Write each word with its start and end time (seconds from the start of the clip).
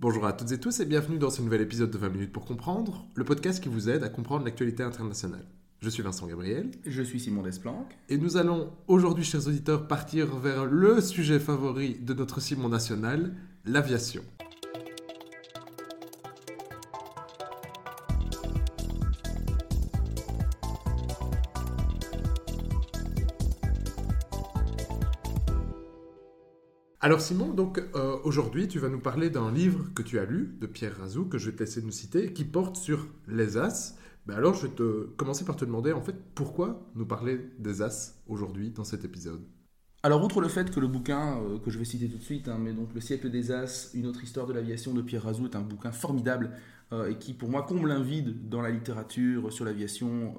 Bonjour 0.00 0.24
à 0.24 0.32
toutes 0.32 0.50
et 0.50 0.58
tous 0.58 0.80
et 0.80 0.86
bienvenue 0.86 1.18
dans 1.18 1.28
ce 1.28 1.42
nouvel 1.42 1.60
épisode 1.60 1.90
de 1.90 1.98
20 1.98 2.08
minutes 2.08 2.32
pour 2.32 2.46
comprendre, 2.46 3.04
le 3.14 3.22
podcast 3.22 3.62
qui 3.62 3.68
vous 3.68 3.90
aide 3.90 4.02
à 4.02 4.08
comprendre 4.08 4.46
l'actualité 4.46 4.82
internationale. 4.82 5.44
Je 5.82 5.90
suis 5.90 6.02
Vincent 6.02 6.26
Gabriel. 6.26 6.70
Je 6.86 7.02
suis 7.02 7.20
Simon 7.20 7.42
Desplanques. 7.42 7.98
Et 8.08 8.16
nous 8.16 8.38
allons 8.38 8.70
aujourd'hui, 8.88 9.24
chers 9.24 9.46
auditeurs, 9.46 9.86
partir 9.86 10.38
vers 10.38 10.64
le 10.64 11.02
sujet 11.02 11.38
favori 11.38 11.98
de 12.00 12.14
notre 12.14 12.40
Simon 12.40 12.70
national, 12.70 13.34
l'aviation. 13.66 14.22
Alors 27.10 27.22
Simon, 27.22 27.48
donc 27.48 27.82
euh, 27.96 28.18
aujourd'hui 28.22 28.68
tu 28.68 28.78
vas 28.78 28.88
nous 28.88 29.00
parler 29.00 29.30
d'un 29.30 29.50
livre 29.50 29.92
que 29.96 30.02
tu 30.02 30.20
as 30.20 30.24
lu 30.24 30.54
de 30.60 30.68
Pierre 30.68 30.96
Razou, 30.96 31.24
que 31.24 31.38
je 31.38 31.50
vais 31.50 31.56
te 31.56 31.64
laisser 31.64 31.82
nous 31.82 31.90
citer, 31.90 32.32
qui 32.32 32.44
porte 32.44 32.76
sur 32.76 33.08
les 33.26 33.58
As. 33.58 33.98
Ben 34.26 34.36
alors 34.36 34.54
je 34.54 34.68
vais 34.68 34.72
te 34.72 35.06
commencer 35.16 35.44
par 35.44 35.56
te 35.56 35.64
demander 35.64 35.90
en 35.90 36.02
fait 36.02 36.14
pourquoi 36.36 36.88
nous 36.94 37.04
parler 37.04 37.40
des 37.58 37.82
As 37.82 38.22
aujourd'hui 38.28 38.70
dans 38.70 38.84
cet 38.84 39.04
épisode? 39.04 39.40
Alors 40.04 40.22
outre 40.22 40.40
le 40.40 40.46
fait 40.46 40.70
que 40.70 40.78
le 40.78 40.86
bouquin 40.86 41.40
euh, 41.40 41.58
que 41.58 41.72
je 41.72 41.80
vais 41.80 41.84
citer 41.84 42.08
tout 42.08 42.18
de 42.18 42.22
suite, 42.22 42.46
hein, 42.46 42.60
donc 42.76 42.94
Le 42.94 43.00
siècle 43.00 43.28
des 43.28 43.50
As, 43.50 43.90
une 43.94 44.06
autre 44.06 44.22
histoire 44.22 44.46
de 44.46 44.52
l'aviation 44.52 44.94
de 44.94 45.02
Pierre 45.02 45.24
Razou 45.24 45.46
est 45.46 45.56
un 45.56 45.62
bouquin 45.62 45.90
formidable 45.90 46.52
euh, 46.92 47.10
et 47.10 47.18
qui 47.18 47.34
pour 47.34 47.48
moi 47.48 47.64
comble 47.64 47.90
un 47.90 48.04
vide 48.04 48.48
dans 48.48 48.62
la 48.62 48.70
littérature 48.70 49.52
sur 49.52 49.64
l'aviation 49.64 50.36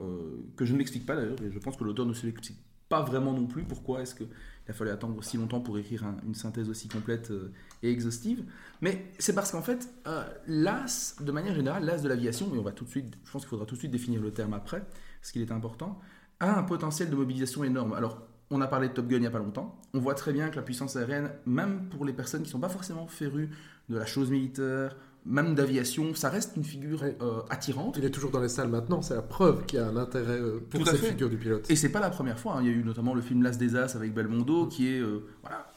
que 0.56 0.64
je 0.64 0.72
ne 0.72 0.78
m'explique 0.78 1.06
pas 1.06 1.18
d'ailleurs 1.18 1.42
et 1.42 1.52
je 1.52 1.60
pense 1.60 1.76
que 1.76 1.84
l'auteur 1.84 2.06
ne 2.06 2.14
se 2.14 2.26
l'explique 2.26 2.60
pas 2.88 3.02
vraiment 3.02 3.34
non 3.34 3.48
plus 3.48 3.64
pourquoi 3.64 4.02
est-ce 4.02 4.16
que 4.16 4.26
il 4.72 4.74
a 4.74 4.78
fallu 4.78 4.92
attendre 4.92 5.18
aussi 5.18 5.36
longtemps 5.36 5.60
pour 5.60 5.78
écrire 5.78 6.06
une 6.26 6.34
synthèse 6.34 6.70
aussi 6.70 6.88
complète 6.88 7.32
euh, 7.32 7.52
et 7.84 7.92
exhaustive. 7.92 8.46
Mais 8.80 9.12
c'est 9.20 9.36
parce 9.36 9.52
qu'en 9.52 9.62
fait, 9.62 9.90
euh, 10.08 10.24
l'AS, 10.48 11.18
de 11.20 11.32
manière 11.34 11.54
générale, 11.54 11.84
l'AS 11.84 12.02
de 12.02 12.08
l'aviation, 12.08 12.56
et 12.56 12.58
on 12.58 12.62
va 12.62 12.72
tout 12.72 12.86
de 12.86 12.90
suite, 12.90 13.18
je 13.26 13.32
pense 13.32 13.42
qu'il 13.42 13.50
faudra 13.50 13.66
tout 13.66 13.76
de 13.76 13.80
suite 13.80 13.92
définir 13.92 14.22
le 14.22 14.32
terme 14.32 14.54
après, 14.54 14.82
parce 15.20 15.34
qu'il 15.34 15.42
est 15.42 15.52
important, 15.52 16.00
a 16.40 16.58
un 16.58 16.64
potentiel 16.64 17.10
de 17.10 17.16
mobilisation 17.16 17.66
énorme. 17.66 17.92
Alors, 17.92 18.22
on 18.50 18.62
a 18.62 18.68
parlé 18.68 18.88
de 18.88 18.94
Top 18.94 19.08
Gun 19.08 19.18
il 19.18 19.22
n'y 19.22 19.28
a 19.28 19.32
pas 19.32 19.40
longtemps. 19.40 19.78
On 19.94 20.00
voit 20.00 20.16
très 20.16 20.32
bien 20.32 20.50
que 20.50 20.56
la 20.56 20.62
puissance 20.62 20.96
aérienne, 20.96 21.32
même 21.46 21.90
pour 21.90 22.06
les 22.06 22.14
personnes 22.14 22.44
qui 22.44 22.48
ne 22.48 22.52
sont 22.54 22.60
pas 22.60 22.70
forcément 22.70 23.08
férues 23.08 23.50
de 23.90 23.98
la 23.98 24.06
chose 24.06 24.32
militaire 24.32 24.96
même 25.26 25.54
d'aviation, 25.54 26.16
ça 26.16 26.30
reste 26.30 26.56
une 26.56 26.64
figure 26.64 27.04
euh, 27.04 27.42
attirante. 27.50 27.96
Il 27.98 28.06
est 28.06 28.10
toujours 28.10 28.32
dans 28.32 28.40
les 28.40 28.50
salles 28.50 28.70
maintenant, 28.70 29.02
c'est 29.02 29.14
la 29.14 29.22
preuve 29.22 29.66
qu'il 29.66 29.80
y 29.80 29.82
a 29.82 29.88
un 29.88 29.98
intérêt 29.98 30.40
euh, 30.40 30.60
pour 30.70 30.86
cette 30.88 30.98
figure 30.98 31.30
du 31.30 31.38
pilote. 31.38 31.70
Et 31.70 31.76
c'est 31.76 31.92
pas 31.92 32.00
la 32.00 32.10
première 32.10 32.40
fois, 32.40 32.56
hein. 32.56 32.62
il 32.62 32.68
y 32.68 32.70
a 32.70 32.74
eu 32.74 32.84
notamment 32.84 33.14
le 33.14 33.22
film 33.22 33.44
L'As 33.44 33.58
des 33.58 33.76
As 33.76 33.96
avec 33.96 34.14
Belmondo, 34.14 34.68
qui 34.68 34.88
est 34.88 35.00
euh, 35.00 35.28
voilà, 35.42 35.72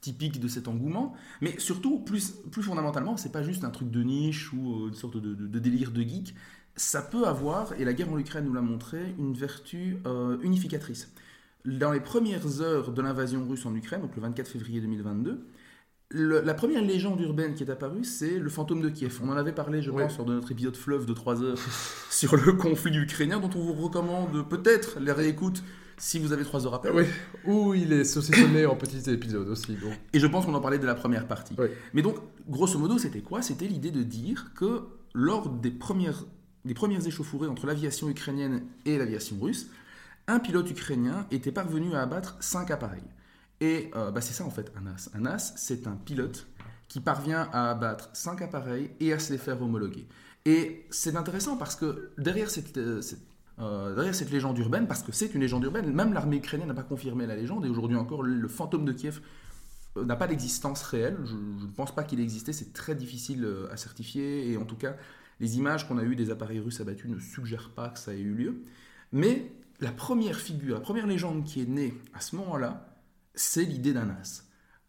typique 0.00 0.40
de 0.40 0.48
cet 0.48 0.68
engouement. 0.68 1.14
Mais 1.42 1.58
surtout, 1.58 1.98
plus, 1.98 2.30
plus 2.50 2.62
fondamentalement, 2.62 3.16
c'est 3.16 3.32
pas 3.32 3.42
juste 3.42 3.64
un 3.64 3.70
truc 3.70 3.90
de 3.90 4.02
niche 4.02 4.52
ou 4.52 4.88
une 4.88 4.94
sorte 4.94 5.18
de, 5.18 5.34
de, 5.34 5.58
délire 5.58 5.90
de 5.90 6.00
geek. 6.00 6.34
Ça 6.76 7.02
peut 7.02 7.26
avoir, 7.26 7.72
et 7.78 7.84
la 7.84 7.92
guerre 7.92 8.10
en 8.10 8.18
Ukraine 8.18 8.44
nous 8.46 8.54
l'a 8.54 8.62
montré, 8.62 9.14
une 9.18 9.34
vertu 9.34 9.98
unificatrice. 10.42 11.12
Dans 11.64 11.90
les 11.90 11.98
premières 11.98 12.60
heures 12.60 12.92
de 12.92 13.02
l'invasion 13.02 13.46
russe 13.48 13.66
en 13.66 13.74
Ukraine, 13.74 14.00
donc 14.00 14.14
le 14.14 14.22
24 14.22 14.46
février 14.46 14.80
2022, 14.80 15.44
la 16.10 16.54
première 16.54 16.82
légende 16.82 17.20
urbaine 17.20 17.54
qui 17.54 17.62
est 17.62 17.70
apparue, 17.70 18.04
c'est 18.04 18.38
le 18.38 18.48
fantôme 18.48 18.80
de 18.80 18.88
Kiev. 18.88 19.20
On 19.22 19.28
en 19.28 19.36
avait 19.36 19.52
parlé, 19.52 19.82
je 19.82 19.90
pense, 19.90 20.16
lors 20.16 20.26
de 20.26 20.34
notre 20.34 20.50
épisode 20.52 20.76
fleuve 20.76 21.04
de 21.04 21.12
3 21.12 21.42
heures 21.42 21.58
sur 22.10 22.34
le 22.36 22.54
conflit 22.54 22.96
ukrainien, 22.96 23.38
dont 23.40 23.50
on 23.54 23.60
vous 23.60 23.74
recommande 23.74 24.48
peut-être 24.48 24.98
les 25.00 25.12
réécoutes 25.12 25.62
si 25.98 26.18
vous 26.18 26.32
avez 26.32 26.44
3 26.44 26.66
heures 26.66 26.74
à 26.74 26.80
perdre. 26.80 27.00
Oui, 27.00 27.06
ou 27.44 27.74
il 27.74 27.92
est 27.92 28.04
saucissonné 28.04 28.64
en 28.64 28.76
petits 28.76 29.10
épisodes 29.10 29.48
aussi. 29.48 29.72
Donc. 29.74 29.92
Et 30.14 30.20
je 30.20 30.26
pense 30.26 30.46
qu'on 30.46 30.54
en 30.54 30.60
parlait 30.60 30.78
de 30.78 30.86
la 30.86 30.94
première 30.94 31.26
partie. 31.26 31.54
Mais 31.92 32.02
donc, 32.02 32.16
grosso 32.48 32.78
modo, 32.78 32.96
c'était 32.96 33.20
quoi? 33.20 33.42
C'était 33.42 33.66
l'idée 33.66 33.90
de 33.90 34.02
dire 34.02 34.52
que 34.54 34.84
lors 35.12 35.50
des 35.50 35.70
premières, 35.70 36.24
des 36.64 36.74
premières 36.74 37.06
échauffourées 37.06 37.48
entre 37.48 37.66
l'aviation 37.66 38.08
ukrainienne 38.08 38.62
et 38.86 38.96
l'aviation 38.96 39.36
russe, 39.38 39.68
un 40.26 40.38
pilote 40.38 40.70
ukrainien 40.70 41.26
était 41.30 41.52
parvenu 41.52 41.94
à 41.94 42.02
abattre 42.02 42.36
5 42.40 42.70
appareils. 42.70 43.02
Et 43.60 43.90
euh, 43.96 44.10
bah, 44.10 44.20
c'est 44.20 44.32
ça 44.32 44.44
en 44.44 44.50
fait 44.50 44.72
un 44.76 44.86
as. 44.86 45.10
Un 45.14 45.26
as, 45.26 45.54
c'est 45.56 45.86
un 45.86 45.96
pilote 45.96 46.46
qui 46.88 47.00
parvient 47.00 47.48
à 47.52 47.70
abattre 47.70 48.10
5 48.12 48.42
appareils 48.42 48.90
et 49.00 49.12
à 49.12 49.18
se 49.18 49.32
les 49.32 49.38
faire 49.38 49.60
homologuer. 49.60 50.06
Et 50.44 50.86
c'est 50.90 51.16
intéressant 51.16 51.56
parce 51.56 51.76
que 51.76 52.12
derrière 52.16 52.50
cette, 52.50 52.78
euh, 52.78 53.02
euh, 53.58 53.94
derrière 53.94 54.14
cette 54.14 54.30
légende 54.30 54.56
urbaine, 54.58 54.86
parce 54.86 55.02
que 55.02 55.12
c'est 55.12 55.34
une 55.34 55.40
légende 55.40 55.64
urbaine, 55.64 55.92
même 55.92 56.12
l'armée 56.12 56.36
ukrainienne 56.36 56.68
n'a 56.68 56.74
pas 56.74 56.82
confirmé 56.82 57.26
la 57.26 57.36
légende, 57.36 57.66
et 57.66 57.68
aujourd'hui 57.68 57.96
encore, 57.96 58.22
le 58.22 58.48
fantôme 58.48 58.84
de 58.84 58.92
Kiev 58.92 59.20
n'a 59.96 60.16
pas 60.16 60.28
d'existence 60.28 60.82
réelle. 60.84 61.18
Je 61.24 61.34
ne 61.34 61.72
pense 61.72 61.94
pas 61.94 62.04
qu'il 62.04 62.20
existait, 62.20 62.52
c'est 62.52 62.72
très 62.72 62.94
difficile 62.94 63.46
à 63.70 63.76
certifier, 63.76 64.50
et 64.50 64.56
en 64.56 64.64
tout 64.64 64.76
cas, 64.76 64.96
les 65.40 65.58
images 65.58 65.86
qu'on 65.86 65.98
a 65.98 66.04
eues 66.04 66.16
des 66.16 66.30
appareils 66.30 66.60
russes 66.60 66.80
abattus 66.80 67.10
ne 67.10 67.18
suggèrent 67.18 67.70
pas 67.70 67.88
que 67.90 67.98
ça 67.98 68.14
ait 68.14 68.20
eu 68.20 68.34
lieu. 68.34 68.62
Mais 69.12 69.52
la 69.80 69.92
première 69.92 70.36
figure, 70.36 70.74
la 70.74 70.80
première 70.80 71.06
légende 71.06 71.44
qui 71.44 71.62
est 71.62 71.68
née 71.68 71.94
à 72.14 72.20
ce 72.20 72.36
moment-là, 72.36 72.87
c'est 73.38 73.64
l'idée 73.64 73.92
d'un 73.92 74.10
as. 74.10 74.44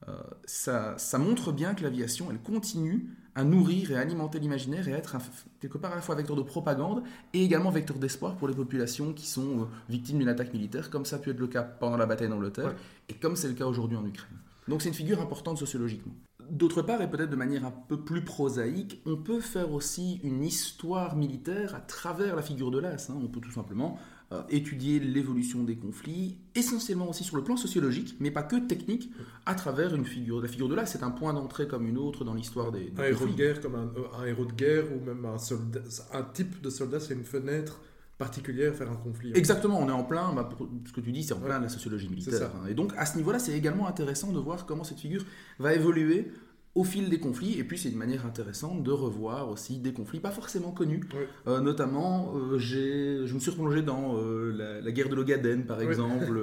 Euh, 0.07 0.13
ça, 0.45 0.97
ça, 0.97 1.17
montre 1.17 1.51
bien 1.51 1.73
que 1.73 1.83
l'aviation, 1.83 2.27
elle 2.31 2.39
continue 2.39 3.09
à 3.35 3.43
nourrir 3.43 3.91
et 3.91 3.95
à 3.95 3.99
alimenter 3.99 4.39
l'imaginaire 4.39 4.87
et 4.87 4.93
à 4.93 4.97
être 4.97 5.17
quelque 5.59 5.77
part 5.77 5.91
à 5.91 5.95
la 5.95 6.01
fois 6.01 6.15
vecteur 6.15 6.35
de 6.35 6.41
propagande 6.41 7.03
et 7.33 7.43
également 7.43 7.69
vecteur 7.69 7.97
d'espoir 7.97 8.35
pour 8.35 8.47
les 8.47 8.55
populations 8.55 9.13
qui 9.13 9.27
sont 9.27 9.61
euh, 9.61 9.65
victimes 9.89 10.19
d'une 10.19 10.29
attaque 10.29 10.53
militaire, 10.53 10.89
comme 10.89 11.05
ça 11.05 11.17
a 11.17 11.19
pu 11.19 11.29
être 11.29 11.39
le 11.39 11.47
cas 11.47 11.63
pendant 11.63 11.97
la 11.97 12.05
bataille 12.05 12.29
d'Angleterre 12.29 12.75
et 13.07 13.13
comme 13.13 13.35
c'est 13.35 13.49
le 13.49 13.53
cas 13.53 13.65
aujourd'hui 13.65 13.97
en 13.97 14.05
Ukraine. 14.05 14.37
Donc 14.67 14.81
c'est 14.81 14.89
une 14.89 14.95
figure 14.95 15.21
importante 15.21 15.57
sociologiquement. 15.57 16.13
D'autre 16.49 16.81
part, 16.81 17.01
et 17.01 17.09
peut-être 17.09 17.29
de 17.29 17.35
manière 17.35 17.65
un 17.65 17.71
peu 17.71 17.99
plus 17.99 18.23
prosaïque, 18.23 19.01
on 19.05 19.17
peut 19.17 19.39
faire 19.39 19.71
aussi 19.71 20.19
une 20.23 20.43
histoire 20.43 21.15
militaire 21.15 21.75
à 21.75 21.79
travers 21.79 22.35
la 22.35 22.41
figure 22.41 22.71
de 22.71 22.79
l'as. 22.79 23.09
Hein. 23.09 23.19
On 23.21 23.27
peut 23.27 23.39
tout 23.39 23.51
simplement 23.51 23.99
euh, 24.31 24.43
étudier 24.49 24.99
l'évolution 24.99 25.63
des 25.63 25.75
conflits, 25.75 26.37
essentiellement 26.53 27.09
aussi 27.09 27.23
sur 27.23 27.35
le 27.35 27.43
plan 27.43 27.57
sociologique, 27.57 28.15
mais 28.19 28.29
pas 28.29 28.43
que 28.43 28.57
technique, 28.57 29.11
à 29.47 29.55
travers 29.55 29.95
une 29.95 30.05
figure. 30.05 30.39
La 30.39 30.47
figure 30.47 30.69
de 30.69 30.75
là, 30.75 30.85
c'est 30.85 31.01
un 31.01 31.09
point 31.09 31.33
d'entrée 31.33 31.67
comme 31.67 31.87
une 31.87 31.97
autre 31.97 32.23
dans 32.23 32.35
l'histoire 32.35 32.71
des, 32.71 32.93
Un 32.97 33.05
héros 33.05 33.25
de 33.25 33.33
guerre 33.33 33.59
comme 33.59 33.73
un, 33.73 34.25
héros 34.25 34.45
de 34.45 34.53
guerre 34.53 34.85
ou 34.93 35.03
même 35.03 35.25
un, 35.25 35.39
soldat, 35.39 35.79
un 36.13 36.21
type 36.21 36.61
de 36.61 36.69
soldat, 36.69 36.99
c'est 36.99 37.15
une 37.15 37.23
fenêtre 37.23 37.79
particulière 38.19 38.75
faire 38.75 38.91
un 38.91 38.97
conflit. 38.97 39.31
Exactement, 39.33 39.79
on 39.79 39.89
est 39.89 39.93
en 39.93 40.03
plein, 40.03 40.33
bah, 40.33 40.47
ce 40.85 40.91
que 40.91 41.01
tu 41.01 41.11
dis, 41.11 41.23
c'est 41.23 41.33
en 41.33 41.39
plein 41.39 41.57
de 41.57 41.63
la 41.63 41.69
sociologie 41.69 42.09
militaire. 42.09 42.51
Hein. 42.55 42.67
Et 42.69 42.75
donc 42.75 42.93
à 42.97 43.07
ce 43.07 43.17
niveau-là, 43.17 43.39
c'est 43.39 43.53
également 43.53 43.87
intéressant 43.87 44.31
de 44.31 44.39
voir 44.39 44.67
comment 44.67 44.83
cette 44.83 44.99
figure 44.99 45.25
va 45.57 45.73
évoluer 45.73 46.31
au 46.75 46.83
fil 46.83 47.09
des 47.09 47.19
conflits. 47.19 47.57
Et 47.59 47.63
puis, 47.63 47.77
c'est 47.77 47.89
une 47.89 47.97
manière 47.97 48.25
intéressante 48.25 48.83
de 48.83 48.91
revoir 48.91 49.49
aussi 49.49 49.79
des 49.79 49.93
conflits 49.93 50.19
pas 50.19 50.31
forcément 50.31 50.71
connus. 50.71 51.01
Euh, 51.47 51.61
notamment, 51.61 52.33
euh, 52.35 52.57
je 52.59 53.33
me 53.33 53.39
suis 53.39 53.51
replongé 53.51 53.81
dans 53.81 54.17
euh, 54.17 54.81
la, 54.81 54.91
guerre 54.91 55.09
de 55.09 55.15
l'Ogaden, 55.15 55.65
par 55.65 55.81
exemple, 55.81 56.39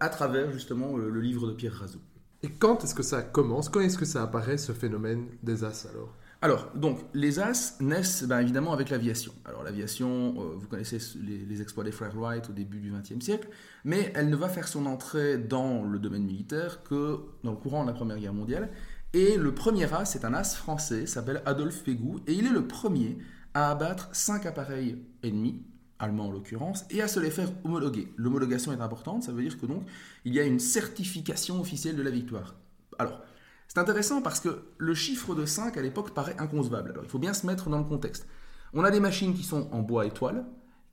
à 0.00 0.08
travers 0.08 0.52
justement 0.52 0.96
le 0.96 1.20
livre 1.20 1.46
de 1.48 1.52
Pierre 1.52 1.74
Razou. 1.74 2.00
Et 2.42 2.50
quand 2.50 2.84
est-ce 2.84 2.94
que 2.94 3.02
ça 3.02 3.22
commence? 3.22 3.68
Quand 3.68 3.80
est-ce 3.80 3.98
que 3.98 4.04
ça 4.04 4.22
apparaît, 4.22 4.58
ce 4.58 4.72
phénomène 4.72 5.26
des 5.42 5.64
As 5.64 5.88
alors? 5.92 6.14
Alors, 6.40 6.70
donc, 6.76 7.00
les 7.14 7.40
As 7.40 7.76
naissent 7.80 8.22
ben, 8.22 8.38
évidemment 8.38 8.72
avec 8.72 8.90
l'aviation. 8.90 9.32
Alors, 9.44 9.64
l'aviation, 9.64 10.34
vous 10.56 10.68
connaissez 10.68 10.98
les, 11.20 11.38
les, 11.38 11.62
exploits 11.62 11.82
des 11.82 11.90
frères 11.90 12.14
Wright 12.14 12.48
au 12.48 12.52
début 12.52 12.78
du 12.78 12.92
XXe 12.92 13.24
siècle, 13.24 13.48
mais 13.84 14.12
elle 14.14 14.30
ne 14.30 14.36
va 14.36 14.48
faire 14.48 14.68
son 14.68 14.86
entrée 14.86 15.36
dans 15.36 15.82
le 15.82 15.98
domaine 15.98 16.22
militaire 16.22 16.84
que 16.84 17.18
dans 17.42 17.50
le 17.50 17.56
courant 17.56 17.82
de 17.82 17.88
la 17.88 17.92
Première 17.94 18.18
Guerre 18.18 18.34
mondiale. 18.34 18.70
Et 19.14 19.38
le 19.38 19.54
premier 19.54 19.92
as, 19.92 20.04
c'est 20.04 20.26
un 20.26 20.34
as 20.34 20.54
français, 20.54 21.06
s'appelle 21.06 21.42
Adolphe 21.46 21.82
Pégou, 21.82 22.20
et 22.26 22.34
il 22.34 22.46
est 22.46 22.50
le 22.50 22.66
premier 22.66 23.18
à 23.54 23.70
abattre 23.70 24.10
5 24.12 24.44
appareils 24.44 25.02
ennemis, 25.22 25.62
allemands 25.98 26.26
en 26.26 26.30
l'occurrence, 26.30 26.84
et 26.90 27.00
à 27.00 27.08
se 27.08 27.18
les 27.18 27.30
faire 27.30 27.50
homologuer. 27.64 28.12
L'homologation 28.16 28.70
est 28.72 28.82
importante, 28.82 29.22
ça 29.22 29.32
veut 29.32 29.42
dire 29.42 29.58
que 29.58 29.64
donc 29.64 29.84
il 30.26 30.34
y 30.34 30.40
a 30.40 30.44
une 30.44 30.58
certification 30.60 31.58
officielle 31.58 31.96
de 31.96 32.02
la 32.02 32.10
victoire. 32.10 32.56
Alors, 32.98 33.22
c'est 33.66 33.78
intéressant 33.78 34.20
parce 34.20 34.40
que 34.40 34.64
le 34.76 34.94
chiffre 34.94 35.34
de 35.34 35.46
5 35.46 35.76
à 35.78 35.82
l'époque 35.82 36.12
paraît 36.12 36.36
inconcevable. 36.38 36.90
Alors, 36.90 37.04
il 37.04 37.10
faut 37.10 37.18
bien 37.18 37.32
se 37.32 37.46
mettre 37.46 37.70
dans 37.70 37.78
le 37.78 37.84
contexte. 37.84 38.26
On 38.74 38.84
a 38.84 38.90
des 38.90 39.00
machines 39.00 39.34
qui 39.34 39.42
sont 39.42 39.70
en 39.72 39.80
bois 39.80 40.04
et 40.04 40.10
toile, 40.10 40.44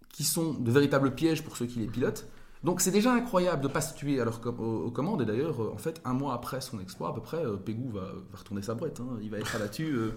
qui 0.09 0.23
sont 0.23 0.53
de 0.53 0.71
véritables 0.71 1.13
pièges 1.13 1.44
pour 1.44 1.57
ceux 1.57 1.65
qui 1.65 1.79
les 1.79 1.88
pilotent, 1.88 2.29
donc 2.65 2.81
c'est 2.81 2.89
déjà 2.89 3.13
incroyable 3.13 3.62
de 3.62 3.67
ne 3.67 3.73
pas 3.73 3.79
se 3.79 3.94
tuer 3.94 4.19
à 4.19 4.25
aux, 4.25 4.89
commandes. 4.89 5.21
Et 5.21 5.25
d'ailleurs, 5.25 5.62
euh, 5.62 5.71
en 5.71 5.77
fait, 5.77 6.01
un 6.03 6.13
mois 6.13 6.33
après 6.33 6.62
son 6.62 6.79
exploit, 6.79 7.09
à 7.09 7.13
peu 7.13 7.21
près, 7.21 7.45
euh, 7.45 7.57
Pégou 7.57 7.91
va, 7.91 8.12
retourner 8.33 8.63
sa 8.63 8.73
boîte. 8.73 9.00
Hein. 9.00 9.19
Il 9.21 9.29
va 9.29 9.38
être 9.38 9.56
abattu, 9.56 9.83
euh, 9.83 10.13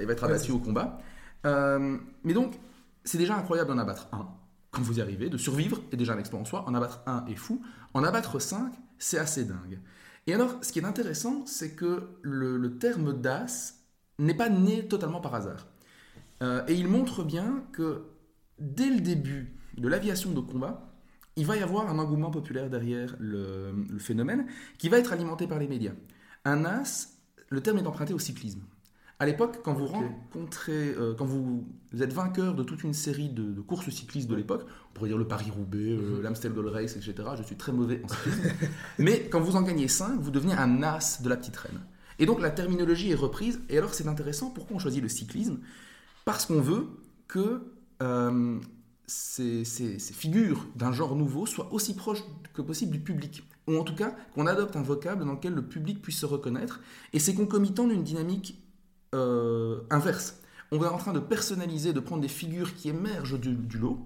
il 0.00 0.06
va 0.06 0.12
être 0.12 0.24
abattu 0.24 0.50
au 0.50 0.58
combat. 0.58 0.98
mais 1.44 2.34
donc, 2.34 2.58
c'est 3.04 3.18
déjà 3.18 3.36
incroyable 3.36 3.70
d'en 3.70 3.78
abattre 3.78 4.08
un. 4.10 4.26
Quand 4.72 4.82
vous 4.82 4.98
y 4.98 5.00
arrivez, 5.00 5.30
de 5.30 5.36
survivre 5.36 5.80
est 5.92 5.96
déjà 5.96 6.14
un 6.14 6.18
exploit 6.18 6.40
en 6.40 6.44
soi. 6.44 6.64
En 6.66 6.74
abattre 6.74 7.02
un 7.06 7.24
est 7.26 7.36
fou. 7.36 7.62
En 7.94 8.02
abattre 8.02 8.40
cinq, 8.40 8.72
c'est 8.98 9.18
assez 9.18 9.44
dingue. 9.44 9.78
Et 10.26 10.34
alors, 10.34 10.56
ce 10.60 10.72
qui 10.72 10.80
est 10.80 10.84
intéressant, 10.84 11.46
c'est 11.46 11.76
que 11.76 12.08
le, 12.22 12.78
terme 12.78 13.12
DAS 13.12 13.74
n'est 14.18 14.34
pas 14.34 14.48
né 14.48 14.88
totalement 14.88 15.20
par 15.20 15.36
hasard. 15.36 15.68
et 16.40 16.74
il 16.74 16.88
montre 16.88 17.22
bien 17.22 17.62
que 17.70 18.02
dès 18.58 18.90
le 18.90 19.00
début 19.00 19.54
de 19.76 19.86
l'aviation 19.86 20.32
de 20.32 20.40
combat, 20.40 20.91
il 21.36 21.46
va 21.46 21.56
y 21.56 21.60
avoir 21.60 21.88
un 21.88 21.98
engouement 21.98 22.30
populaire 22.30 22.68
derrière 22.68 23.16
le, 23.18 23.72
phénomène 23.98 24.46
qui 24.78 24.88
va 24.88 24.98
être 24.98 25.12
alimenté 25.12 25.46
par 25.46 25.58
les 25.58 25.68
médias. 25.68 25.92
Un 26.44 26.64
as, 26.64 27.18
le 27.48 27.60
terme 27.60 27.78
est 27.78 27.86
emprunté 27.86 28.12
au 28.12 28.18
cyclisme. 28.18 28.60
À 29.18 29.26
l'époque, 29.26 29.60
quand 29.62 29.72
vous 29.72 29.86
rencontrez, 29.86 30.94
euh, 30.98 31.14
quand 31.14 31.24
vous, 31.24 31.64
êtes 32.00 32.12
vainqueur 32.12 32.54
de 32.54 32.64
toute 32.64 32.82
une 32.82 32.92
série 32.92 33.28
de, 33.28 33.60
courses 33.60 33.88
cyclistes 33.88 34.28
de 34.28 34.34
l'époque, 34.34 34.66
on 34.90 34.94
pourrait 34.94 35.10
dire 35.10 35.18
le 35.18 35.28
Paris-Roubaix, 35.28 35.92
euh, 35.92 36.16
mhm. 36.16 36.22
l'Amstel 36.22 36.52
Gold 36.52 36.68
Race, 36.68 36.96
etc. 36.96 37.14
Je 37.38 37.44
suis 37.44 37.56
très 37.56 37.70
mauvais 37.70 38.02
en 38.04 38.08
cyclisme. 38.08 38.50
Mais 38.98 39.28
quand 39.30 39.40
vous 39.40 39.54
en 39.54 39.62
gagnez 39.62 39.86
5, 39.86 40.18
vous 40.20 40.32
devenez 40.32 40.54
un 40.54 40.82
as 40.82 41.22
de 41.22 41.28
la 41.28 41.36
petite 41.36 41.56
reine. 41.56 41.80
Et 42.18 42.26
donc 42.26 42.40
la 42.40 42.50
terminologie 42.50 43.12
est 43.12 43.16
reprise. 43.16 43.60
Et 43.68 43.78
alors 43.78 43.94
c'est 43.94 44.08
intéressant, 44.08 44.50
pourquoi 44.50 44.76
on 44.76 44.78
choisit 44.80 45.02
le 45.02 45.08
cyclisme? 45.08 45.60
Parce 46.24 46.46
qu'on 46.46 46.60
veut 46.60 46.88
que 47.28 47.62
euh, 48.02 48.58
ces, 49.06 49.64
ces, 49.64 49.98
figures 49.98 50.66
d'un 50.76 50.92
genre 50.92 51.16
nouveau 51.16 51.46
soient 51.46 51.72
aussi 51.72 51.94
proches 51.94 52.22
que 52.54 52.62
possible 52.62 52.92
du 52.92 53.00
public. 53.00 53.44
Ou 53.68 53.76
en 53.76 53.84
tout 53.84 53.94
cas, 53.94 54.14
qu'on 54.34 54.46
adopte 54.46 54.76
un 54.76 54.82
vocable 54.82 55.24
dans 55.24 55.32
lequel 55.32 55.54
le 55.54 55.62
public 55.62 56.02
puisse 56.02 56.18
se 56.18 56.26
reconnaître. 56.26 56.80
Et 57.12 57.18
c'est 57.18 57.34
concomitant 57.34 57.86
d'une 57.86 58.02
dynamique 58.02 58.62
euh, 59.14 59.80
inverse. 59.90 60.40
On 60.70 60.82
est 60.82 60.86
en 60.86 60.96
train 60.96 61.12
de 61.12 61.20
personnaliser, 61.20 61.92
de 61.92 62.00
prendre 62.00 62.22
des 62.22 62.28
figures 62.28 62.74
qui 62.74 62.88
émergent 62.88 63.38
du, 63.38 63.78
lot, 63.78 63.98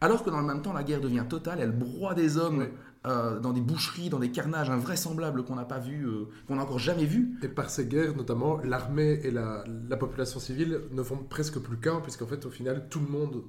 alors 0.00 0.22
que 0.22 0.30
dans 0.30 0.40
le 0.40 0.46
même 0.46 0.62
temps, 0.62 0.72
la 0.72 0.84
guerre 0.84 1.00
devient 1.00 1.24
totale, 1.28 1.58
elle 1.60 1.72
broie 1.72 2.14
des 2.14 2.36
hommes 2.36 2.68
euh, 3.06 3.40
dans 3.40 3.52
des 3.52 3.60
boucheries, 3.60 4.10
dans 4.10 4.20
des 4.20 4.30
carnages 4.30 4.70
invraisemblables 4.70 5.44
qu'on 5.44 5.56
n'a 5.56 5.64
pas 5.64 5.80
vu, 5.80 6.06
euh, 6.06 6.28
qu'on 6.46 6.54
n'a 6.54 6.62
encore 6.62 6.78
jamais 6.78 7.04
vu. 7.04 7.36
Et 7.42 7.48
par 7.48 7.68
ces 7.68 7.86
guerres, 7.86 8.16
notamment, 8.16 8.58
l'armée 8.58 9.20
et 9.24 9.32
la, 9.32 9.64
la, 9.88 9.96
population 9.96 10.38
civile 10.38 10.82
ne 10.92 11.02
font 11.02 11.16
presque 11.16 11.58
plus 11.58 11.78
qu'un, 11.78 12.00
puisqu'en 12.00 12.26
fait, 12.26 12.46
au 12.46 12.50
final, 12.50 12.86
tout 12.88 13.00
le 13.00 13.08
monde 13.08 13.42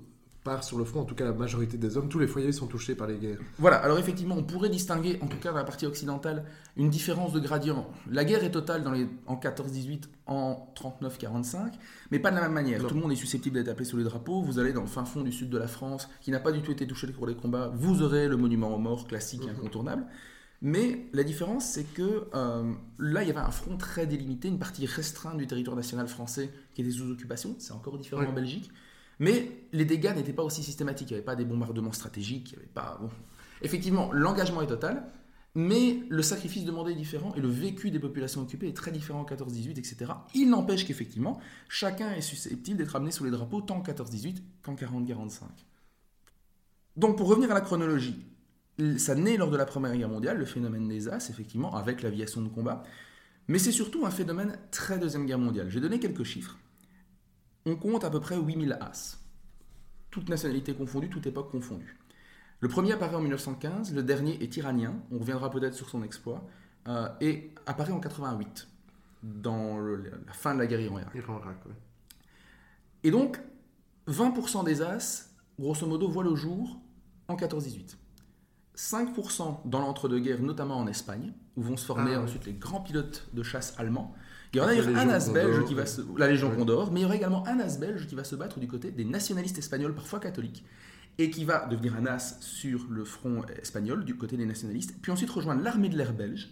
part 0.46 0.64
sur 0.64 0.78
le 0.78 0.86
front, 0.86 1.02
en 1.02 1.06
tout 1.06 1.16
cas 1.16 1.26
la 1.26 1.34
majorité 1.34 1.76
des 1.76 1.98
hommes, 1.98 2.08
tous 2.08 2.20
les 2.20 2.28
foyers 2.28 2.54
sont 2.54 2.68
touchés 2.68 2.96
par 2.96 3.08
les 3.08 3.18
guerres. 3.18 3.40
Voilà, 3.58 3.78
alors 3.78 4.00
effectivement, 4.00 4.36
on 4.38 4.44
pourrait 4.44 4.70
distinguer, 4.70 5.20
en 5.22 5.28
tout 5.28 5.38
cas 5.38 5.50
dans 5.50 5.58
la 5.58 5.66
partie 5.66 5.86
occidentale, 5.86 6.46
une 6.78 6.90
différence 6.90 7.34
de 7.34 7.42
gradient. 7.42 7.86
La 8.10 8.24
guerre 8.24 8.46
est 8.46 8.52
totale 8.52 8.84
dans 8.84 8.92
les, 8.92 9.08
en 9.26 9.36
14-18, 9.36 10.04
en 10.28 10.72
39-45, 10.76 11.74
mais 12.12 12.20
pas 12.20 12.30
de 12.30 12.36
la 12.36 12.44
même 12.44 12.54
manière. 12.54 12.86
Tout 12.86 12.94
le 12.94 13.02
monde 13.02 13.12
est 13.12 13.18
susceptible 13.18 13.58
d'être 13.58 13.70
appelé 13.70 13.86
sur 13.86 13.98
les 13.98 14.04
drapeaux. 14.04 14.42
Vous 14.42 14.60
allez 14.60 14.72
dans 14.72 14.82
le 14.82 14.88
fin 14.88 15.04
fond 15.04 15.22
du 15.22 15.32
sud 15.32 15.50
de 15.50 15.58
la 15.58 15.68
France, 15.68 16.08
qui 16.22 16.32
n'a 16.32 16.40
pas 16.40 16.52
du 16.52 16.62
tout 16.62 16.72
été 16.72 16.88
touché 16.88 17.08
pour 17.08 17.28
les 17.28 17.36
combats, 17.36 17.72
vous 17.74 18.02
aurez 18.02 18.28
le 18.28 18.38
monument 18.38 18.74
aux 18.74 18.80
morts 18.80 19.08
classique, 19.08 19.44
mhm. 19.44 19.56
incontournable. 19.58 20.06
Mais 20.62 21.08
la 21.14 21.24
différence, 21.24 21.66
c'est 21.66 21.84
que 21.84 22.28
euh, 22.34 22.74
là, 22.98 23.24
il 23.24 23.28
y 23.28 23.32
avait 23.32 23.40
un 23.40 23.52
front 23.52 23.78
très 23.78 24.08
délimité, 24.08 24.48
une 24.48 24.60
partie 24.60 24.86
restreinte 24.86 25.38
du 25.38 25.48
territoire 25.48 25.76
national 25.76 26.08
français 26.08 26.52
qui 26.74 26.82
était 26.82 26.92
sous 26.92 27.12
occupation. 27.12 27.56
C'est 27.60 27.74
encore 27.74 27.98
différent 27.98 28.24
en 28.24 28.34
Belgique. 28.34 28.72
Mais 29.20 29.52
les 29.72 29.86
dégâts 29.86 30.14
n'étaient 30.16 30.34
pas 30.34 30.44
aussi 30.44 30.64
systématiques. 30.64 31.10
Il 31.10 31.14
n'y 31.14 31.18
avait 31.18 31.26
pas 31.26 31.36
des 31.36 31.46
bombardements 31.46 31.94
stratégiques. 31.94 32.52
Il 32.52 32.60
avait 32.60 32.68
pas. 32.68 33.00
Effectivement, 33.62 34.12
l'engagement 34.12 34.62
est 34.62 34.68
total, 34.68 35.10
mais 35.56 36.00
le 36.10 36.22
sacrifice 36.22 36.66
demandé 36.66 36.92
est 36.92 36.96
différent 36.96 37.34
et 37.36 37.40
le 37.40 37.48
vécu 37.48 37.90
des 37.92 38.00
populations 38.00 38.42
occupées 38.42 38.68
est 38.68 38.76
très 38.76 38.92
différent 38.92 39.22
en 39.22 39.26
14-18, 39.26 39.72
etc. 39.72 40.12
Il 40.34 40.50
n'empêche 40.50 40.86
qu'effectivement, 40.86 41.40
chacun 41.70 42.12
est 42.12 42.22
susceptible 42.22 42.78
d'être 42.78 42.96
amené 42.96 43.12
sous 43.12 43.24
les 43.24 43.32
drapeaux 43.32 43.62
tant 43.62 43.78
en 43.78 43.84
14-18 43.84 44.42
qu'en 44.62 44.76
40-45. 44.76 45.44
Donc, 46.98 47.18
pour 47.18 47.28
revenir 47.28 47.52
à 47.52 47.54
la 47.54 47.62
chronologie, 47.62 48.26
ça 48.98 49.16
naît 49.16 49.38
lors 49.38 49.52
de 49.52 49.58
la 49.58 49.66
Première 49.66 49.96
Guerre 49.96 50.10
mondiale, 50.10 50.38
le 50.38 50.46
phénomène 50.46 50.88
des 50.88 51.08
As, 51.08 51.30
effectivement, 51.30 51.74
avec 51.76 52.02
l'aviation 52.02 52.42
de 52.42 52.50
combat. 52.50 52.84
Mais 53.48 53.60
c'est 53.60 53.72
surtout 53.72 54.06
un 54.06 54.12
phénomène 54.12 54.58
très 54.72 54.98
Deuxième 55.00 55.26
Guerre 55.26 55.40
mondiale. 55.40 55.70
J'ai 55.70 55.80
donné 55.80 56.00
quelques 56.00 56.24
chiffres 56.24 56.58
on 57.66 57.76
compte 57.76 58.04
à 58.04 58.10
peu 58.10 58.20
près 58.20 58.38
8000 58.38 58.78
As. 58.80 59.20
Toutes 60.12 60.30
nationalités 60.30 60.74
confondues, 60.74 61.10
toute 61.10 61.26
époque 61.26 61.52
confondue. 61.52 61.98
Le 62.62 62.70
premier 62.70 62.94
apparaît 62.94 63.16
en 63.16 63.22
1915, 63.22 63.94
le 63.94 64.04
dernier 64.04 64.42
est 64.42 64.56
iranien, 64.58 64.96
on 65.12 65.20
reviendra 65.20 65.50
peut-être 65.50 65.74
sur 65.74 65.90
son 65.90 66.04
exploit, 66.04 66.48
euh, 66.88 67.10
et 67.20 67.54
apparaît 67.66 67.92
en 67.92 68.00
88, 68.00 68.68
dans 69.24 69.80
la 69.80 70.34
fin 70.34 70.54
de 70.54 70.60
la 70.60 70.68
guerre 70.68 70.82
Iran-Irak. 70.82 71.14
Et 73.04 73.12
donc, 73.12 73.40
20% 74.08 74.64
des 74.64 74.82
As, 74.82 75.32
grosso 75.60 75.86
modo, 75.86 76.08
voient 76.08 76.24
le 76.24 76.36
jour 76.36 76.80
en 77.28 77.36
14-18. 77.36 77.98
5% 78.76 79.62
dans 79.66 79.80
l'entre-deux-guerres, 79.80 80.42
notamment 80.42 80.78
en 80.78 80.88
Espagne, 80.88 81.34
où 81.56 81.62
vont 81.62 81.78
se 81.78 81.86
former 81.86 82.16
ah 82.16 82.22
ensuite 82.22 82.46
les 82.46 82.54
grands 82.54 82.82
pilotes 82.82 83.28
de 83.34 83.42
chasse 83.42 83.74
allemands, 83.78 84.14
il 84.54 84.58
y 84.58 84.60
aura 84.60 84.70
d'ailleurs 84.70 84.88
un 84.88 85.10
as 85.10 85.30
belge 85.32 85.66
qui 85.66 85.74
va 85.74 85.86
se... 85.86 86.02
La 86.18 86.28
Légion 86.28 86.50
Condor, 86.56 86.92
mais 86.92 87.02
il 87.02 87.04
y 87.04 87.06
aura 87.06 87.16
également 87.16 87.46
un 87.48 87.60
as 87.60 87.78
belge 87.78 88.08
qui 88.08 88.16
va 88.16 88.24
se 88.24 88.36
battre 88.36 88.60
du 88.60 88.68
côté 88.68 88.92
des 88.92 89.06
nationalistes 89.06 89.58
espagnols, 89.58 89.94
parfois 89.94 90.20
catholiques, 90.20 90.64
et 91.18 91.30
qui 91.30 91.46
va 91.46 91.66
devenir 91.66 91.96
un 91.96 92.06
as 92.06 92.38
sur 92.42 92.88
le 92.90 93.06
front 93.06 93.44
espagnol, 93.62 94.06
du 94.06 94.16
côté 94.16 94.38
des 94.38 94.46
nationalistes, 94.46 94.96
puis 95.02 95.12
ensuite 95.12 95.30
rejoindre 95.30 95.64
l'armée 95.64 95.90
de 95.90 95.98
l'air 95.98 96.14
belge 96.14 96.50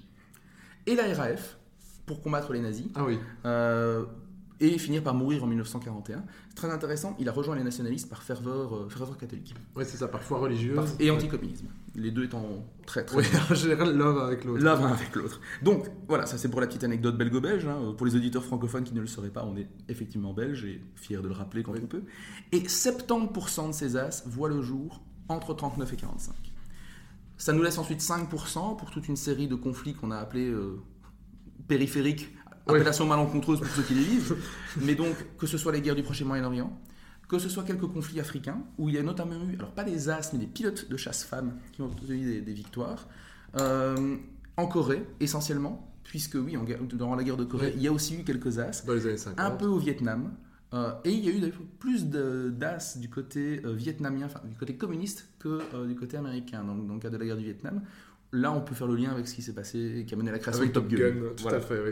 et 0.85 0.95
la 0.95 1.13
RAF 1.13 1.57
pour 2.05 2.21
combattre 2.21 2.53
les 2.53 2.59
nazis. 2.59 2.87
Ah 2.95 3.03
oui. 3.05 3.17
Euh, 3.45 4.05
et 4.63 4.77
finir 4.77 5.03
par 5.03 5.13
mourir 5.13 5.43
en 5.43 5.47
1941. 5.47 6.23
C'est 6.47 6.55
très 6.55 6.71
intéressant, 6.71 7.15
il 7.19 7.27
a 7.27 7.33
rejoint 7.33 7.55
les 7.55 7.63
nationalistes 7.63 8.09
par 8.09 8.23
ferveur, 8.23 8.73
euh, 8.73 8.89
ferveur 8.89 9.17
catholique. 9.17 9.53
Oui, 9.75 9.83
c'est 9.85 9.97
ça, 9.97 10.07
parfois 10.07 10.39
religieuse. 10.39 10.95
et 10.99 11.11
anticommunisme. 11.11 11.67
Les 11.95 12.11
deux 12.11 12.23
étant 12.23 12.65
très 12.85 13.03
très. 13.05 13.17
Oui, 13.17 13.25
en 13.51 13.53
général, 13.53 13.97
l'un 13.97 14.17
avec 14.17 14.45
l'autre. 14.45 14.63
L'un 14.63 14.81
avec 14.85 15.13
l'autre. 15.15 15.41
Donc, 15.61 15.87
voilà, 16.07 16.25
ça 16.25 16.37
c'est 16.37 16.47
pour 16.47 16.61
la 16.61 16.67
petite 16.67 16.85
anecdote 16.85 17.17
belgo-belge. 17.17 17.65
Hein. 17.65 17.93
Pour 17.97 18.05
les 18.05 18.15
auditeurs 18.15 18.45
francophones 18.45 18.85
qui 18.85 18.93
ne 18.93 19.01
le 19.01 19.07
sauraient 19.07 19.29
pas, 19.29 19.43
on 19.43 19.57
est 19.57 19.67
effectivement 19.89 20.33
belge 20.33 20.63
et 20.63 20.81
fier 20.95 21.21
de 21.21 21.27
le 21.27 21.33
rappeler 21.33 21.61
quand 21.61 21.73
on 21.73 21.85
peut. 21.85 22.03
Et 22.53 22.61
70% 22.61 23.67
de 23.67 23.73
ces 23.73 23.97
as 23.97 24.23
voient 24.25 24.49
le 24.49 24.61
jour 24.61 25.03
entre 25.27 25.53
39 25.53 25.91
et 25.91 25.97
45. 25.97 26.33
Ça 27.37 27.51
nous 27.51 27.63
laisse 27.63 27.77
ensuite 27.77 27.99
5% 27.99 28.77
pour 28.77 28.91
toute 28.91 29.09
une 29.09 29.17
série 29.17 29.47
de 29.47 29.55
conflits 29.55 29.93
qu'on 29.93 30.11
a 30.11 30.17
appelés 30.17 30.47
euh, 30.47 30.79
périphériques 31.67 32.33
appellation 32.67 33.05
malencontreuse 33.05 33.59
pour 33.59 33.69
ceux 33.69 33.83
qui 33.83 33.93
les 33.93 34.03
vivent, 34.03 34.35
mais 34.81 34.95
donc 34.95 35.15
que 35.37 35.47
ce 35.47 35.57
soit 35.57 35.71
les 35.71 35.81
guerres 35.81 35.95
du 35.95 36.03
Proche-Moyen-Orient, 36.03 36.79
que 37.27 37.39
ce 37.39 37.49
soit 37.49 37.63
quelques 37.63 37.87
conflits 37.87 38.19
africains, 38.19 38.63
où 38.77 38.89
il 38.89 38.95
y 38.95 38.97
a 38.97 39.03
notamment 39.03 39.43
eu, 39.49 39.55
alors 39.55 39.71
pas 39.71 39.83
des 39.83 40.09
as, 40.09 40.33
mais 40.33 40.39
des 40.39 40.47
pilotes 40.47 40.89
de 40.89 40.97
chasse 40.97 41.23
femmes 41.23 41.53
qui 41.71 41.81
ont 41.81 41.85
obtenu 41.85 42.41
des, 42.41 42.53
victoires, 42.53 43.07
euh, 43.59 44.17
en 44.57 44.67
Corée 44.67 45.05
essentiellement, 45.19 45.91
puisque 46.03 46.35
oui, 46.35 46.57
en, 46.57 46.63
durant 46.63 47.15
la 47.15 47.23
guerre 47.23 47.37
de 47.37 47.45
Corée, 47.45 47.73
il 47.75 47.81
y 47.81 47.87
a 47.87 47.91
aussi 47.91 48.15
eu 48.15 48.23
quelques 48.23 48.59
as, 48.59 48.85
un 49.37 49.51
peu 49.51 49.65
au 49.65 49.77
Vietnam, 49.77 50.33
euh, 50.73 50.91
et 51.03 51.11
il 51.11 51.23
y 51.23 51.29
a 51.29 51.31
eu 51.31 51.51
plus 51.79 52.05
d'as 52.05 52.97
du 52.97 53.09
côté 53.09 53.61
euh, 53.63 53.73
vietnamien, 53.73 54.25
enfin 54.25 54.41
du 54.47 54.55
côté 54.55 54.75
communiste, 54.75 55.27
que 55.39 55.85
du 55.87 55.95
côté 55.95 56.17
américain, 56.17 56.63
donc 56.63 56.87
dans 56.87 56.95
le 56.95 56.99
cas 56.99 57.09
de 57.09 57.17
la 57.17 57.25
guerre 57.25 57.37
du 57.37 57.45
Vietnam. 57.45 57.81
Là, 58.31 58.51
on 58.51 58.61
peut 58.61 58.73
faire 58.73 58.87
le 58.87 58.95
lien 58.95 59.11
avec 59.11 59.27
ce 59.27 59.35
qui 59.35 59.43
s'est 59.43 59.53
passé, 59.53 60.05
qui 60.07 60.13
a 60.15 60.17
mené 60.17 60.29
à 60.29 60.33
la 60.33 60.39
création 60.39 60.65
de 60.65 60.71
Top 60.71 60.87
Gun. 60.87 61.13
tout 61.37 61.47
à 61.47 61.59
fait, 61.59 61.79
oui 61.83 61.91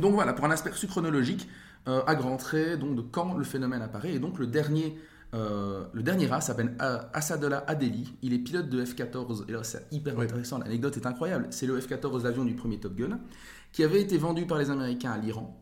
donc 0.00 0.14
voilà, 0.14 0.32
pour 0.32 0.44
un 0.44 0.50
aspect 0.50 0.70
chronologique, 0.70 1.48
euh, 1.86 2.02
à 2.06 2.14
grands 2.14 2.36
traits, 2.36 2.78
donc 2.78 2.96
de 2.96 3.02
quand 3.02 3.34
le 3.34 3.44
phénomène 3.44 3.82
apparaît. 3.82 4.14
Et 4.14 4.18
donc 4.18 4.38
le 4.38 4.46
dernier, 4.46 4.98
euh, 5.34 5.84
le 5.92 6.02
dernier 6.02 6.26
rat 6.26 6.40
s'appelle 6.40 6.76
Asadollah 7.12 7.64
Adeli. 7.66 8.14
Il 8.22 8.32
est 8.32 8.38
pilote 8.38 8.68
de 8.68 8.84
F-14. 8.84 9.44
Et 9.48 9.52
là, 9.52 9.62
c'est 9.62 9.86
hyper 9.92 10.18
intéressant. 10.18 10.58
L'anecdote 10.58 10.96
est 10.96 11.06
incroyable. 11.06 11.46
C'est 11.50 11.66
le 11.66 11.78
F-14, 11.78 12.24
l'avion 12.24 12.44
du 12.44 12.54
premier 12.54 12.80
Top 12.80 12.94
Gun, 12.94 13.20
qui 13.72 13.84
avait 13.84 14.00
été 14.00 14.16
vendu 14.16 14.46
par 14.46 14.58
les 14.58 14.70
Américains 14.70 15.12
à 15.12 15.18
l'Iran. 15.18 15.60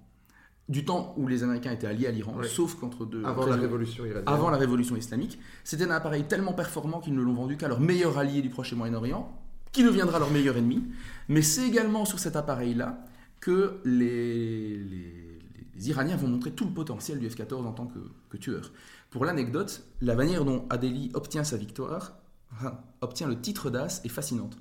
Du 0.68 0.84
temps 0.84 1.12
où 1.18 1.26
les 1.26 1.42
Américains 1.42 1.72
étaient 1.72 1.88
alliés 1.88 2.06
à 2.06 2.12
l'Iran, 2.12 2.36
sauf 2.44 2.76
qu'entre 2.76 3.04
deux. 3.04 3.24
Avant 3.24 3.46
la 3.46 3.56
révolution 3.56 4.06
iranienne. 4.06 4.24
Avant 4.26 4.48
la 4.48 4.56
révolution 4.56 4.94
islamique. 4.94 5.40
C'était 5.64 5.84
un 5.84 5.90
appareil 5.90 6.24
tellement 6.24 6.52
performant 6.52 7.00
qu'ils 7.00 7.14
ne 7.14 7.20
l'ont 7.20 7.34
vendu 7.34 7.56
qu'à 7.56 7.66
leur 7.66 7.80
meilleur 7.80 8.16
allié 8.16 8.42
du 8.42 8.48
Proche 8.48 8.72
et 8.72 8.76
Moyen-Orient, 8.76 9.36
qui 9.72 9.82
deviendra 9.82 10.20
leur 10.20 10.30
meilleur 10.30 10.56
ennemi. 10.56 10.84
Mais 11.28 11.42
c'est 11.42 11.66
également 11.66 12.04
sur 12.04 12.20
cet 12.20 12.36
appareil-là 12.36 13.04
que 13.42 13.80
les, 13.84 14.78
les, 14.78 15.88
Iraniens 15.88 16.16
vont 16.16 16.28
montrer 16.28 16.52
tout 16.52 16.64
le 16.64 16.70
potentiel 16.70 17.18
du 17.18 17.28
F-14 17.28 17.66
en 17.66 17.72
tant 17.72 17.88
que, 18.30 18.36
tueur. 18.38 18.72
Pour 19.10 19.24
l'anecdote, 19.24 19.84
la 20.00 20.14
manière 20.14 20.44
dont 20.44 20.64
Adeli 20.70 21.10
obtient 21.12 21.44
sa 21.44 21.56
victoire, 21.56 22.14
obtient 23.02 23.26
le 23.26 23.38
titre 23.38 23.68
d'As, 23.68 24.00
est 24.04 24.08
fascinante. 24.08 24.56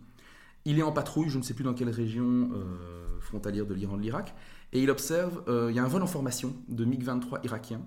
Il 0.66 0.80
est 0.80 0.82
en 0.82 0.92
patrouille, 0.92 1.30
je 1.30 1.38
ne 1.38 1.44
sais 1.44 1.54
plus 1.54 1.64
dans 1.64 1.76
quelle 1.76 1.90
région 1.90 2.50
euh, 2.54 3.20
frontalière 3.20 3.68
de 3.68 3.74
l'Iran, 3.76 3.98
de 3.98 4.02
l'Irak, 4.02 4.34
et 4.74 4.82
il 4.82 4.90
observe, 4.90 5.44
euh, 5.48 5.68
il 5.70 5.76
y 5.76 5.80
a 5.80 5.84
un 5.84 5.88
vol 5.88 6.02
en 6.02 6.08
formation 6.08 6.56
de 6.68 6.84
MiG-23 6.84 7.46
irakien. 7.46 7.82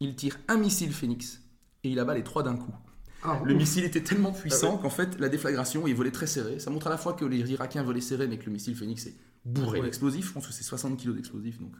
Il 0.00 0.16
tire 0.16 0.38
un 0.48 0.56
missile 0.56 0.92
Phoenix 0.92 1.42
et 1.84 1.90
il 1.90 1.98
abat 1.98 2.14
les 2.14 2.24
trois 2.24 2.42
d'un 2.42 2.56
coup. 2.56 2.74
Ah, 3.22 3.38
le 3.44 3.52
missile 3.52 3.84
était 3.84 4.02
tellement 4.02 4.32
puissant 4.32 4.76
ah 4.78 4.82
qu'en 4.82 4.90
fait, 4.90 5.20
la 5.20 5.28
déflagration, 5.28 5.86
il 5.86 5.94
volait 5.94 6.10
très 6.10 6.26
serré. 6.26 6.58
Ça 6.58 6.70
montre 6.70 6.86
à 6.86 6.90
la 6.90 6.96
fois 6.96 7.12
que 7.12 7.26
les 7.26 7.52
Irakiens 7.52 7.82
volaient 7.82 8.00
serré, 8.00 8.26
mais 8.26 8.38
que 8.38 8.46
le 8.46 8.52
missile 8.52 8.74
Phoenix 8.74 9.06
est 9.06 9.14
bourré 9.44 9.80
d'explosifs. 9.80 10.28
Je 10.28 10.32
pense 10.32 10.46
que 10.46 10.52
c'est 10.52 10.64
60 10.64 11.02
kg 11.02 11.14
d'explosifs, 11.14 11.60
donc 11.60 11.72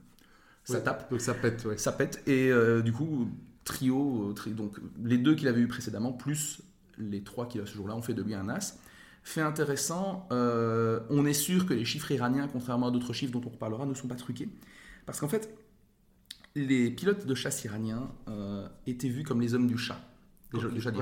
ça 0.65 0.81
tape. 0.81 1.11
Donc 1.11 1.21
ça 1.21 1.35
pète, 1.35 1.65
ouais. 1.65 1.79
Ça 1.79 1.93
pète. 1.93 2.23
Et 2.27 2.51
euh, 2.51 2.83
du 2.83 2.93
coup, 2.93 3.31
trio, 3.65 4.35
euh, 4.35 4.51
donc 4.51 4.79
les 5.03 5.19
deux 5.19 5.35
qu'il 5.35 5.49
avait 5.49 5.61
eu 5.61 5.69
précédemment, 5.69 6.13
plus 6.13 6.63
les 6.99 7.23
trois 7.23 7.47
qu'il 7.47 7.61
a 7.61 7.67
ce 7.67 7.75
jour-là, 7.75 7.95
ont 7.95 8.03
fait 8.03 8.15
de 8.15 8.23
lui 8.23 8.35
un 8.35 8.49
as. 8.49 8.79
Fait 9.23 9.43
intéressant, 9.43 10.27
euh, 10.33 11.01
on 11.11 11.27
est 11.27 11.35
sûr 11.35 11.67
que 11.67 11.75
les 11.75 11.85
chiffres 11.85 12.11
iraniens, 12.11 12.49
contrairement 12.49 12.89
à 12.89 12.91
d'autres 12.91 13.13
chiffres 13.13 13.33
dont 13.33 13.43
on 13.45 13.51
reparlera, 13.51 13.85
ne 13.85 13.95
sont 13.95 14.09
pas 14.09 14.15
truqués. 14.15 14.49
Parce 15.05 15.21
qu'en 15.21 15.29
fait, 15.29 15.55
les 16.55 16.91
pilotes 16.91 17.27
de 17.27 17.35
chasse 17.35 17.65
iraniens 17.65 18.11
étaient 18.87 19.09
vus 19.09 19.23
comme 19.23 19.41
les 19.41 19.55
hommes 19.55 19.67
du 19.67 19.77
chat. 19.77 20.01
du 20.53 20.81
chat 20.81 20.93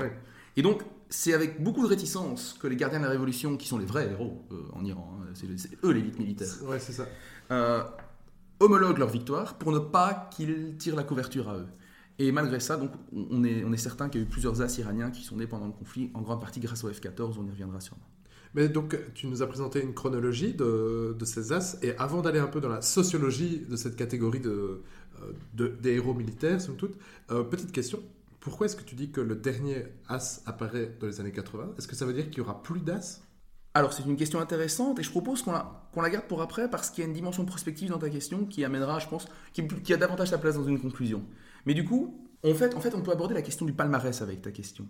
Et 0.57 0.61
donc, 0.61 0.83
c'est 1.09 1.33
avec 1.33 1.61
beaucoup 1.61 1.81
de 1.81 1.87
réticence 1.87 2.55
que 2.59 2.67
les 2.67 2.75
gardiens 2.75 2.99
de 2.99 3.05
la 3.05 3.09
Révolution, 3.09 3.57
qui 3.57 3.67
sont 3.67 3.77
les 3.77 3.85
vrais 3.85 4.09
héros 4.11 4.45
euh, 4.51 4.61
en 4.73 4.85
Iran, 4.85 5.19
hein, 5.21 5.33
c'est 5.33 5.47
eux 5.83 5.91
l'élite 5.91 6.19
militaire. 6.19 6.49
Ouais, 6.63 6.79
c'est 6.79 6.93
ça. 6.93 7.07
Euh, 7.51 7.83
homologuent 8.59 8.99
leur 8.99 9.09
victoire 9.09 9.57
pour 9.57 9.71
ne 9.71 9.79
pas 9.79 10.29
qu'ils 10.31 10.75
tirent 10.77 10.95
la 10.95 11.03
couverture 11.03 11.49
à 11.49 11.57
eux. 11.57 11.67
Et 12.19 12.31
malgré 12.31 12.59
ça, 12.59 12.75
donc, 12.75 12.91
on 13.13 13.43
est, 13.43 13.63
on 13.63 13.71
est 13.71 13.77
certain 13.77 14.09
qu'il 14.09 14.21
y 14.21 14.23
a 14.23 14.27
eu 14.27 14.29
plusieurs 14.29 14.61
As 14.61 14.77
iraniens 14.77 15.09
qui 15.09 15.23
sont 15.23 15.37
nés 15.37 15.47
pendant 15.47 15.67
le 15.67 15.71
conflit, 15.71 16.11
en 16.13 16.21
grande 16.21 16.41
partie 16.41 16.59
grâce 16.59 16.83
au 16.83 16.89
F-14, 16.89 17.35
on 17.39 17.45
y 17.47 17.49
reviendra 17.49 17.79
sûrement. 17.79 18.03
Mais 18.55 18.67
donc, 18.67 18.97
tu 19.13 19.27
nous 19.27 19.41
as 19.41 19.47
présenté 19.47 19.81
une 19.81 19.93
chronologie 19.93 20.53
de, 20.53 21.15
de 21.17 21.25
ces 21.25 21.53
As, 21.53 21.77
et 21.81 21.95
avant 21.97 22.21
d'aller 22.21 22.39
un 22.39 22.47
peu 22.47 22.59
dans 22.59 22.69
la 22.69 22.81
sociologie 22.81 23.65
de 23.69 23.75
cette 23.75 23.95
catégorie 23.95 24.41
de, 24.41 24.81
euh, 25.57 25.69
des 25.79 25.91
héros 25.91 26.13
militaires, 26.13 26.59
somme 26.59 26.75
toute, 26.75 26.97
euh, 27.31 27.43
petite 27.43 27.71
question, 27.71 28.03
pourquoi 28.39 28.67
est-ce 28.67 28.75
que 28.75 28.83
tu 28.83 28.95
dis 28.95 29.11
que 29.11 29.21
le 29.21 29.35
dernier 29.35 29.85
As 30.07 30.41
apparaît 30.45 30.95
dans 30.99 31.07
les 31.07 31.19
années 31.19 31.31
80 31.31 31.73
Est-ce 31.77 31.87
que 31.87 31.95
ça 31.95 32.05
veut 32.05 32.13
dire 32.13 32.25
qu'il 32.29 32.37
y 32.37 32.41
aura 32.41 32.63
plus 32.63 32.81
d'As? 32.81 33.21
Alors 33.73 33.93
c'est 33.93 34.03
une 34.03 34.15
question 34.15 34.39
intéressante 34.39 34.97
et 34.99 35.03
je 35.03 35.11
propose 35.11 35.43
qu'on 35.43 35.51
la, 35.51 36.09
garde 36.09 36.25
pour 36.25 36.41
après 36.41 36.69
parce 36.69 36.89
qu'il 36.89 37.03
y 37.03 37.05
a 37.05 37.07
une 37.07 37.13
dimension 37.13 37.45
prospective 37.45 37.89
dans 37.89 37.99
ta 37.99 38.09
question 38.09 38.45
qui 38.45 38.65
amènera, 38.65 38.99
je 38.99 39.07
pense, 39.07 39.27
qui, 39.53 39.93
a 39.93 39.97
davantage 39.97 40.29
sa 40.29 40.37
place 40.37 40.55
dans 40.55 40.63
une 40.63 40.79
conclusion. 40.79 41.23
Mais 41.65 41.73
du 41.73 41.85
coup, 41.85 42.27
en 42.43 42.53
fait, 42.53 42.73
en 42.75 42.79
fait, 42.79 42.95
on 42.95 43.01
peut 43.01 43.11
aborder 43.11 43.35
la 43.35 43.41
question 43.41 43.65
du 43.65 43.73
palmarès 43.73 44.21
avec 44.21 44.41
ta 44.41 44.51
question. 44.51 44.87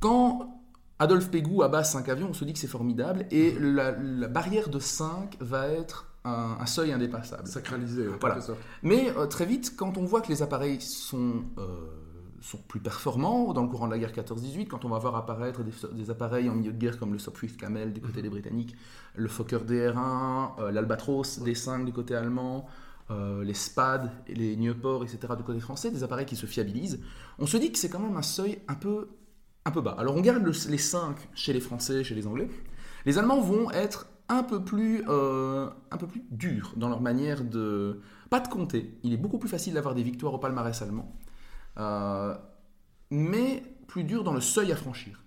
Quand 0.00 0.60
Adolphe 0.98 1.30
Pégou 1.30 1.62
abat 1.62 1.82
5 1.82 2.08
avions, 2.08 2.28
on 2.30 2.34
se 2.34 2.44
dit 2.44 2.52
que 2.52 2.58
c'est 2.58 2.66
formidable 2.66 3.26
et 3.30 3.56
la, 3.58 3.92
barrière 4.28 4.68
de 4.68 4.78
5 4.78 5.38
va 5.40 5.68
être 5.68 6.12
un, 6.24 6.66
seuil 6.66 6.92
indépassable. 6.92 7.48
Sacralisé, 7.48 8.06
voilà. 8.20 8.38
Mais 8.82 9.10
euh, 9.16 9.26
très 9.26 9.46
vite, 9.46 9.76
quand 9.76 9.96
on 9.96 10.04
voit 10.04 10.20
que 10.20 10.28
les 10.28 10.42
appareils 10.42 10.80
sont... 10.82 11.44
Euh, 11.56 11.99
sont 12.40 12.58
plus 12.58 12.80
performants 12.80 13.52
dans 13.52 13.62
le 13.62 13.68
courant 13.68 13.86
de 13.86 13.92
la 13.92 13.98
guerre 13.98 14.12
14-18, 14.12 14.66
quand 14.66 14.84
on 14.84 14.88
va 14.88 14.98
voir 14.98 15.16
apparaître 15.16 15.60
des, 15.62 16.10
appareils 16.10 16.48
en 16.48 16.54
milieu 16.54 16.72
de 16.72 16.78
guerre 16.78 16.98
comme 16.98 17.12
le 17.12 17.18
Sopwith 17.18 17.56
Camel 17.56 17.92
du 17.92 18.00
côté 18.00 18.18
mhm. 18.18 18.22
des 18.22 18.28
Britanniques, 18.30 18.76
le 19.14 19.28
Fokker 19.28 19.58
DR1, 19.58 20.60
euh, 20.60 20.70
l'Albatros 20.70 21.40
D5 21.40 21.84
du 21.84 21.92
côté 21.92 22.14
allemand, 22.14 22.66
euh, 23.10 23.44
les 23.44 23.54
SPAD, 23.54 24.10
les 24.28 24.56
Nieuport, 24.56 25.02
etc. 25.02 25.34
du 25.36 25.42
côté 25.42 25.60
français, 25.60 25.90
des 25.90 26.02
appareils 26.02 26.26
qui 26.26 26.36
se 26.36 26.46
fiabilisent, 26.46 27.00
on 27.38 27.46
se 27.46 27.56
dit 27.56 27.72
que 27.72 27.78
c'est 27.78 27.90
quand 27.90 27.98
même 27.98 28.16
un 28.16 28.22
seuil 28.22 28.58
un 28.68 28.74
peu, 28.74 29.08
un 29.64 29.70
peu 29.70 29.80
bas. 29.80 29.96
Alors 29.98 30.16
on 30.16 30.20
garde 30.20 30.46
les 30.46 30.78
5 30.78 31.16
chez 31.34 31.52
les 31.52 31.60
Français, 31.60 32.04
chez 32.04 32.14
les 32.14 32.26
Anglais. 32.26 32.48
Les 33.04 33.18
Allemands 33.18 33.40
vont 33.40 33.70
être 33.70 34.06
un 34.30 34.44
peu 34.44 34.64
plus, 34.64 35.02
euh, 35.08 35.68
un 35.90 35.96
peu 35.96 36.06
plus 36.06 36.22
durs 36.30 36.72
dans 36.76 36.88
leur 36.88 37.00
manière 37.00 37.44
de... 37.44 38.00
Pas 38.30 38.38
de 38.38 38.46
compter. 38.46 38.96
Il 39.02 39.12
est 39.12 39.16
beaucoup 39.16 39.38
plus 39.38 39.48
facile 39.48 39.74
d'avoir 39.74 39.94
des 39.94 40.04
victoires 40.04 40.32
au 40.32 40.38
palmarès 40.38 40.80
allemand. 40.82 41.12
Euh, 41.78 42.34
mais 43.10 43.62
plus 43.86 44.04
dur 44.04 44.24
dans 44.24 44.32
le 44.32 44.40
seuil 44.40 44.72
à 44.72 44.76
franchir. 44.76 45.24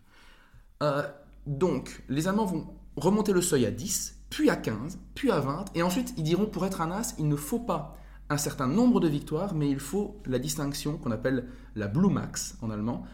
Euh, 0.81 1.03
donc, 1.47 2.03
les 2.09 2.27
Allemands 2.27 2.45
vont 2.45 2.67
remonter 2.95 3.33
le 3.33 3.41
seuil 3.41 3.65
à 3.65 3.71
10, 3.71 4.19
puis 4.29 4.50
à 4.50 4.55
15, 4.55 5.00
puis 5.15 5.31
à 5.31 5.39
20, 5.39 5.65
et 5.75 5.83
ensuite 5.83 6.13
ils 6.17 6.23
diront 6.23 6.45
pour 6.45 6.65
être 6.65 6.81
un 6.81 6.91
as, 6.91 7.15
il 7.17 7.27
ne 7.27 7.35
faut 7.35 7.59
pas 7.59 7.97
un 8.29 8.38
certain 8.38 8.67
nombre 8.67 9.00
de 9.00 9.07
victoires, 9.07 9.53
mais 9.53 9.69
il 9.69 9.79
faut 9.79 10.21
la 10.25 10.39
distinction 10.39 10.97
qu'on 10.97 11.12
appelle 11.12 11.47
la 11.75 11.88
Blue 11.88 12.09
Max 12.09 12.57
en 12.62 12.69
allemand, 12.69 13.05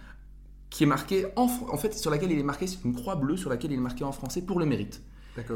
qui 0.69 0.83
est 0.83 0.88
marquée 0.88 1.25
en, 1.36 1.45
en 1.45 1.77
fait 1.77 1.93
sur 1.93 2.12
laquelle 2.12 2.31
il 2.31 2.39
est 2.39 2.43
marqué, 2.43 2.67
c'est 2.67 2.83
une 2.86 2.93
croix 2.93 3.15
bleue 3.15 3.38
sur 3.38 3.50
laquelle 3.50 3.71
il 3.71 3.77
est 3.77 3.81
marqué 3.81 4.03
en 4.03 4.12
français 4.12 4.41
pour 4.41 4.59
le 4.59 4.65
mérite 4.65 5.01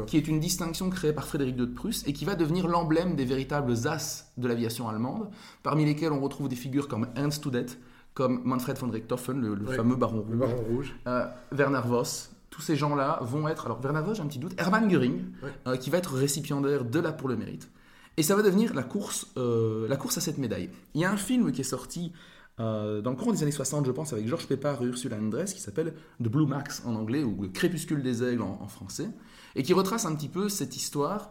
qui 0.06 0.16
est 0.16 0.28
une 0.28 0.40
distinction 0.40 0.90
créée 0.90 1.12
par 1.12 1.26
Frédéric 1.26 1.56
II 1.58 1.66
de 1.66 1.72
Prusse 1.72 2.04
et 2.06 2.12
qui 2.12 2.24
va 2.24 2.34
devenir 2.34 2.66
l'emblème 2.68 3.16
des 3.16 3.24
véritables 3.24 3.72
as 3.86 4.32
de 4.36 4.48
l'aviation 4.48 4.88
allemande, 4.88 5.30
parmi 5.62 5.84
lesquels 5.84 6.12
on 6.12 6.20
retrouve 6.20 6.48
des 6.48 6.56
figures 6.56 6.88
comme 6.88 7.08
Ernst 7.16 7.44
Udet, 7.46 7.66
comme 8.14 8.40
Manfred 8.44 8.78
von 8.78 8.90
Richthofen, 8.90 9.40
le, 9.40 9.66
fameux 9.66 9.96
baron 9.96 10.24
rouge, 10.68 10.94
euh, 11.06 11.26
Werner 11.52 11.82
Voss. 11.84 12.30
Tous 12.48 12.62
ces 12.62 12.76
gens-là 12.76 13.18
vont 13.22 13.48
être, 13.48 13.66
alors 13.66 13.80
Werner 13.80 14.02
Voss, 14.02 14.16
j'ai 14.16 14.22
un 14.22 14.28
petit 14.28 14.38
doute, 14.38 14.54
Hermann 14.58 14.88
Göring, 14.88 15.24
euh, 15.66 15.76
qui 15.76 15.90
va 15.90 15.98
être 15.98 16.14
récipiendaire 16.14 16.84
de 16.84 17.00
la 17.00 17.12
pour 17.12 17.28
le 17.28 17.36
mérite. 17.36 17.68
Et 18.16 18.22
ça 18.22 18.36
va 18.36 18.42
devenir 18.42 18.72
la 18.74 18.84
course, 18.84 19.26
euh, 19.36 19.88
la 19.88 19.96
course 19.96 20.18
à 20.18 20.20
cette 20.20 20.38
médaille. 20.38 20.70
Il 20.94 21.00
y 21.00 21.04
a 21.04 21.10
un 21.10 21.16
film 21.16 21.50
qui 21.50 21.62
est 21.62 21.64
sorti 21.64 22.12
dans 22.56 23.10
le 23.10 23.16
courant 23.16 23.32
des 23.32 23.42
années 23.42 23.50
60, 23.50 23.84
je 23.84 23.90
pense, 23.90 24.12
avec 24.12 24.28
Georges 24.28 24.46
Pépard 24.46 24.80
et 24.80 24.86
Ursula 24.86 25.16
Andress, 25.16 25.54
qui 25.54 25.60
s'appelle 25.60 25.92
The 26.22 26.28
Blue 26.28 26.46
Max 26.46 26.84
en 26.86 26.94
anglais, 26.94 27.24
ou 27.24 27.42
Le 27.42 27.48
Crépuscule 27.48 28.00
des 28.00 28.22
Aigles 28.22 28.42
en 28.42 28.68
français, 28.68 29.08
et 29.56 29.62
qui 29.62 29.72
retrace 29.72 30.04
un 30.04 30.14
petit 30.14 30.28
peu 30.28 30.48
cette 30.48 30.76
histoire 30.76 31.30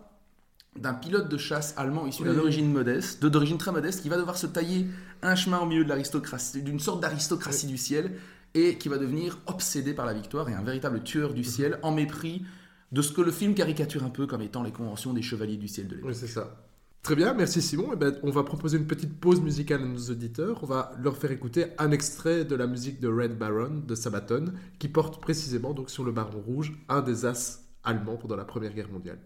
d'un 0.79 0.93
pilote 0.93 1.29
de 1.29 1.37
chasse 1.37 1.73
allemand 1.77 2.07
issu 2.07 2.23
d'une 2.23 2.39
origine 2.39 2.71
modeste, 2.71 3.23
d'origine 3.23 3.57
très 3.57 3.71
modeste, 3.71 4.01
qui 4.01 4.09
va 4.09 4.17
devoir 4.17 4.37
se 4.37 4.47
tailler 4.47 4.87
un 5.21 5.35
chemin 5.35 5.59
au 5.59 5.65
milieu 5.65 5.83
de 5.83 5.89
l'aristocratie, 5.89 6.63
d'une 6.63 6.79
sorte 6.79 7.01
d'aristocratie 7.01 7.67
du 7.67 7.77
ciel, 7.77 8.13
et 8.55 8.77
qui 8.77 8.89
va 8.89 8.97
devenir 8.97 9.39
obsédé 9.47 9.93
par 9.93 10.05
la 10.05 10.13
victoire 10.13 10.49
et 10.49 10.53
un 10.53 10.63
véritable 10.63 11.03
tueur 11.03 11.33
du 11.33 11.41
mhm. 11.41 11.47
ciel, 11.47 11.79
en 11.83 11.91
mépris 11.91 12.43
de 12.91 13.01
ce 13.01 13.11
que 13.11 13.21
le 13.21 13.31
film 13.31 13.55
caricature 13.55 14.03
un 14.03 14.09
peu 14.09 14.27
comme 14.27 14.41
étant 14.41 14.63
les 14.63 14.71
conventions 14.71 15.13
des 15.13 15.23
chevaliers 15.23 15.57
du 15.57 15.67
ciel 15.67 15.87
de 15.87 15.95
l'époque. 15.95 16.11
Oui, 16.11 16.15
c'est 16.15 16.27
ça. 16.27 16.63
Très 17.01 17.15
bien, 17.15 17.33
merci 17.33 17.61
Simon. 17.61 17.89
Eh 17.91 17.95
ben, 17.97 18.15
on 18.23 18.29
va 18.29 18.43
proposer 18.43 18.77
une 18.77 18.87
petite 18.87 19.19
pause 19.19 19.41
musicale 19.41 19.81
à 19.81 19.85
nos 19.85 20.09
auditeurs. 20.09 20.59
On 20.63 20.67
va 20.67 20.93
leur 21.01 21.17
faire 21.17 21.31
écouter 21.31 21.65
un 21.77 21.91
extrait 21.91 22.45
de 22.45 22.55
la 22.55 22.65
musique 22.65 23.01
de 23.01 23.09
Red 23.09 23.37
Baron 23.37 23.81
de 23.85 23.95
Sabaton, 23.95 24.53
qui 24.79 24.87
porte 24.87 25.21
précisément 25.21 25.73
donc 25.73 25.89
sur 25.89 26.05
le 26.05 26.13
Baron 26.13 26.39
Rouge, 26.39 26.71
un 26.87 27.01
des 27.01 27.25
as 27.25 27.63
allemand 27.83 28.17
pendant 28.17 28.35
la 28.35 28.45
Première 28.45 28.73
Guerre 28.73 28.89
mondiale. 28.89 29.19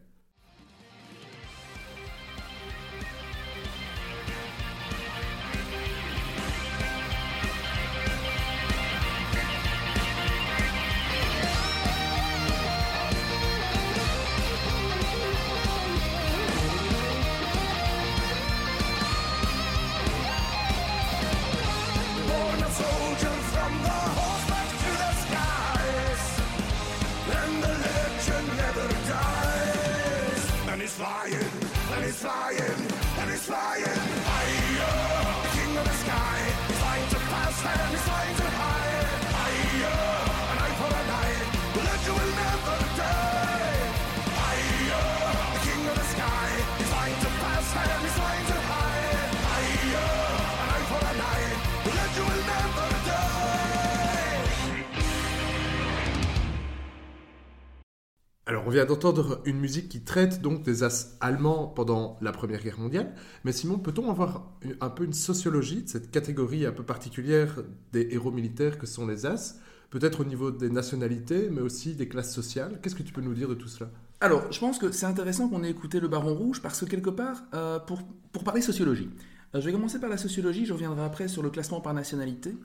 On 58.55 58.69
vient 58.69 58.85
d'entendre 58.85 59.41
une 59.45 59.59
musique 59.59 59.89
qui 59.89 60.01
traite 60.01 60.41
donc 60.41 60.63
des 60.63 60.83
as 60.83 61.17
allemands 61.19 61.67
pendant 61.67 62.17
la 62.21 62.31
Première 62.31 62.61
Guerre 62.61 62.79
mondiale. 62.79 63.13
Mais 63.43 63.51
Simon, 63.51 63.77
peut-on 63.77 64.09
avoir 64.09 64.51
un 64.79 64.89
peu 64.89 65.03
une 65.03 65.13
sociologie 65.13 65.83
de 65.83 65.89
cette 65.89 66.11
catégorie 66.11 66.65
un 66.65 66.71
peu 66.71 66.83
particulière 66.83 67.61
des 67.91 68.07
héros 68.11 68.31
militaires 68.31 68.77
que 68.77 68.85
sont 68.85 69.05
les 69.05 69.25
as? 69.25 69.59
Peut-être 69.89 70.21
au 70.21 70.25
niveau 70.25 70.51
des 70.51 70.69
nationalités, 70.69 71.49
mais 71.49 71.61
aussi 71.61 71.95
des 71.95 72.07
classes 72.07 72.33
sociales. 72.33 72.79
Qu'est-ce 72.81 72.95
que 72.95 73.03
tu 73.03 73.13
peux 73.13 73.21
nous 73.21 73.33
dire 73.33 73.49
de 73.49 73.53
tout 73.53 73.67
cela? 73.67 73.89
Alors, 74.19 74.51
je 74.51 74.59
pense 74.59 74.79
que 74.79 74.91
c'est 74.91 75.05
intéressant 75.05 75.47
qu'on 75.47 75.63
ait 75.63 75.69
écouté 75.69 75.99
le 75.99 76.07
Baron 76.07 76.33
Rouge 76.33 76.61
parce 76.61 76.79
que 76.79 76.85
quelque 76.85 77.09
part, 77.09 77.43
euh, 77.53 77.79
pour, 77.79 77.99
pour 78.31 78.43
parler 78.43 78.61
sociologie, 78.61 79.09
euh, 79.55 79.61
je 79.61 79.65
vais 79.65 79.71
commencer 79.71 79.99
par 79.99 80.09
la 80.09 80.17
sociologie, 80.17 80.65
je 80.65 80.73
reviendrai 80.73 81.03
après 81.03 81.27
sur 81.27 81.43
le 81.43 81.49
classement 81.49 81.81
par 81.81 81.93
nationalité. 81.93 82.55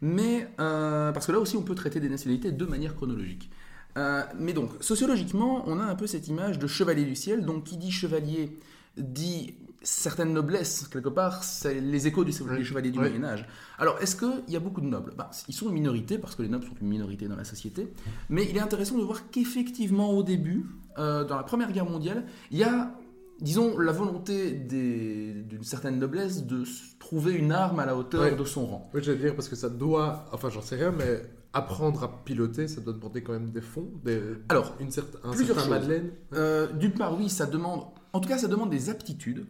Mais 0.00 0.48
euh, 0.60 1.12
parce 1.12 1.26
que 1.26 1.32
là 1.32 1.38
aussi, 1.38 1.56
on 1.56 1.62
peut 1.62 1.74
traiter 1.74 2.00
des 2.00 2.08
nationalités 2.08 2.52
de 2.52 2.64
manière 2.64 2.94
chronologique. 2.94 3.50
Euh, 3.96 4.22
mais 4.38 4.52
donc, 4.52 4.70
sociologiquement, 4.80 5.62
on 5.66 5.80
a 5.80 5.84
un 5.84 5.94
peu 5.94 6.06
cette 6.06 6.28
image 6.28 6.58
de 6.58 6.66
chevalier 6.66 7.04
du 7.04 7.16
ciel. 7.16 7.44
Donc, 7.44 7.64
qui 7.64 7.76
dit 7.76 7.90
chevalier 7.90 8.58
dit 8.96 9.54
certaine 9.82 10.32
noblesse, 10.32 10.88
quelque 10.88 11.08
part, 11.08 11.44
c'est 11.44 11.80
les 11.80 12.06
échos 12.06 12.24
du 12.24 12.32
chevalier 12.32 12.90
du 12.90 12.98
Moyen-Âge. 12.98 13.46
Alors, 13.78 13.98
est-ce 14.00 14.16
qu'il 14.16 14.42
y 14.48 14.56
a 14.56 14.60
beaucoup 14.60 14.80
de 14.80 14.86
nobles? 14.86 15.12
Bah, 15.16 15.30
Ils 15.48 15.54
sont 15.54 15.68
une 15.68 15.74
minorité, 15.74 16.18
parce 16.18 16.34
que 16.34 16.42
les 16.42 16.48
nobles 16.48 16.64
sont 16.64 16.74
une 16.80 16.88
minorité 16.88 17.28
dans 17.28 17.36
la 17.36 17.44
société. 17.44 17.92
Mais 18.28 18.46
il 18.50 18.56
est 18.56 18.60
intéressant 18.60 18.98
de 18.98 19.02
voir 19.04 19.30
qu'effectivement, 19.30 20.10
au 20.10 20.22
début, 20.22 20.66
euh, 20.98 21.24
dans 21.24 21.36
la 21.36 21.44
Première 21.44 21.70
Guerre 21.72 21.88
mondiale, 21.88 22.24
il 22.50 22.58
y 22.58 22.64
a 22.64 22.92
disons, 23.40 23.78
la 23.78 23.92
volonté 23.92 24.52
d'une 24.52 25.62
certaine 25.62 25.98
noblesse 25.98 26.46
de 26.46 26.64
trouver 26.98 27.34
une 27.34 27.52
arme 27.52 27.78
à 27.80 27.86
la 27.86 27.96
hauteur 27.96 28.34
de 28.34 28.44
son 28.44 28.66
rang. 28.66 28.90
Oui, 28.94 29.00
j'allais 29.02 29.18
dire, 29.18 29.34
parce 29.34 29.48
que 29.48 29.56
ça 29.56 29.68
doit, 29.68 30.24
enfin 30.32 30.48
j'en 30.48 30.62
sais 30.62 30.76
rien, 30.76 30.90
mais 30.90 31.22
apprendre 31.56 32.04
à 32.04 32.24
piloter, 32.24 32.68
ça 32.68 32.82
doit 32.82 32.92
demander 32.92 33.22
quand 33.22 33.32
même 33.32 33.50
des 33.50 33.62
fonds, 33.62 33.90
des, 34.04 34.20
Alors, 34.50 34.74
une 34.78 34.90
certaine, 34.90 35.20
un 35.24 35.32
certain 35.32 35.68
Madeleine. 35.68 36.10
Euh, 36.34 36.70
D'une 36.72 36.92
part, 36.92 37.18
oui, 37.18 37.30
ça 37.30 37.46
demande, 37.46 37.84
en 38.12 38.20
tout 38.20 38.28
cas, 38.28 38.36
ça 38.36 38.46
demande 38.46 38.68
des 38.70 38.90
aptitudes 38.90 39.46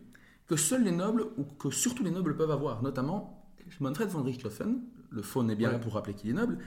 que 0.47 0.55
seuls 0.55 0.85
les 0.85 0.93
nobles, 0.93 1.25
ou 1.37 1.43
que 1.43 1.71
surtout 1.71 2.05
les 2.05 2.13
nobles 2.13 2.37
peuvent 2.37 2.53
avoir, 2.53 2.83
notamment 2.83 3.45
Manfred 3.81 4.09
von 4.09 4.23
Richthofen, 4.23 4.79
le 5.11 5.23
faune 5.23 5.51
est 5.51 5.57
bien 5.57 5.73
là 5.73 5.79
pour 5.81 5.95
rappeler 5.95 6.15
qu'il 6.15 6.31
est 6.31 6.35
noble, 6.35 6.59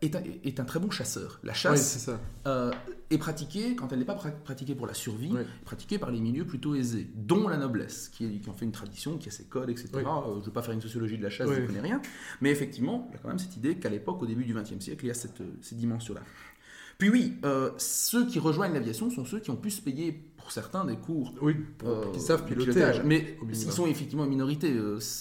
est 0.00 0.60
un, 0.60 0.64
très 0.64 0.80
bon 0.80 0.90
chasseur. 0.90 1.40
La 1.42 1.54
chasse 1.54 2.10
euh, 2.46 2.72
est 3.10 3.18
pratiquée, 3.18 3.74
quand 3.76 3.92
elle 3.92 3.98
n'est 3.98 4.04
pas 4.04 4.14
pratiquée 4.14 4.74
pour 4.74 4.86
la 4.86 4.94
survie, 4.94 5.32
pratiquée 5.64 5.98
par 5.98 6.10
les 6.10 6.20
milieux 6.20 6.46
plutôt 6.46 6.74
aisés, 6.74 7.10
dont 7.14 7.48
la 7.48 7.56
noblesse, 7.56 8.08
qui, 8.08 8.40
en 8.48 8.52
fait 8.52 8.64
une 8.64 8.72
tradition, 8.72 9.18
qui 9.18 9.28
a 9.28 9.32
ses 9.32 9.44
codes, 9.44 9.70
etc. 9.70 9.88
Euh, 9.94 10.00
je 10.00 10.40
ne 10.40 10.44
veux 10.44 10.52
pas 10.52 10.62
faire 10.62 10.74
une 10.74 10.80
sociologie 10.80 11.18
de 11.18 11.22
la 11.22 11.30
chasse, 11.30 11.48
je 11.48 11.60
ne 11.60 11.66
connais 11.66 11.80
rien. 11.80 12.00
Mais 12.40 12.50
effectivement, 12.50 13.08
il 13.10 13.14
y 13.14 13.16
a 13.16 13.18
quand 13.20 13.28
même 13.28 13.38
cette 13.38 13.56
idée 13.56 13.76
qu'à 13.76 13.90
l'époque, 13.90 14.22
au 14.22 14.26
début 14.26 14.44
du 14.44 14.54
XXe 14.54 14.80
siècle, 14.80 15.04
il 15.04 15.08
y 15.08 15.10
a 15.10 15.14
cette, 15.14 15.42
cette 15.60 15.78
dimension-là. 15.78 16.22
Puis 17.02 17.10
oui, 17.10 17.36
euh, 17.44 17.72
ceux 17.78 18.28
qui 18.28 18.38
rejoignent 18.38 18.74
l'aviation 18.74 19.10
sont 19.10 19.24
ceux 19.24 19.40
qui 19.40 19.50
ont 19.50 19.56
pu 19.56 19.72
se 19.72 19.80
payer, 19.80 20.12
pour 20.36 20.52
certains, 20.52 20.84
des 20.84 20.94
cours. 20.94 21.34
Oui, 21.42 21.56
qui 22.12 22.20
savent 22.20 22.44
piloter. 22.44 23.02
Mais 23.04 23.36
ils 23.48 23.72
sont 23.72 23.88
effectivement 23.88 24.22
en 24.22 24.28
minorité. 24.28 24.72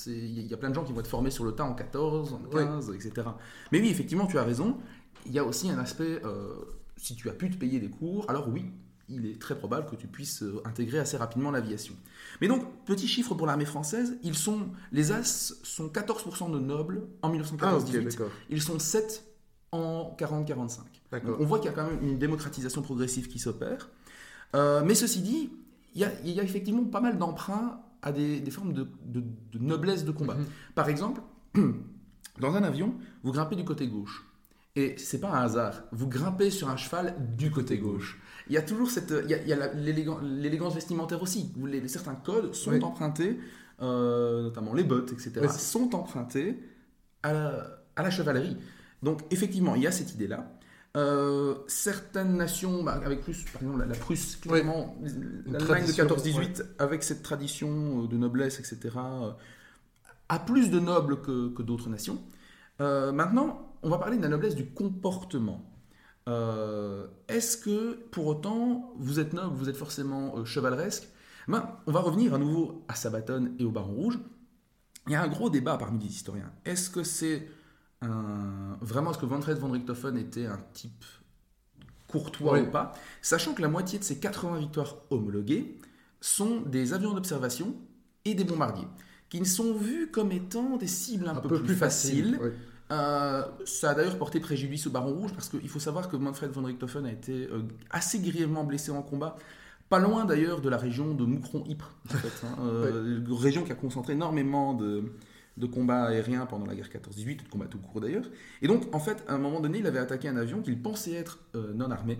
Il 0.06 0.46
y 0.46 0.54
a 0.54 0.58
plein 0.58 0.70
de 0.70 0.76
gens 0.76 0.84
qui 0.84 0.94
vont 0.94 1.00
être 1.00 1.08
formés 1.08 1.32
sur 1.32 1.44
le 1.44 1.54
tas 1.54 1.64
en 1.64 1.74
14, 1.74 2.34
en 2.34 2.56
15, 2.56 2.92
etc. 2.92 3.30
Mais 3.72 3.82
oui, 3.82 3.90
effectivement, 3.90 4.28
tu 4.28 4.38
as 4.38 4.44
raison. 4.44 4.78
Il 5.26 5.32
y 5.32 5.40
a 5.40 5.44
aussi 5.44 5.72
un 5.72 5.80
aspect, 5.80 6.22
euh, 6.24 6.54
si 6.98 7.16
tu 7.16 7.30
as 7.30 7.34
pu 7.34 7.50
te 7.50 7.58
payer 7.58 7.80
des 7.80 7.90
cours, 7.90 8.30
alors 8.30 8.48
oui, 8.48 8.66
il 9.10 9.26
est 9.26 9.42
très 9.42 9.58
probable 9.58 9.90
que 9.90 9.96
tu 9.96 10.06
puisses 10.06 10.44
euh, 10.44 10.62
intégrer 10.66 11.00
assez 11.00 11.18
rapidement 11.18 11.50
l'aviation. 11.50 11.96
Mais 12.42 12.48
donc, 12.48 12.62
petit 12.86 13.08
chiffre 13.08 13.34
pour 13.34 13.48
l'armée 13.48 13.66
française, 13.66 14.20
ils 14.22 14.36
sont, 14.36 14.68
les 14.92 15.12
As 15.12 15.56
sont 15.64 15.88
14% 15.88 16.52
de 16.52 16.60
nobles 16.60 17.08
en 17.24 17.30
1914 17.30 17.86
ah, 17.92 18.24
ils 18.52 18.62
sont 18.62 18.78
7 18.78 19.26
en 19.72 20.16
40-45. 20.20 20.82
On 21.12 21.46
voit 21.46 21.60
qu'il 21.60 21.70
y 21.70 21.74
a 21.74 21.76
quand 21.76 21.90
même 21.90 22.02
une 22.02 22.18
démocratisation 22.18 22.82
progressive 22.82 23.28
qui 23.28 23.40
s'opère. 23.40 23.90
Euh, 24.56 24.82
mais 24.86 24.96
ceci 24.96 25.22
dit, 25.22 25.50
il 25.96 26.02
y, 26.02 26.40
a, 26.40 26.44
effectivement 26.44 26.84
pas 26.86 27.02
mal 27.02 27.18
d'emprunts 27.18 27.82
à 28.02 28.12
des, 28.12 28.50
formes 28.50 28.74
de, 28.74 28.88
noblesse 29.60 30.06
de 30.06 30.12
combat. 30.12 30.36
Mhm. 30.36 30.46
Par 30.76 30.90
exemple, 30.90 31.22
dans 32.40 32.56
un 32.56 32.64
avion, 32.64 32.96
vous 33.24 33.32
grimpez 33.32 33.56
du 33.56 33.66
côté 33.66 33.88
gauche. 33.88 34.26
Et 34.78 34.96
c'est 34.98 35.20
pas 35.20 35.30
un 35.30 35.44
hasard. 35.44 35.84
Vous 35.92 36.08
grimpez 36.08 36.50
sur 36.50 36.70
un 36.70 36.78
cheval 36.78 37.16
du 37.36 37.52
côté 37.52 37.78
gauche. 37.78 38.22
Il 38.48 38.54
y 38.54 38.58
a 38.58 38.62
toujours 38.62 38.90
cette, 38.90 39.14
il 39.26 39.30
y 39.30 39.54
a, 39.54 39.74
l'élégance 39.74 40.74
vestimentaire 40.74 41.22
aussi. 41.22 41.52
Les, 41.66 41.86
certains 41.90 42.16
codes 42.16 42.54
sont 42.56 42.82
empruntés, 42.82 43.38
euh, 43.82 44.44
notamment 44.44 44.74
les 44.74 44.86
bottes, 44.86 45.12
etc., 45.12 45.46
sont 45.50 45.94
empruntés 45.94 46.58
à 47.22 47.34
la, 47.98 48.10
chevalerie. 48.10 48.58
Donc 49.04 49.22
effectivement, 49.30 49.76
il 49.76 49.84
y 49.84 49.88
a 49.88 49.92
cette 49.92 50.14
idée-là. 50.14 50.50
Euh, 50.98 51.56
certaines 51.68 52.36
nations, 52.36 52.84
bah, 52.84 53.00
avec 53.06 53.22
plus, 53.22 53.46
par 53.46 53.62
exemple 53.62 53.86
la, 53.86 53.96
Prusse, 53.96 54.36
clairement, 54.36 54.98
l'Allemagne 55.46 55.86
de 55.86 55.92
14-18, 55.92 56.66
avec 56.80 57.04
cette 57.04 57.24
tradition 57.24 58.04
euh, 58.04 58.08
de 58.08 58.18
noblesse, 58.18 58.60
etc., 58.60 58.98
a 60.30 60.40
plus 60.40 60.70
de 60.70 60.80
nobles 60.80 61.22
que, 61.22 61.50
que 61.50 61.62
d'autres 61.62 61.90
nations. 61.90 62.22
maintenant, 62.80 63.76
on 63.84 63.90
va 63.90 63.98
parler 63.98 64.18
de 64.18 64.22
la 64.22 64.30
noblesse 64.30 64.56
du 64.56 64.66
comportement. 64.68 65.72
Euh, 66.28 67.08
est-ce 67.28 67.58
que 67.58 67.94
pour 68.12 68.28
autant 68.28 68.94
vous 68.98 69.20
êtes 69.20 69.34
noble, 69.34 69.56
vous 69.56 69.70
êtes 69.70 69.78
forcément 69.78 70.38
euh, 70.38 70.46
chevaleresque? 70.46 71.08
Ben, 71.48 71.78
On 71.88 71.92
va 71.92 72.00
revenir 72.00 72.34
à 72.34 72.38
nouveau 72.38 72.86
à 72.88 72.96
Sabaton 72.96 73.54
et 73.58 73.64
au 73.64 73.72
Baron 73.72 73.94
Rouge. 73.94 74.20
Il 75.08 75.14
y 75.14 75.16
a 75.16 75.24
un 75.24 75.28
gros 75.28 75.50
débat 75.50 75.78
parmi 75.78 76.00
les 76.00 76.10
historiens. 76.10 76.52
Est-ce 76.64 76.90
que 76.90 77.04
c'est 77.04 77.48
un... 78.02 78.78
vraiment 78.82 79.14
ce 79.14 79.20
que 79.20 79.26
Van 79.26 79.40
von 79.40 79.72
Richthofen 79.72 80.18
était 80.18 80.46
un 80.46 80.60
type 80.74 81.06
courtois 82.08 82.60
ou 82.60 82.66
pas? 82.66 82.94
Sachant 83.22 83.54
que 83.54 83.62
la 83.62 83.70
moitié 83.70 84.00
de 84.00 84.04
ces 84.04 84.20
80 84.20 84.60
victoires 84.60 84.98
homologuées 85.10 85.78
sont 86.20 86.62
des 86.62 86.94
avions 86.94 87.14
d'observation 87.14 87.76
et 88.26 88.36
des 88.36 88.44
bombardiers, 88.44 88.88
qui 89.30 89.40
ne 89.40 89.46
sont 89.46 89.74
vus 89.74 90.10
comme 90.12 90.32
étant 90.32 90.78
des 90.78 90.88
cibles 90.88 91.28
un, 91.28 91.36
peu, 91.36 91.62
plus, 91.62 91.76
faciles. 91.76 92.40
Euh, 92.92 93.44
ça 93.66 93.92
a 93.92 93.94
d'ailleurs 93.96 94.18
porté 94.18 94.40
préjudice 94.40 94.86
au 94.86 94.92
Baron 94.92 95.14
Rouge 95.14 95.32
parce 95.34 95.48
qu'il 95.48 95.70
faut 95.70 95.80
savoir 95.80 96.10
que 96.10 96.18
Manfred 96.18 96.52
von 96.52 96.64
Richthofen 96.64 97.06
a 97.06 97.12
été 97.12 97.48
euh, 97.48 97.62
assez 97.90 98.20
grièvement 98.20 98.66
blessé 98.66 98.92
en 98.92 99.02
combat, 99.02 99.38
pas 99.90 100.00
loin 100.00 100.26
d'ailleurs 100.26 100.62
de 100.62 100.70
la 100.70 100.78
région 100.78 101.14
de 101.14 101.24
Moucron-Ypres, 101.24 101.96
en 102.10 102.18
fait, 102.18 102.46
hein. 102.46 102.58
euh, 102.62 103.24
région 103.30 103.64
qui 103.64 103.72
a 103.72 103.76
concentré 103.76 104.14
énormément 104.14 104.74
de, 104.74 105.06
de 105.58 105.66
combats 105.66 106.04
aériens 106.06 106.46
pendant 106.46 106.66
la 106.66 106.76
guerre 106.76 106.90
14-18, 106.90 107.44
de 107.44 107.50
combats 107.50 107.66
tout 107.66 107.80
court 107.80 108.02
d'ailleurs. 108.02 108.26
Et 108.62 108.68
donc, 108.68 108.94
en 108.94 109.00
fait, 109.00 109.24
à 109.28 109.34
un 109.34 109.38
moment 109.38 109.60
donné, 109.60 109.80
il 109.80 109.88
avait 109.88 110.00
attaqué 110.00 110.28
un 110.28 110.38
avion 110.38 110.62
qu'il 110.62 110.82
pensait 110.82 111.14
être 111.14 111.40
non 111.54 111.92
armé. 111.92 112.18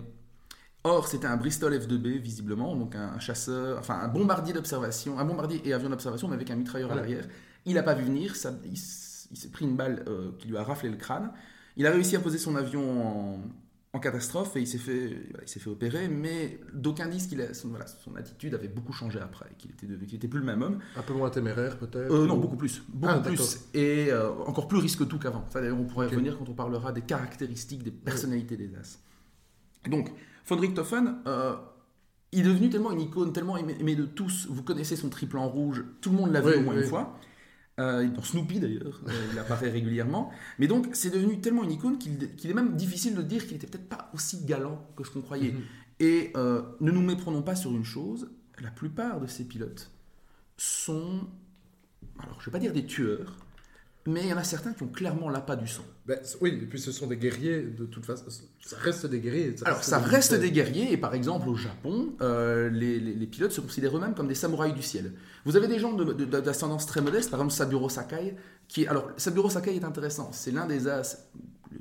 Or, 0.84 1.06
c'était 1.06 1.28
un 1.28 1.36
Bristol 1.36 1.74
F2B, 1.74 2.18
visiblement, 2.18 2.74
donc 2.74 2.96
un, 2.96 3.18
chasseur, 3.20 3.78
enfin 3.78 4.00
un 4.00 4.08
bombardier 4.08 4.52
d'observation, 4.52 5.18
un 5.18 5.24
bombardier 5.24 5.62
et 5.64 5.72
avion 5.72 5.88
d'observation, 5.88 6.26
mais 6.26 6.34
avec 6.34 6.50
un 6.50 6.56
mitrailleur 6.56 6.90
à 6.90 6.96
l'arrière. 6.96 7.28
Il 7.66 7.74
n'a 7.74 7.84
pas 7.84 7.94
vu 7.94 8.04
venir, 8.04 8.34
ça, 8.34 8.52
il 8.64 8.76
s'est 8.76 9.50
pris 9.50 9.64
une 9.64 9.76
balle 9.76 10.04
euh, 10.08 10.32
qui 10.40 10.48
lui 10.48 10.56
a 10.56 10.64
raflé 10.64 10.88
le 10.88 10.96
crâne. 10.96 11.30
Il 11.76 11.86
a 11.86 11.90
réussi 11.92 12.16
à 12.16 12.20
poser 12.20 12.38
son 12.38 12.56
avion 12.56 13.00
en, 13.00 13.40
catastrophe 13.98 14.56
et 14.56 14.60
il 14.60 14.66
s'est 14.66 14.78
fait, 14.78 15.10
il 15.42 15.48
s'est 15.48 15.60
fait 15.60 15.68
opérer, 15.68 16.08
mais 16.08 16.58
d'aucuns 16.72 17.08
disent 17.08 17.26
qu'il 17.26 17.40
a, 17.42 17.52
son, 17.52 17.68
voilà, 17.68 17.86
son 17.86 18.16
attitude 18.16 18.54
avait 18.54 18.68
beaucoup 18.68 18.92
changé 18.92 19.20
après, 19.20 19.50
qu'il 19.58 19.70
était, 19.70 19.86
qu'il 19.86 20.16
était 20.16 20.28
plus 20.28 20.40
le 20.40 20.46
même 20.46 20.62
homme. 20.62 20.78
Un 20.96 21.02
peu 21.02 21.12
moins 21.12 21.28
téméraire 21.28 21.78
peut-être 21.78 22.10
euh, 22.10 22.26
Non, 22.26 22.38
beaucoup 22.38 22.56
plus, 22.56 22.82
beaucoup 22.88 23.14
ah, 23.14 23.20
plus, 23.20 23.60
et 23.74 24.10
euh, 24.10 24.30
encore 24.46 24.66
plus 24.66 24.78
risque 24.78 25.06
tout 25.06 25.18
qu'avant. 25.18 25.44
Enfin, 25.46 25.62
on 25.72 25.84
pourrait 25.84 26.06
revenir 26.06 26.38
quand 26.38 26.48
on 26.48 26.54
parlera 26.54 26.92
des 26.92 27.02
caractéristiques, 27.02 27.82
des 27.82 27.90
personnalités 27.90 28.56
des 28.56 28.70
As. 28.76 28.98
Donc, 29.88 30.10
von 30.46 30.56
Richthofen, 30.56 31.16
il 32.32 32.40
est 32.40 32.48
devenu 32.48 32.70
tellement 32.70 32.92
une 32.92 33.02
icône, 33.02 33.32
tellement 33.32 33.58
aimé, 33.58 33.94
de 33.94 34.06
tous. 34.06 34.46
Vous 34.48 34.62
connaissez 34.62 34.96
son 34.96 35.10
triple 35.10 35.36
en 35.36 35.48
rouge, 35.48 35.84
tout 36.00 36.10
le 36.10 36.16
monde 36.16 36.32
l'a 36.32 36.40
vu 36.40 36.54
au 36.54 36.62
moins 36.62 36.74
une 36.74 36.84
fois. 36.84 37.18
Euh, 37.80 38.06
dans 38.08 38.22
Snoopy 38.22 38.60
d'ailleurs, 38.60 39.00
euh, 39.08 39.28
il 39.32 39.38
apparaît 39.38 39.70
régulièrement. 39.70 40.30
Mais 40.58 40.66
donc 40.66 40.88
c'est 40.92 41.10
devenu 41.10 41.40
tellement 41.40 41.64
une 41.64 41.72
icône 41.72 41.98
qu'il 41.98 42.50
est 42.50 42.54
même 42.54 42.76
difficile 42.76 43.14
de 43.14 43.22
dire 43.22 43.46
qu'il 43.46 43.56
était 43.56 43.66
peut-être 43.66 43.88
pas 43.88 44.10
aussi 44.12 44.44
galant 44.44 44.86
que 44.96 45.04
ce 45.04 45.10
qu'on 45.10 45.22
croyait. 45.22 45.52
Mhm. 45.52 45.62
Et 46.00 46.32
euh, 46.36 46.62
ne 46.80 46.90
nous 46.90 47.00
méprenons 47.00 47.42
pas 47.42 47.54
sur 47.54 47.70
une 47.70 47.84
chose, 47.84 48.30
la 48.60 48.70
plupart 48.70 49.20
de 49.20 49.26
ces 49.26 49.44
pilotes 49.44 49.90
sont, 50.56 51.26
alors 52.18 52.40
je 52.40 52.46
vais 52.46 52.52
pas 52.52 52.58
dire 52.58 52.72
des 52.72 52.84
tueurs, 52.84 53.36
mais 54.06 54.22
il 54.22 54.28
y 54.28 54.32
en 54.32 54.36
a 54.36 54.44
certains 54.44 54.72
qui 54.72 54.82
ont 54.82 54.88
clairement 54.88 55.28
l'appât 55.28 55.56
du 55.56 55.68
sang. 55.68 55.84
Ben, 56.06 56.18
oui, 56.40 56.58
et 56.60 56.66
puis 56.66 56.80
ce 56.80 56.90
sont 56.90 57.06
des 57.06 57.16
guerriers, 57.16 57.62
de 57.62 57.84
toute 57.84 58.04
façon. 58.04 58.24
Ça 58.60 58.76
reste 58.78 59.06
des 59.06 59.20
guerriers. 59.20 59.54
Alors, 59.64 59.84
ça 59.84 59.98
reste 59.98 60.34
des 60.34 60.50
guerriers, 60.50 60.92
et 60.92 60.96
par 60.96 61.14
exemple, 61.14 61.48
au 61.48 61.54
Japon, 61.54 62.14
euh, 62.20 62.68
les, 62.68 62.98
les, 62.98 63.26
pilotes 63.26 63.52
se 63.52 63.60
considèrent 63.60 63.96
eux-mêmes 63.96 64.14
comme 64.14 64.26
des 64.26 64.34
samouraïs 64.34 64.74
du 64.74 64.82
ciel. 64.82 65.12
Vous 65.44 65.56
avez 65.56 65.68
des 65.68 65.78
gens 65.78 65.92
d'ascendance 65.92 66.86
très 66.86 67.00
modeste, 67.00 67.30
par 67.30 67.40
exemple 67.40 67.54
Saburo 67.54 67.88
Sakai, 67.88 68.36
qui 68.66 68.86
Alors, 68.88 69.08
Saburo 69.16 69.48
Sakai 69.48 69.76
est 69.76 69.84
intéressant. 69.84 70.30
C'est 70.32 70.50
l'un 70.50 70.66
des 70.66 70.88
as, 70.88 71.28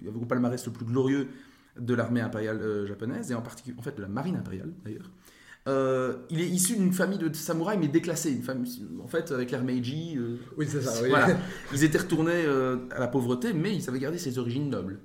le 0.03 0.11
palmarès 0.27 0.63
le 0.63 0.71
plus 0.71 0.85
glorieux 0.85 1.27
de 1.79 1.93
l'armée 1.95 2.21
impériale 2.21 2.61
euh, 2.61 2.85
japonaise, 2.85 3.31
et 3.31 3.33
en 3.33 3.41
particulier, 3.41 3.75
en 3.79 3.81
fait, 3.81 3.95
de 3.95 4.01
la 4.01 4.07
marine 4.07 4.35
impériale, 4.35 4.71
d'ailleurs. 4.83 5.09
Euh, 5.67 6.15
il 6.31 6.41
est 6.41 6.47
issu 6.47 6.75
d'une 6.75 6.91
famille 6.91 7.19
de 7.19 7.31
samouraïs, 7.33 7.79
mais 7.79 7.87
déclassée. 7.87 8.31
Une 8.31 8.41
famille, 8.41 8.69
en 9.01 9.07
fait, 9.07 9.31
avec 9.31 9.51
l'ère 9.51 9.63
Meiji. 9.63 10.17
Euh, 10.17 10.37
oui, 10.57 10.65
c'est 10.67 10.81
ça. 10.81 11.01
Oui. 11.03 11.09
Voilà. 11.09 11.37
Ils 11.73 11.83
étaient 11.83 11.99
retournés 11.99 12.31
euh, 12.33 12.77
à 12.91 12.99
la 12.99 13.07
pauvreté, 13.07 13.53
mais 13.53 13.75
ils 13.75 13.87
avaient 13.87 13.99
gardé 13.99 14.17
ses 14.17 14.39
origines 14.39 14.69
nobles, 14.69 14.99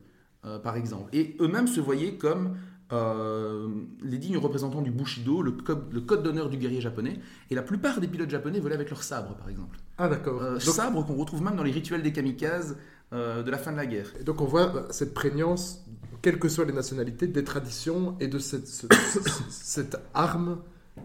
par 0.62 0.76
exemple. 0.76 1.14
Et 1.14 1.36
eux-mêmes 1.40 1.66
se 1.66 1.80
voyaient 1.80 2.14
comme 2.14 2.56
les 2.90 4.18
dignes 4.18 4.38
représentants 4.38 4.80
du 4.80 4.90
Bushido, 4.90 5.42
le 5.42 5.52
code, 5.52 5.92
le 5.92 6.00
code 6.00 6.22
d'honneur 6.22 6.48
du 6.48 6.56
guerrier 6.56 6.80
japonais. 6.80 7.18
Et 7.50 7.54
la 7.54 7.62
plupart 7.62 8.00
des 8.00 8.06
pilotes 8.06 8.30
japonais 8.30 8.60
volaient 8.60 8.76
avec 8.76 8.90
leur 8.90 9.02
sabre, 9.02 9.34
par 9.34 9.48
exemple. 9.48 9.76
Ah, 9.98 10.08
d'accord. 10.08 10.60
Sabre 10.60 11.04
qu'on 11.04 11.16
retrouve 11.16 11.42
même 11.42 11.56
dans 11.56 11.64
les 11.64 11.72
rituels 11.72 12.02
des 12.02 12.12
kamikazes 12.12 12.76
de 13.12 13.50
la 13.50 13.58
fin 13.58 13.72
de 13.72 13.76
la 13.76 13.86
guerre. 13.86 14.12
Et 14.20 14.24
donc 14.24 14.40
on 14.40 14.46
voit 14.46 14.86
cette 14.90 15.14
prégnance 15.14 15.84
quelles 16.26 16.40
que 16.40 16.48
soient 16.48 16.64
les 16.64 16.72
nationalités, 16.72 17.28
des 17.28 17.44
traditions 17.44 18.16
et 18.18 18.26
de 18.26 18.40
cette, 18.40 18.66
cette 19.48 19.96
arme 20.12 20.58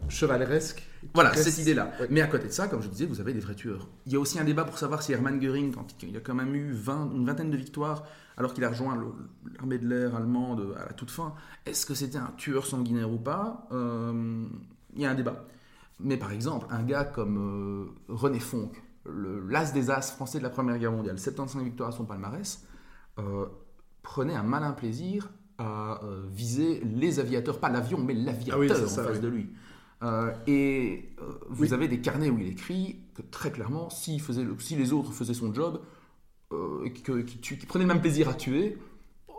chevaleresque. 0.10 0.82
Voilà, 1.14 1.36
cette 1.36 1.60
idée-là. 1.60 1.92
Mais 2.10 2.22
à 2.22 2.28
côté 2.28 2.48
de 2.48 2.52
ça, 2.52 2.68
comme 2.68 2.82
je 2.82 2.88
disais, 2.88 3.06
vous 3.06 3.22
avez 3.22 3.32
des 3.32 3.40
vrais 3.40 3.54
tueurs. 3.54 3.88
Il 4.08 4.14
y 4.14 4.16
a 4.16 4.20
aussi 4.20 4.40
un 4.40 4.44
débat 4.44 4.64
pour 4.64 4.80
savoir 4.80 5.04
si 5.04 5.12
Hermann 5.12 5.40
Göring, 5.40 5.76
quand 5.76 5.86
il 6.02 6.18
a 6.18 6.22
quand 6.22 6.34
même 6.34 6.56
eu 6.56 6.72
20, 6.72 7.12
une 7.14 7.28
vingtaine 7.28 7.52
de 7.52 7.58
victoires, 7.58 8.04
alors 8.36 8.56
qu'il 8.56 8.64
a 8.64 8.70
rejoint 8.70 9.00
l'armée 9.58 9.78
de 9.78 9.88
l'air 9.88 10.16
allemande 10.16 10.76
à 10.82 10.88
la 10.88 10.94
toute 10.94 11.12
fin, 11.12 11.36
est-ce 11.68 11.86
que 11.86 11.94
c'était 11.94 12.18
un 12.18 12.34
tueur 12.36 12.66
sanguinaire 12.66 13.12
ou 13.12 13.20
pas? 13.20 13.68
Euh, 13.72 14.44
Il 14.96 15.04
y 15.04 15.06
a 15.06 15.12
un 15.12 15.16
débat. 15.16 15.46
Mais 16.00 16.18
par 16.18 16.32
exemple, 16.32 16.66
un 16.72 16.82
gars 16.82 17.04
comme 17.04 17.38
euh, 17.38 18.12
René 18.12 18.40
Fonck, 18.40 18.82
l'as 19.06 19.72
des 19.72 19.92
as 19.92 20.02
français 20.02 20.40
de 20.40 20.44
la 20.44 20.50
Première 20.50 20.80
Guerre 20.80 20.94
mondiale, 20.94 21.20
75 21.20 21.62
victoires 21.62 21.90
à 21.90 21.92
son 21.92 22.06
palmarès, 22.06 22.66
euh, 23.20 23.46
prenait 24.02 24.36
un 24.36 24.44
malin 24.44 24.72
plaisir 24.72 25.30
à 25.58 26.04
euh, 26.04 26.24
viser 26.32 26.82
les 26.84 27.20
aviateurs, 27.20 27.60
pas 27.60 27.70
l'avion, 27.70 28.00
mais 28.00 28.14
l'aviateur 28.14 28.78
ah 28.80 28.84
en 28.84 29.04
face 29.04 29.22
de 29.22 29.28
lui. 29.28 29.50
Euh, 30.04 30.32
et 30.48 31.10
euh, 31.22 31.34
vous 31.50 31.74
avez 31.74 31.88
des 31.88 32.00
carnets 32.00 32.30
où 32.30 32.40
il 32.40 32.48
écrit 32.48 33.00
que 33.14 33.22
très 33.22 33.52
clairement, 33.52 33.90
faisait 33.90 34.46
si 34.58 34.76
les 34.76 34.94
autres 34.94 35.14
faisaient 35.14 35.34
son 35.34 35.54
job, 35.54 35.82
et 36.84 36.92
qu'il 36.92 37.66
prenait 37.66 37.86
le 37.86 37.94
même 37.94 38.02
plaisir 38.02 38.28
à 38.28 38.34
tuer, 38.34 38.78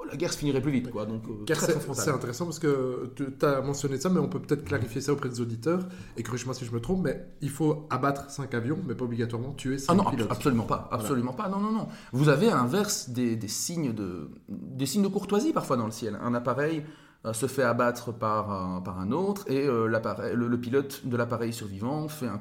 la 0.09 0.17
guerre 0.17 0.33
se 0.33 0.39
finirait 0.39 0.61
plus 0.61 0.73
vite. 0.73 0.91
Quoi. 0.91 1.07
Donc, 1.07 1.23
euh, 1.29 1.55
c'est 1.95 2.11
intéressant 2.11 2.45
parce 2.45 2.59
que 2.59 3.13
tu 3.17 3.45
as 3.45 3.61
mentionné 3.61 3.99
ça, 3.99 4.09
mais 4.09 4.21
on 4.21 4.29
peut 4.29 4.41
peut-être 4.41 4.65
clarifier 4.65 5.01
ça 5.01 5.13
auprès 5.13 5.29
des 5.29 5.41
auditeurs. 5.41 5.87
Et 6.17 6.23
corrige-moi 6.23 6.55
si 6.55 6.65
je 6.65 6.73
me 6.73 6.81
trompe, 6.81 7.05
mais 7.05 7.27
il 7.41 7.51
faut 7.51 7.87
abattre 7.91 8.31
5 8.31 8.55
avions, 8.55 8.79
mais 8.87 8.95
pas 8.95 9.05
obligatoirement 9.05 9.53
tuer 9.53 9.79
5 9.79 9.93
ah 9.93 9.95
non, 9.95 10.05
absolument 10.31 10.65
pas. 10.65 10.89
Absolument 10.91 11.33
pas. 11.33 11.49
Non, 11.49 11.59
non, 11.59 11.73
non. 11.73 11.89
Vous 12.13 12.29
avez 12.29 12.49
à 12.49 12.57
l'inverse 12.57 13.11
des, 13.11 13.37
des, 13.37 13.49
signes 13.49 13.93
de, 13.93 14.31
des 14.49 14.87
signes 14.87 15.03
de 15.03 15.09
courtoisie 15.09 15.53
parfois 15.53 15.77
dans 15.77 15.87
le 15.87 15.93
ciel. 15.93 16.19
Un 16.23 16.35
appareil 16.35 16.85
euh, 17.25 17.33
se 17.33 17.47
fait 17.47 17.63
abattre 17.63 18.13
par 18.13 18.51
un, 18.51 18.81
par 18.81 18.99
un 18.99 19.13
autre 19.13 19.49
et 19.49 19.65
euh, 19.67 19.87
le, 19.87 20.49
le, 20.49 20.61
pilote 20.61 21.07
de 21.07 21.17
l'appareil 21.17 21.53
survivant 21.53 22.09
fait 22.09 22.27
un, 22.27 22.41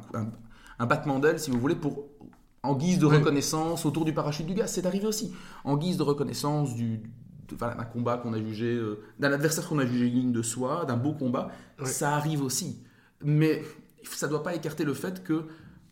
un, 0.80 0.86
battement 0.88 1.20
d'aile, 1.20 1.40
si 1.40 1.52
vous 1.52 1.60
voulez, 1.60 1.76
pour 1.76 2.08
en 2.64 2.76
guise 2.76 2.98
de 2.98 3.06
reconnaissance 3.06 3.86
autour 3.86 4.06
du 4.06 4.14
parachute 4.14 4.48
du 4.48 4.56
gaz. 4.56 4.72
C'est 4.72 4.86
arrivé 4.88 5.06
aussi. 5.06 5.34
En 5.64 5.78
guise 5.78 5.98
de 5.98 6.04
reconnaissance 6.04 6.74
du, 6.74 7.04
d'un 7.56 7.84
combat 7.86 8.18
qu'on 8.18 8.34
a 8.34 8.40
jugé, 8.40 8.74
euh, 8.74 9.02
d'un 9.20 9.32
adversaire 9.32 9.68
qu'on 9.68 9.80
a 9.80 9.86
jugé 9.86 10.10
digne 10.10 10.32
de 10.32 10.42
soi, 10.42 10.86
d'un 10.86 10.98
beau 10.98 11.14
combat, 11.14 11.52
ça 11.84 12.16
arrive 12.16 12.44
aussi. 12.44 12.80
Mais 13.24 13.64
ça 14.04 14.28
ne 14.28 14.32
doit 14.32 14.44
pas 14.44 14.56
écarter 14.56 14.84
le 14.84 14.94
fait 14.94 15.24
que, 15.24 15.44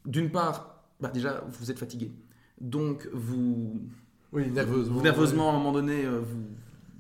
d'une 0.06 0.32
part, 0.32 0.84
bah 1.00 1.10
déjà, 1.14 1.44
vous 1.48 1.72
êtes 1.72 1.80
fatigué. 1.80 2.12
Donc, 2.60 3.08
vous. 3.14 3.80
Oui, 4.32 4.50
nerveusement. 4.50 5.02
nerveusement, 5.02 5.50
à 5.50 5.54
un 5.54 5.58
moment 5.58 5.72
donné, 5.72 6.06
vous, 6.06 6.48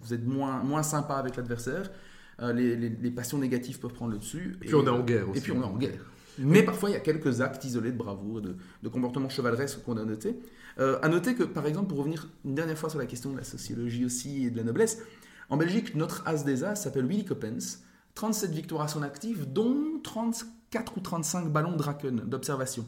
vous 0.01 0.13
êtes 0.13 0.25
moins, 0.25 0.63
moins 0.63 0.83
sympa 0.83 1.15
avec 1.15 1.35
l'adversaire. 1.35 1.91
Euh, 2.41 2.53
les, 2.53 2.75
les, 2.75 3.11
passions 3.11 3.37
négatives 3.37 3.79
peuvent 3.79 3.93
prendre 3.93 4.13
le 4.13 4.17
dessus. 4.17 4.55
Et, 4.61 4.67
puis 4.67 4.75
on 4.75 4.85
est 4.85 4.89
en 4.89 5.01
guerre 5.01 5.29
aussi. 5.29 5.39
Et 5.39 5.41
puis 5.41 5.51
on 5.51 5.61
est 5.61 5.65
en 5.65 5.75
guerre. 5.75 5.99
Mais 6.39 6.63
parfois, 6.63 6.89
il 6.89 6.93
y 6.93 6.95
a 6.95 6.99
quelques 6.99 7.41
actes 7.41 7.63
isolés 7.65 7.91
de 7.91 7.97
bravoure, 7.97 8.41
de, 8.41 8.55
de 8.81 8.89
comportement 8.89 9.29
chevaleresque 9.29 9.83
qu'on 9.83 9.97
a 9.97 10.05
noté. 10.05 10.39
Euh, 10.79 10.97
à 11.01 11.09
noter 11.09 11.35
que, 11.35 11.43
par 11.43 11.65
exemple, 11.65 11.87
pour 11.87 11.97
revenir 11.97 12.29
une 12.45 12.55
dernière 12.55 12.77
fois 12.77 12.89
sur 12.89 12.99
la 12.99 13.05
question 13.05 13.31
de 13.31 13.37
la 13.37 13.43
sociologie 13.43 14.05
aussi 14.05 14.45
et 14.45 14.49
de 14.49 14.57
la 14.57 14.63
noblesse, 14.63 14.99
en 15.49 15.57
Belgique, 15.57 15.95
notre 15.95 16.27
as 16.27 16.43
des 16.43 16.63
as 16.63 16.75
s'appelle 16.75 17.05
Willy 17.05 17.25
Coppens. 17.25 17.79
37 18.15 18.51
victoires 18.51 18.81
à 18.81 18.87
son 18.87 19.01
actif, 19.01 19.47
dont 19.47 19.99
34 20.03 20.97
ou 20.97 20.99
35 20.99 21.51
ballons 21.51 21.75
Draken 21.75 22.21
d'observation. 22.25 22.85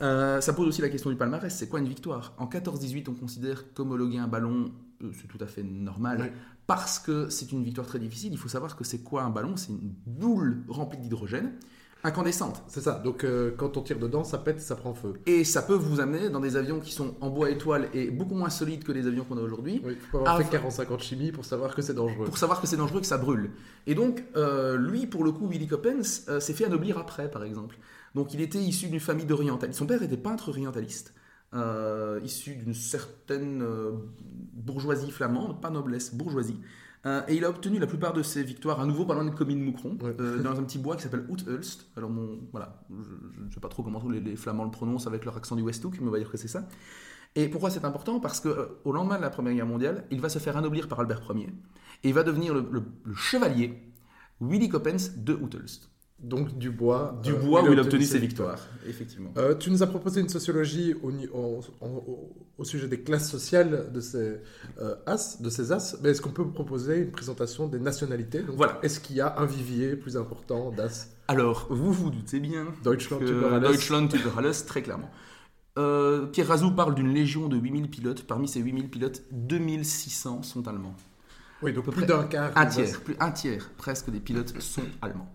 Euh, 0.00 0.40
ça 0.40 0.52
pose 0.52 0.68
aussi 0.68 0.82
la 0.82 0.88
question 0.88 1.10
du 1.10 1.16
palmarès, 1.16 1.54
c'est 1.54 1.68
quoi 1.68 1.80
une 1.80 1.88
victoire? 1.88 2.34
En 2.38 2.46
14-18, 2.46 3.08
on 3.08 3.14
considère 3.14 3.72
qu'homologuer 3.74 4.18
un 4.18 4.26
ballon 4.26 4.72
euh, 5.02 5.10
c'est 5.12 5.28
tout 5.28 5.42
à 5.42 5.46
fait 5.46 5.62
normal. 5.62 6.32
Parce 6.66 6.98
que 6.98 7.28
c'est 7.28 7.52
une 7.52 7.62
victoire 7.62 7.86
très 7.86 7.98
difficile, 7.98 8.32
il 8.32 8.38
faut 8.38 8.48
savoir 8.48 8.76
que 8.76 8.84
c'est 8.84 9.02
quoi 9.02 9.22
un 9.22 9.30
ballon? 9.30 9.56
C'est 9.56 9.72
une 9.72 9.94
boule 10.06 10.64
remplie 10.68 10.98
d'hydrogène 10.98 11.52
incandescente. 12.04 12.62
C'est 12.68 12.82
ça, 12.82 13.00
donc 13.02 13.24
euh, 13.24 13.52
quand 13.56 13.76
on 13.76 13.82
tire 13.82 13.98
dedans, 13.98 14.22
ça 14.22 14.38
pète, 14.38 14.60
ça 14.60 14.76
prend 14.76 14.94
feu. 14.94 15.14
Et 15.26 15.42
ça 15.42 15.62
peut 15.62 15.74
vous 15.74 16.00
amener 16.00 16.30
dans 16.30 16.40
des 16.40 16.56
avions 16.56 16.78
qui 16.78 16.92
sont 16.92 17.14
en 17.20 17.30
bois 17.30 17.50
étoile 17.50 17.88
et 17.94 18.10
beaucoup 18.10 18.34
moins 18.34 18.50
solides 18.50 18.84
que 18.84 18.92
les 18.92 19.06
avions 19.06 19.24
qu'on 19.24 19.38
a 19.38 19.40
aujourd'hui. 19.40 19.82
Oui, 19.84 19.94
il 19.94 20.00
faut 20.00 20.18
avoir 20.18 20.38
fait 20.38 20.44
40 20.44 20.96
de 20.96 21.02
chimie 21.02 21.32
pour 21.32 21.44
savoir 21.44 21.74
que 21.74 21.82
c'est 21.82 21.94
dangereux. 21.94 22.26
Pour 22.26 22.38
savoir 22.38 22.60
que 22.60 22.66
c'est 22.66 22.76
dangereux, 22.76 23.00
que 23.00 23.06
ça 23.06 23.18
brûle. 23.18 23.50
Et 23.86 23.94
donc, 23.94 24.22
euh, 24.36 24.76
lui, 24.76 25.06
pour 25.06 25.24
le 25.24 25.32
coup, 25.32 25.48
Willy 25.48 25.66
Coppens, 25.66 26.02
s'est 26.40 26.52
fait 26.52 26.66
anoblir 26.66 26.98
après, 26.98 27.30
par 27.30 27.42
exemple. 27.42 27.76
Donc 28.14 28.32
il 28.32 28.40
était 28.40 28.58
issu 28.58 28.86
d'une 28.86 29.00
famille 29.00 29.26
d'orientalistes. 29.26 29.78
Son 29.78 29.86
père 29.86 30.02
était 30.02 30.16
peintre 30.16 30.50
orientaliste. 30.50 31.14
Euh, 31.54 32.18
issu 32.24 32.56
d'une 32.56 32.74
certaine 32.74 33.62
euh, 33.62 33.92
bourgeoisie 34.52 35.12
flamande, 35.12 35.60
pas 35.60 35.70
noblesse, 35.70 36.12
bourgeoisie. 36.12 36.58
Euh, 37.06 37.22
et 37.28 37.36
il 37.36 37.44
a 37.44 37.50
obtenu 37.50 37.78
la 37.78 37.86
plupart 37.86 38.12
de 38.12 38.22
ses 38.22 38.42
victoires 38.42 38.80
à 38.80 38.86
nouveau 38.86 39.04
par 39.04 39.22
de 39.22 39.30
commune 39.30 39.62
Moucron, 39.62 39.94
dans 40.44 40.58
un 40.58 40.64
petit 40.64 40.78
bois 40.78 40.96
qui 40.96 41.02
s'appelle 41.02 41.26
Oud-Ulst. 41.28 41.86
Alors, 41.96 42.10
mon, 42.10 42.38
voilà, 42.52 42.82
je 42.90 43.44
ne 43.44 43.50
sais 43.50 43.60
pas 43.60 43.68
trop 43.68 43.82
comment 43.82 44.02
les, 44.08 44.20
les, 44.20 44.36
Flamands 44.36 44.64
le 44.64 44.70
prononcent 44.70 45.06
avec 45.06 45.24
leur 45.24 45.36
accent 45.36 45.56
du 45.56 45.62
Westhoek, 45.62 46.00
mais 46.00 46.08
on 46.08 46.10
va 46.10 46.18
dire 46.18 46.30
que 46.30 46.38
c'est 46.38 46.48
ça. 46.48 46.66
Et 47.36 47.48
pourquoi 47.48 47.70
c'est 47.70 47.84
important? 47.84 48.20
Parce 48.20 48.40
qu'au 48.40 48.92
lendemain 48.92 49.16
de 49.16 49.22
la 49.22 49.30
Première 49.30 49.54
Guerre 49.54 49.66
mondiale, 49.66 50.04
il 50.10 50.20
va 50.20 50.28
se 50.28 50.38
faire 50.38 50.56
anoblir 50.56 50.88
par 50.88 51.00
Albert 51.00 51.22
Ier 51.34 51.48
et 52.04 52.08
il 52.08 52.14
va 52.14 52.22
devenir 52.22 52.54
le, 52.54 52.68
le 52.70 53.14
chevalier 53.14 53.92
Willy 54.40 54.68
Coppens 54.68 55.10
de 55.16 55.34
Oud-Ulst. 55.34 55.90
Donc 56.24 56.56
du 56.56 56.70
bois. 56.70 57.20
Du 57.22 57.32
euh, 57.32 57.36
bois 57.36 57.62
où 57.62 57.72
il 57.72 57.78
a 57.78 57.82
obtenu 57.82 58.04
ses 58.04 58.18
victoires, 58.18 58.58
effectivement. 58.88 59.30
Euh, 59.36 59.54
tu 59.54 59.70
nous 59.70 59.82
as 59.82 59.86
proposé 59.86 60.22
une 60.22 60.30
sociologie 60.30 60.94
au, 61.02 61.12
au, 62.56 62.64
sujet 62.64 62.88
des 62.88 63.00
classes 63.00 63.30
sociales 63.30 63.92
de 63.92 64.00
ces 64.00 64.36
euh, 64.80 64.94
as, 65.04 65.42
de 65.42 65.50
ces 65.50 65.70
as. 65.70 65.98
Mais 66.02 66.10
est-ce 66.10 66.22
qu'on 66.22 66.30
peut 66.30 66.48
proposer 66.48 66.98
une 66.98 67.10
présentation 67.10 67.68
des 67.68 67.78
nationalités? 67.78 68.42
Voilà. 68.48 68.78
Est-ce 68.82 69.00
qu'il 69.00 69.16
y 69.16 69.20
a 69.20 69.38
un 69.38 69.44
vivier 69.44 69.96
plus 69.96 70.16
important 70.16 70.70
d'as? 70.72 71.08
Alors, 71.28 71.66
vous 71.68 71.92
vous 71.92 72.10
doutez 72.10 72.40
bien. 72.40 72.68
Deutschland, 72.82 73.18
que 73.18 73.60
Deutschland, 73.60 74.08
très 74.66 74.82
clairement. 74.82 75.10
Pierre 75.76 76.48
Razou 76.48 76.70
parle 76.70 76.94
d'une 76.94 77.12
légion 77.12 77.48
de 77.48 77.58
8000 77.58 77.90
pilotes. 77.90 78.26
Parmi 78.26 78.48
ces 78.48 78.60
8000 78.60 78.88
pilotes, 78.88 79.22
2600 79.32 80.42
sont 80.42 80.66
allemands. 80.68 80.96
Oui, 81.62 81.72
donc 81.72 81.90
plus 81.90 82.06
d'un 82.06 82.24
quart. 82.24 82.52
Un 82.56 82.66
tiers, 82.66 83.00
plus, 83.00 83.16
un 83.20 83.30
tiers 83.30 83.70
presque 83.76 84.10
des 84.10 84.20
pilotes 84.20 84.60
sont 84.60 84.84
allemands. 85.02 85.33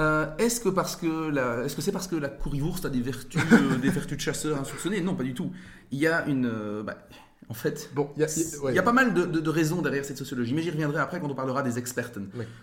Euh, 0.00 0.26
est-ce 0.38 0.60
que 0.60 0.70
parce 0.70 0.96
que 0.96 1.64
est-ce 1.64 1.76
que 1.76 1.82
c'est 1.82 1.92
parce 1.92 2.08
que 2.08 2.16
la 2.16 2.30
currywurst 2.30 2.86
a 2.86 2.88
des 2.88 3.02
vertus, 3.02 3.40
euh, 3.52 3.76
des 3.82 3.90
vertus 3.90 4.16
de 4.16 4.22
chasseur 4.22 4.58
insoupçonnées? 4.58 5.02
Non, 5.02 5.14
pas 5.14 5.24
du 5.24 5.34
tout. 5.34 5.52
Il 5.90 5.98
y 5.98 6.06
a 6.06 6.26
une, 6.26 6.46
euh, 6.46 6.82
bah, 6.82 6.96
en 7.50 7.54
fait, 7.54 7.90
bon, 7.94 8.10
il 8.16 8.22
y, 8.74 8.78
a 8.78 8.82
pas 8.82 8.92
mal 8.92 9.12
de, 9.12 9.50
raisons 9.50 9.82
derrière 9.82 10.04
cette 10.04 10.16
sociologie, 10.16 10.54
mais 10.54 10.62
j'y 10.62 10.70
reviendrai 10.70 11.00
après 11.00 11.20
quand 11.20 11.28
on 11.28 11.34
parlera 11.34 11.62
des 11.62 11.78
experts. 11.78 12.12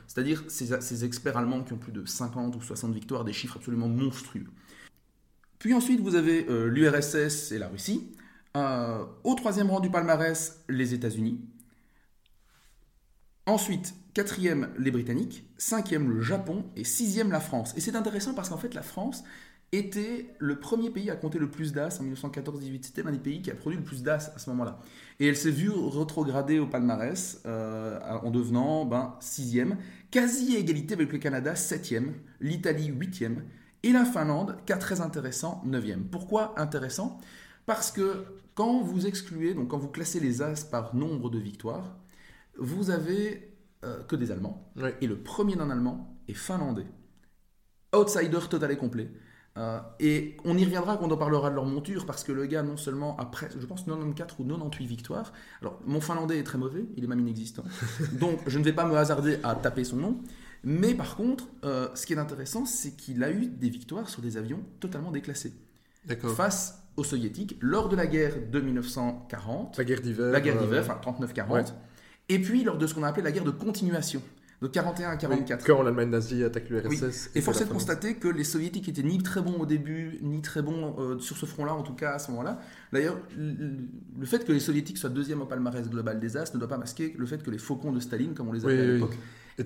C'est-à-dire 0.08 0.44
ces, 0.48 0.82
ces, 0.82 1.06
experts 1.06 1.38
allemands 1.38 1.62
qui 1.62 1.74
ont 1.74 1.78
plus 1.78 1.92
de 1.92 2.06
50 2.06 2.56
ou 2.56 2.62
60 2.62 2.94
victoires, 2.94 3.24
des 3.24 3.34
chiffres 3.34 3.58
absolument 3.58 3.90
monstrueux. 3.90 4.46
Puis 5.60 5.74
ensuite, 5.74 6.00
vous 6.00 6.16
avez 6.16 6.48
l'URSS 6.50 7.52
et 7.52 7.60
la 7.60 7.68
Russie. 7.68 8.16
au 8.56 9.36
troisième 9.36 9.70
rang 9.70 9.82
du 9.82 9.92
palmarès, 9.92 10.64
les 10.70 10.94
États-Unis. 10.94 11.42
Ensuite, 13.46 13.94
quatrième, 14.18 14.70
les 14.80 14.90
Britanniques, 14.90 15.46
cinquième, 15.60 16.10
le 16.10 16.22
Japon, 16.22 16.66
et 16.76 16.84
sixième, 16.84 17.32
la 17.32 17.40
France. 17.40 17.76
Et 17.78 17.82
c'est 17.82 17.96
intéressant 17.96 18.34
parce 18.34 18.50
qu'en 18.50 18.58
fait, 18.58 18.74
la 18.74 18.82
France 18.82 19.24
était 19.72 20.34
le 20.40 20.60
premier 20.60 20.90
pays 20.90 21.12
à 21.12 21.16
compter 21.16 21.38
le 21.38 21.52
plus 21.52 21.72
d'as 21.72 22.00
en 22.02 22.04
1914-18. 22.04 22.80
C'était 22.82 23.04
l'un 23.04 23.12
des 23.12 23.20
pays 23.20 23.44
qui 23.44 23.52
a 23.52 23.54
produit 23.54 23.78
le 23.78 23.84
plus 23.84 24.02
d'as 24.02 24.32
à 24.36 24.40
ce 24.40 24.50
moment-là. 24.50 24.80
Et 25.20 25.28
elle 25.28 25.36
s'est 25.36 25.52
vue 25.52 25.70
rétrograder 25.70 26.58
au 26.58 26.66
palmarès 26.66 27.44
euh, 27.46 28.00
en 28.24 28.32
devenant 28.32 28.86
ben, 28.86 29.14
sixième, 29.20 29.78
quasi 30.10 30.56
égalité 30.56 30.96
avec 30.96 31.12
le 31.12 31.20
Canada, 31.20 31.54
septième, 31.56 32.16
l'Italie, 32.42 32.88
huitième, 32.88 33.44
et 33.84 33.92
la 33.92 34.04
Finlande, 34.04 34.58
cas 34.66 34.78
très 34.78 35.00
intéressant, 35.00 35.62
neuvième. 35.64 36.06
Pourquoi 36.06 36.60
intéressant? 36.60 37.20
Parce 37.68 37.92
que 37.92 38.26
quand 38.56 38.82
vous 38.82 39.06
excluez, 39.06 39.54
donc 39.54 39.68
quand 39.68 39.78
vous 39.78 39.90
classez 39.90 40.20
les 40.20 40.42
as 40.42 40.66
par 40.66 40.96
nombre 40.96 41.30
de 41.30 41.38
victoires, 41.38 41.96
vous 42.58 42.90
avez 42.90 43.47
euh, 43.84 44.04
que 44.04 44.16
des 44.16 44.32
Allemands. 44.32 44.72
Et 45.02 45.08
le 45.08 45.18
premier 45.18 45.56
d'un 45.56 45.70
Allemand 45.70 46.18
est 46.28 46.34
finlandais. 46.34 46.88
Outsider 47.94 48.40
total 48.50 48.72
et 48.72 48.78
complet. 48.78 49.10
Euh, 49.58 49.80
et 50.00 50.38
on 50.46 50.58
y 50.58 50.64
reviendra 50.64 50.98
quand 50.98 51.12
on 51.12 51.18
parlera 51.18 51.50
de 51.50 51.56
leur 51.56 51.66
monture, 51.66 52.06
parce 52.06 52.24
que 52.24 52.32
le 52.32 52.46
gars, 52.46 52.62
non 52.62 52.78
seulement 52.78 53.18
après, 53.18 53.50
je 53.60 53.66
pense, 53.66 53.84
94 53.86 54.40
ou 54.40 54.44
98 54.44 54.86
victoires. 54.86 55.34
Alors, 55.62 55.80
mon 55.86 56.00
finlandais 56.00 56.38
est 56.38 56.44
très 56.44 56.58
mauvais, 56.58 56.86
il 56.96 57.04
est 57.04 57.08
même 57.08 57.20
inexistant. 57.20 57.64
Donc, 58.14 58.40
je 58.46 58.60
ne 58.60 58.64
vais 58.64 58.74
pas 58.74 58.86
me 58.86 58.96
hasarder 58.96 59.40
à 59.44 59.56
taper 59.56 59.84
son 59.84 59.98
nom. 59.98 60.22
Mais 60.64 60.94
par 60.94 61.16
contre, 61.16 61.46
euh, 61.64 61.88
ce 61.96 62.06
qui 62.06 62.14
est 62.14 62.18
intéressant, 62.18 62.66
c'est 62.66 62.96
qu'il 62.96 63.24
a 63.24 63.32
eu 63.32 63.48
des 63.48 63.70
victoires 63.70 64.10
sur 64.10 64.22
des 64.22 64.38
avions 64.38 64.64
totalement 64.80 65.12
déclassés. 65.12 65.54
Face 66.36 66.84
aux 66.96 67.04
soviétiques, 67.04 67.58
lors 67.62 67.90
de 67.90 67.96
la 67.96 68.08
guerre 68.08 68.34
de 68.52 68.60
1940. 68.60 69.78
La 69.78 69.84
guerre 69.84 70.02
d'hiver. 70.02 70.32
La 70.32 70.42
guerre 70.42 70.60
d'hiver, 70.60 70.84
enfin 70.88 71.00
39-40. 71.12 71.74
Et 72.30 72.40
puis 72.40 72.64
lors 72.64 72.78
de 72.78 72.88
ce 72.88 72.94
qu'on 72.94 73.04
a 73.04 73.08
appelé 73.08 73.24
la 73.24 73.32
guerre 73.32 73.46
de 73.46 73.52
continuation, 73.52 74.22
de 74.62 74.68
41 74.68 75.12
à 75.12 75.18
44. 75.18 75.66
quand 75.66 75.84
l'Allemagne 75.84 76.10
nazie 76.10 76.44
attaque 76.44 76.70
l'URSS. 76.70 77.30
Et 77.36 77.42
force 77.42 77.62
est 77.62 77.66
de 77.66 77.70
constater 77.70 78.16
que 78.16 78.28
les 78.28 78.44
soviétiques 78.44 78.90
étaient 78.90 79.04
ni 79.04 79.22
très 79.22 79.42
bons 79.42 79.60
au 79.60 79.66
début, 79.66 80.18
ni 80.22 80.42
très 80.42 80.64
bons 80.64 80.96
euh, 80.98 81.20
sur 81.20 81.38
ce 81.38 81.46
front-là, 81.46 81.76
en 81.76 81.84
tout 81.84 81.94
cas 81.94 82.14
à 82.14 82.20
ce 82.20 82.32
moment-là. 82.32 82.60
D'ailleurs, 82.92 83.20
le 83.38 84.26
fait 84.26 84.46
que 84.46 84.52
les 84.52 84.60
soviétiques 84.60 84.98
soient 84.98 85.12
deuxième 85.12 85.42
au 85.42 85.46
palmarès 85.46 85.88
global 85.88 86.20
des 86.20 86.38
As 86.38 86.54
ne 86.54 86.60
doit 86.60 86.68
pas 86.68 86.78
masquer 86.78 87.14
le 87.18 87.26
fait 87.28 87.44
que 87.44 87.52
les 87.52 87.60
faucons 87.60 87.92
de 87.92 88.00
Staline, 88.00 88.34
comme 88.34 88.50
on 88.50 88.54
les 88.54 88.66
appelait 88.66 88.82
à 88.82 88.94
l'époque, 88.94 89.18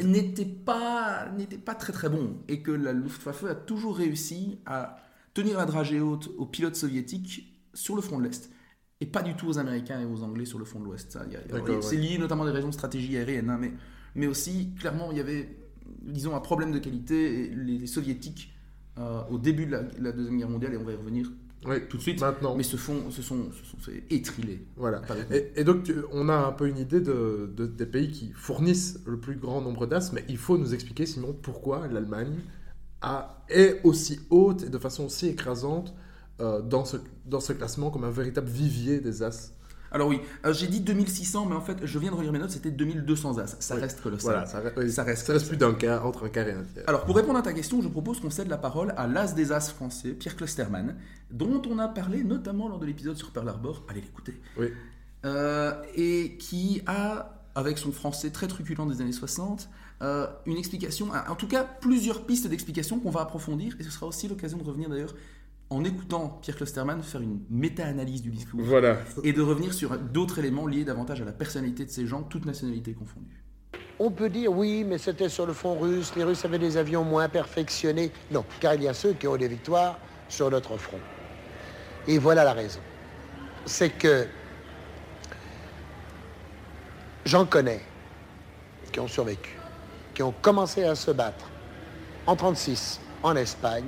n'étaient 0.03 0.45
pas, 0.45 1.29
pas 1.63 1.75
très 1.75 1.93
très 1.93 2.09
bons. 2.09 2.37
Et 2.49 2.61
que 2.61 2.71
la 2.71 2.91
Luftwaffe 2.91 3.45
a 3.45 3.55
toujours 3.55 3.95
réussi 3.95 4.59
à 4.65 4.97
tenir 5.33 5.57
la 5.57 5.65
dragée 5.65 6.01
haute 6.01 6.29
aux 6.37 6.45
pilotes 6.45 6.75
soviétiques 6.75 7.57
sur 7.73 7.95
le 7.95 8.01
front 8.01 8.19
de 8.19 8.25
l'Est 8.25 8.51
et 9.01 9.07
pas 9.07 9.23
du 9.23 9.33
tout 9.33 9.47
aux 9.47 9.57
Américains 9.57 9.99
et 9.99 10.05
aux 10.05 10.23
Anglais 10.23 10.45
sur 10.45 10.59
le 10.59 10.65
front 10.65 10.79
de 10.79 10.85
l'Ouest. 10.85 11.17
C'est 11.81 11.97
lié 11.97 12.17
notamment 12.19 12.43
à 12.43 12.45
des 12.45 12.51
raisons 12.51 12.69
de 12.69 12.73
stratégie 12.73 13.17
aérienne, 13.17 13.49
hein, 13.49 13.57
mais, 13.59 13.73
mais 14.15 14.27
aussi, 14.27 14.69
clairement, 14.79 15.11
il 15.11 15.17
y 15.17 15.19
avait, 15.19 15.49
disons, 16.03 16.35
un 16.35 16.39
problème 16.39 16.71
de 16.71 16.77
qualité. 16.77 17.45
Et 17.45 17.49
les, 17.49 17.87
Soviétiques, 17.87 18.53
euh, 18.99 19.21
au 19.31 19.39
début 19.39 19.65
de 19.65 19.71
la, 19.71 20.11
Deuxième 20.11 20.37
Guerre 20.37 20.49
mondiale, 20.49 20.75
et 20.75 20.77
on 20.77 20.83
va 20.83 20.91
y 20.91 20.95
revenir 20.95 21.31
tout 21.89 21.97
de 21.97 22.01
suite, 22.01 22.21
maintenant. 22.21 22.55
mais 22.55 22.63
se, 22.63 22.77
font, 22.77 23.11
se, 23.11 23.21
sont, 23.21 23.51
se 23.51 23.65
sont 23.65 23.77
fait 23.77 24.03
étriler. 24.09 24.65
Voilà. 24.77 25.01
Et, 25.55 25.63
donc, 25.63 25.91
on 26.11 26.29
a 26.29 26.35
un 26.35 26.51
peu 26.51 26.67
une 26.67 26.77
idée 26.77 27.01
de, 27.01 27.51
des 27.55 27.85
pays 27.85 28.11
qui 28.11 28.31
fournissent 28.33 28.99
le 29.05 29.19
plus 29.19 29.35
grand 29.35 29.61
nombre 29.61 29.87
d'as, 29.87 30.11
mais 30.13 30.23
il 30.29 30.37
faut 30.37 30.57
nous 30.57 30.73
expliquer, 30.73 31.07
sinon, 31.07 31.35
pourquoi 31.39 31.87
l'Allemagne 31.87 32.35
est 33.49 33.81
aussi 33.83 34.19
haute 34.29 34.63
et 34.63 34.69
de 34.69 34.77
façon 34.77 35.05
aussi 35.05 35.27
écrasante 35.27 35.93
euh, 36.41 36.61
dans, 36.61 36.85
ce, 36.85 36.97
dans 37.25 37.39
ce 37.39 37.53
classement 37.53 37.89
comme 37.91 38.03
un 38.03 38.09
véritable 38.09 38.47
vivier 38.47 38.99
des 38.99 39.21
As 39.21 39.51
Alors 39.91 40.07
oui, 40.07 40.21
euh, 40.45 40.53
j'ai 40.53 40.67
dit 40.67 40.79
2600, 40.79 41.45
mais 41.45 41.55
en 41.55 41.61
fait, 41.61 41.77
je 41.83 41.99
viens 41.99 42.11
de 42.11 42.15
relire 42.15 42.31
mes 42.31 42.39
notes, 42.39 42.51
c'était 42.51 42.71
2200 42.71 43.37
as. 43.37 43.57
Ça 43.59 43.75
reste 43.75 44.01
colossal. 44.01 44.31
Voilà, 44.31 44.45
ça, 44.47 44.61
ça 44.89 45.03
reste, 45.03 45.27
ça 45.27 45.33
reste 45.33 45.47
plus 45.47 45.57
d'un 45.57 45.73
quart, 45.73 46.05
entre 46.05 46.25
un 46.25 46.29
quart 46.29 46.47
et 46.47 46.53
un 46.53 46.63
tiers. 46.63 46.83
Alors 46.87 47.05
pour 47.05 47.15
répondre 47.15 47.37
à 47.37 47.41
ta 47.43 47.53
question, 47.53 47.81
je 47.81 47.87
propose 47.87 48.19
qu'on 48.19 48.29
cède 48.29 48.47
la 48.47 48.57
parole 48.57 48.93
à 48.97 49.07
l'as 49.07 49.33
des 49.35 49.51
as 49.51 49.69
français, 49.69 50.11
Pierre 50.11 50.35
Klosterman, 50.35 50.95
dont 51.29 51.61
on 51.69 51.77
a 51.79 51.87
parlé 51.87 52.23
notamment 52.23 52.67
lors 52.67 52.79
de 52.79 52.85
l'épisode 52.85 53.17
sur 53.17 53.31
Pearl 53.31 53.47
Harbor. 53.47 53.85
Allez 53.87 54.01
l'écouter. 54.01 54.33
Oui. 54.57 54.67
Euh, 55.23 55.73
et 55.95 56.37
qui 56.39 56.81
a, 56.87 57.43
avec 57.53 57.77
son 57.77 57.91
français 57.91 58.31
très 58.31 58.47
truculent 58.47 58.89
des 58.89 59.01
années 59.01 59.11
60, 59.11 59.69
euh, 60.01 60.25
une 60.47 60.57
explication, 60.57 61.09
en 61.29 61.35
tout 61.35 61.47
cas 61.47 61.63
plusieurs 61.63 62.25
pistes 62.25 62.47
d'explication 62.47 62.99
qu'on 62.99 63.11
va 63.11 63.21
approfondir, 63.21 63.75
et 63.79 63.83
ce 63.83 63.91
sera 63.91 64.07
aussi 64.07 64.27
l'occasion 64.27 64.57
de 64.57 64.63
revenir 64.63 64.89
d'ailleurs 64.89 65.13
en 65.71 65.85
écoutant 65.85 66.37
Pierre 66.41 66.57
Klosterman 66.57 67.01
faire 67.01 67.21
une 67.21 67.39
méta-analyse 67.49 68.21
du 68.21 68.29
discours 68.29 68.59
voilà. 68.61 68.97
et 69.23 69.31
de 69.31 69.41
revenir 69.41 69.73
sur 69.73 69.97
d'autres 69.97 70.39
éléments 70.39 70.67
liés 70.67 70.83
davantage 70.83 71.21
à 71.21 71.25
la 71.25 71.31
personnalité 71.31 71.85
de 71.85 71.89
ces 71.89 72.05
gens, 72.05 72.23
toutes 72.23 72.45
nationalités 72.45 72.93
confondues. 72.93 73.41
On 73.97 74.11
peut 74.11 74.29
dire 74.29 74.51
oui, 74.51 74.83
mais 74.83 74.97
c'était 74.97 75.29
sur 75.29 75.45
le 75.45 75.53
front 75.53 75.79
russe, 75.79 76.11
les 76.17 76.25
Russes 76.25 76.43
avaient 76.43 76.59
des 76.59 76.75
avions 76.75 77.05
moins 77.05 77.29
perfectionnés. 77.29 78.11
Non, 78.31 78.43
car 78.59 78.73
il 78.73 78.83
y 78.83 78.87
a 78.87 78.93
ceux 78.93 79.13
qui 79.13 79.27
ont 79.27 79.37
des 79.37 79.47
victoires 79.47 79.97
sur 80.27 80.51
notre 80.51 80.75
front. 80.75 80.99
Et 82.05 82.17
voilà 82.17 82.43
la 82.43 82.53
raison. 82.53 82.79
C'est 83.65 83.91
que 83.91 84.27
j'en 87.25 87.45
connais 87.45 87.81
qui 88.91 88.99
ont 88.99 89.07
survécu, 89.07 89.57
qui 90.13 90.21
ont 90.21 90.33
commencé 90.41 90.83
à 90.83 90.95
se 90.95 91.11
battre 91.11 91.45
en 92.27 92.33
1936 92.33 92.99
en 93.23 93.35
Espagne, 93.35 93.85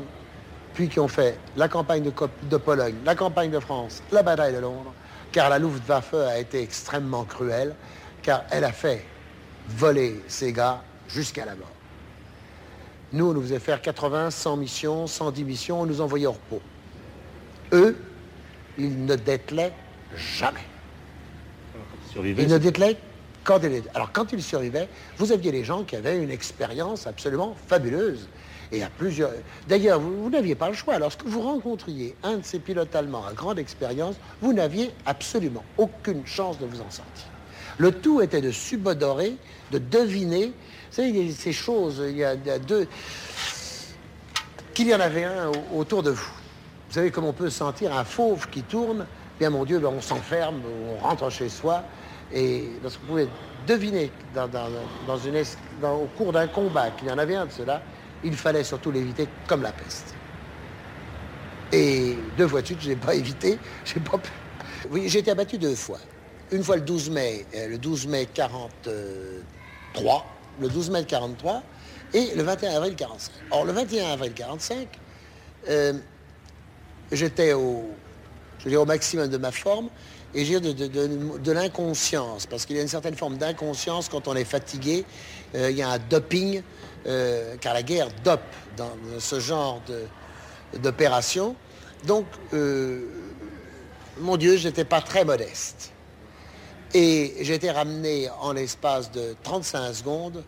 puis 0.73 0.89
qui 0.89 0.99
ont 0.99 1.07
fait 1.07 1.37
la 1.55 1.67
campagne 1.67 2.03
de, 2.03 2.57
Pologne, 2.57 2.95
la 3.05 3.15
campagne 3.15 3.51
de 3.51 3.59
France, 3.59 4.01
la 4.11 4.23
bataille 4.23 4.53
de 4.53 4.59
Londres, 4.59 4.93
car 5.31 5.49
la 5.49 5.59
Luftwaffe 5.59 6.13
a 6.13 6.39
été 6.39 6.61
extrêmement 6.61 7.23
cruelle, 7.23 7.75
car 8.21 8.43
elle 8.51 8.63
a 8.63 8.71
fait 8.71 9.05
voler 9.69 10.21
ses 10.27 10.51
gars 10.51 10.81
jusqu'à 11.07 11.45
la 11.45 11.55
mort. 11.55 11.69
Nous, 13.11 13.29
on 13.29 13.33
nous 13.33 13.41
faisait 13.41 13.59
faire 13.59 13.81
80, 13.81 14.31
100 14.31 14.57
missions, 14.57 15.07
110 15.07 15.43
missions, 15.43 15.81
on 15.81 15.85
nous 15.85 16.01
envoyait 16.01 16.25
au 16.25 16.31
repos. 16.31 16.61
Eux, 17.71 17.95
ils 18.77 19.05
ne 19.05 19.15
dételaient 19.15 19.73
jamais. 20.15 20.65
Ils 22.15 22.47
ne 22.47 22.57
dételaient 22.57 22.97
quand 23.43 23.59
ils... 23.63 23.83
Alors 23.93 24.11
quand 24.11 24.31
ils 24.31 24.41
survivaient, 24.41 24.87
vous 25.17 25.31
aviez 25.31 25.51
des 25.51 25.63
gens 25.63 25.83
qui 25.83 25.95
avaient 25.95 26.21
une 26.21 26.31
expérience 26.31 27.07
absolument 27.07 27.55
fabuleuse. 27.67 28.27
Et 28.71 28.83
à 28.83 28.89
plusieurs. 28.89 29.31
D'ailleurs, 29.67 29.99
vous, 29.99 30.29
n'aviez 30.29 30.55
pas 30.55 30.69
le 30.69 30.75
choix. 30.75 30.97
Lorsque 30.99 31.23
vous 31.25 31.41
rencontriez 31.41 32.15
un 32.23 32.37
de 32.37 32.43
ces 32.43 32.59
pilotes 32.59 32.95
allemands 32.95 33.25
à 33.25 33.33
grande 33.33 33.59
expérience, 33.59 34.15
vous 34.41 34.53
n'aviez 34.53 34.91
absolument 35.05 35.63
aucune 35.77 36.25
chance 36.25 36.59
de 36.59 36.65
vous 36.65 36.81
en 36.81 36.89
sortir. 36.89 37.25
Le 37.77 37.91
tout 37.91 38.21
était 38.21 38.41
de 38.41 38.51
subodorer, 38.51 39.35
de 39.71 39.77
deviner. 39.79 40.47
Vous 40.47 40.95
savez, 40.95 41.09
il 41.09 41.27
y 41.27 41.29
a 41.29 41.33
ces 41.33 41.53
choses, 41.53 42.03
il 42.07 42.17
y 42.17 42.23
a, 42.23 42.35
deux. 42.35 42.87
Qu'il 44.73 44.87
y 44.87 44.95
en 44.95 44.99
avait 44.99 45.25
un 45.25 45.51
autour 45.73 46.03
de 46.03 46.11
vous. 46.11 46.31
Vous 46.89 46.93
savez 46.93 47.11
comme 47.11 47.25
on 47.25 47.33
peut 47.33 47.49
sentir 47.49 47.95
un 47.95 48.03
fauve 48.03 48.49
qui 48.49 48.61
tourne. 48.63 49.05
Bien 49.39 49.49
mon 49.49 49.65
Dieu, 49.65 49.81
on 49.85 50.01
s'enferme, 50.01 50.61
on 50.91 51.03
rentre 51.03 51.29
chez 51.31 51.49
soi. 51.49 51.83
Et 52.31 52.69
lorsque 52.81 52.99
vous 53.01 53.07
pouvez 53.07 53.27
deviner 53.67 54.11
au 55.83 56.07
cours 56.17 56.31
d'un 56.31 56.47
combat 56.47 56.91
qu'il 56.91 57.07
y 57.07 57.11
en 57.11 57.17
avait 57.17 57.35
un 57.35 57.45
de 57.45 57.51
ceux-là, 57.51 57.81
il 58.23 58.35
fallait 58.35 58.63
surtout 58.63 58.91
l'éviter 58.91 59.27
comme 59.47 59.61
la 59.61 59.71
peste. 59.71 60.15
Et 61.71 62.15
deux 62.37 62.47
fois 62.47 62.61
de 62.61 62.67
suite, 62.67 62.81
je 62.81 62.89
n'ai 62.89 62.95
pas 62.95 63.15
évité. 63.15 63.57
J'ai 63.85 64.01
Oui, 64.89 65.09
j'ai 65.09 65.19
été 65.19 65.31
abattu 65.31 65.57
deux 65.57 65.75
fois. 65.75 65.99
Une 66.51 66.63
fois 66.63 66.75
le 66.75 66.83
12 66.83 67.09
mai, 67.09 67.45
euh, 67.55 67.67
le 67.67 67.77
12 67.77 68.07
mai 68.07 68.27
43, 68.31 70.25
le 70.61 70.69
12 70.69 70.89
mai 70.91 71.03
43, 71.05 71.63
et 72.13 72.35
le 72.35 72.43
21 72.43 72.75
avril 72.75 72.95
45. 72.95 73.31
Or, 73.51 73.65
le 73.65 73.73
21 73.73 74.11
avril 74.11 74.33
45, 74.33 74.87
euh, 75.69 75.93
j'étais 77.11 77.53
au, 77.53 77.89
je 78.63 78.75
au 78.75 78.85
maximum 78.85 79.29
de 79.29 79.37
ma 79.37 79.51
forme 79.51 79.89
et 80.35 80.45
j'ai 80.45 80.59
de, 80.59 80.71
de, 80.71 81.51
l'inconscience, 81.51 82.45
parce 82.47 82.65
qu'il 82.65 82.75
y 82.75 82.79
a 82.79 82.81
une 82.81 82.87
certaine 82.87 83.15
forme 83.15 83.37
d'inconscience 83.37 84.09
quand 84.09 84.27
on 84.27 84.35
est 84.35 84.45
fatigué. 84.45 85.05
Euh, 85.55 85.71
il 85.71 85.77
y 85.77 85.81
a 85.81 85.89
un 85.89 85.99
doping 85.99 86.61
euh, 87.05 87.55
car 87.59 87.73
la 87.73 87.83
guerre 87.83 88.09
dope 88.23 88.41
dans, 88.77 88.91
ce 89.19 89.39
genre 89.39 89.81
d'opération. 90.81 91.55
Donc, 92.05 92.25
euh, 92.53 93.05
mon 94.19 94.37
Dieu, 94.37 94.57
je 94.57 94.67
n'étais 94.67 94.85
pas 94.85 95.01
très 95.01 95.25
modeste. 95.25 95.91
Et 96.93 97.35
j'ai 97.41 97.55
été 97.55 97.71
ramené 97.71 98.29
en 98.41 98.53
l'espace 98.53 99.11
de 99.11 99.35
35 99.43 99.93
secondes 99.93 100.43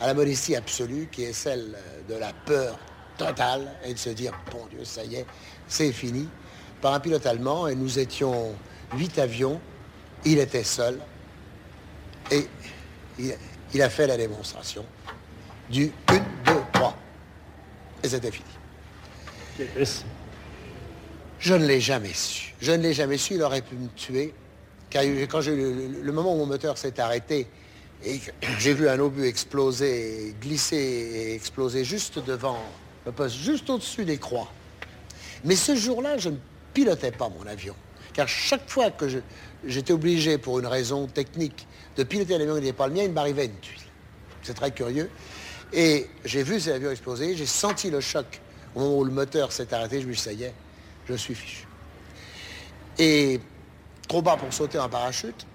à 0.00 0.06
la 0.06 0.14
modestie 0.14 0.56
absolue, 0.56 1.08
qui 1.12 1.24
est 1.24 1.32
celle 1.32 1.76
de 2.08 2.14
la 2.14 2.32
peur 2.32 2.78
totale, 3.18 3.70
et 3.84 3.92
de 3.92 3.98
se 3.98 4.08
dire, 4.10 4.32
bon 4.50 4.66
Dieu, 4.70 4.84
ça 4.84 5.04
y 5.04 5.16
est, 5.16 5.26
c'est 5.68 5.92
fini, 5.92 6.26
par 6.80 6.94
un 6.94 7.00
pilote 7.00 7.26
allemand, 7.26 7.68
et 7.68 7.74
nous 7.74 7.98
étions 7.98 8.54
huit 8.94 9.18
avions, 9.18 9.60
il 10.24 10.38
était 10.38 10.64
seul, 10.64 10.98
et 12.30 12.46
il 13.18 13.34
a 13.78 13.90
fait 13.90 14.06
la 14.06 14.16
démonstration 14.16 14.84
du 15.70 15.92
1, 16.08 16.18
2, 16.18 16.22
3. 16.72 16.96
Et 18.02 18.08
c'était 18.08 18.30
fini. 18.30 18.46
Je 21.38 21.54
ne 21.54 21.66
l'ai 21.66 21.80
jamais 21.80 22.12
su. 22.12 22.54
Je 22.60 22.72
ne 22.72 22.82
l'ai 22.82 22.92
jamais 22.92 23.16
su, 23.16 23.34
il 23.34 23.42
aurait 23.42 23.62
pu 23.62 23.74
me 23.76 23.88
tuer. 23.88 24.34
Car 24.90 25.04
quand 25.30 25.40
j'ai 25.40 25.54
le, 25.54 26.12
moment 26.12 26.34
où 26.34 26.38
mon 26.38 26.46
moteur 26.46 26.76
s'est 26.76 26.98
arrêté 26.98 27.46
et 28.04 28.20
j'ai 28.58 28.74
vu 28.74 28.88
un 28.88 28.98
obus 28.98 29.26
exploser, 29.26 30.34
glisser 30.40 30.76
et 30.76 31.34
exploser 31.34 31.84
juste 31.84 32.18
devant 32.24 32.58
le 33.06 33.12
poste, 33.12 33.36
juste 33.36 33.70
au-dessus 33.70 34.04
des 34.04 34.18
croix. 34.18 34.50
Mais 35.44 35.56
ce 35.56 35.74
jour-là, 35.76 36.18
je 36.18 36.30
ne 36.30 36.36
pilotais 36.74 37.12
pas 37.12 37.28
mon 37.28 37.46
avion. 37.46 37.74
Car 38.20 38.28
chaque 38.28 38.68
fois 38.68 38.90
que 38.90 39.06
j'étais 39.64 39.94
obligé, 39.94 40.36
pour 40.36 40.58
une 40.58 40.66
raison 40.66 41.06
technique, 41.06 41.66
de 41.96 42.02
piloter 42.02 42.34
un 42.34 42.40
avion 42.40 42.56
qui 42.56 42.60
n'était 42.60 42.74
pas 42.74 42.86
le 42.86 42.92
mien, 42.92 43.04
il 43.04 43.12
m'arrivait 43.12 43.46
une 43.46 43.58
tuile. 43.60 43.80
C'est 44.42 44.52
très 44.52 44.72
curieux. 44.72 45.08
Et 45.72 46.06
j'ai 46.26 46.42
vu 46.42 46.60
ces 46.60 46.72
avions 46.72 46.90
exploser, 46.90 47.34
j'ai 47.34 47.46
senti 47.46 47.88
le 47.88 48.02
choc. 48.02 48.42
Au 48.74 48.80
moment 48.80 48.98
où 48.98 49.04
le 49.04 49.10
moteur 49.10 49.52
s'est 49.52 49.72
arrêté, 49.72 50.02
je 50.02 50.06
me 50.06 50.12
suis 50.12 50.32
dit, 50.32 50.38
ça 50.38 50.44
y 50.44 50.48
est, 50.48 50.54
je 51.08 51.14
suis 51.14 51.34
fichu. 51.34 51.66
Et 52.98 53.40
trop 54.06 54.20
bas 54.20 54.36
pour 54.36 54.52
sauter 54.52 54.78
en 54.78 54.90
parachute. 54.90 55.46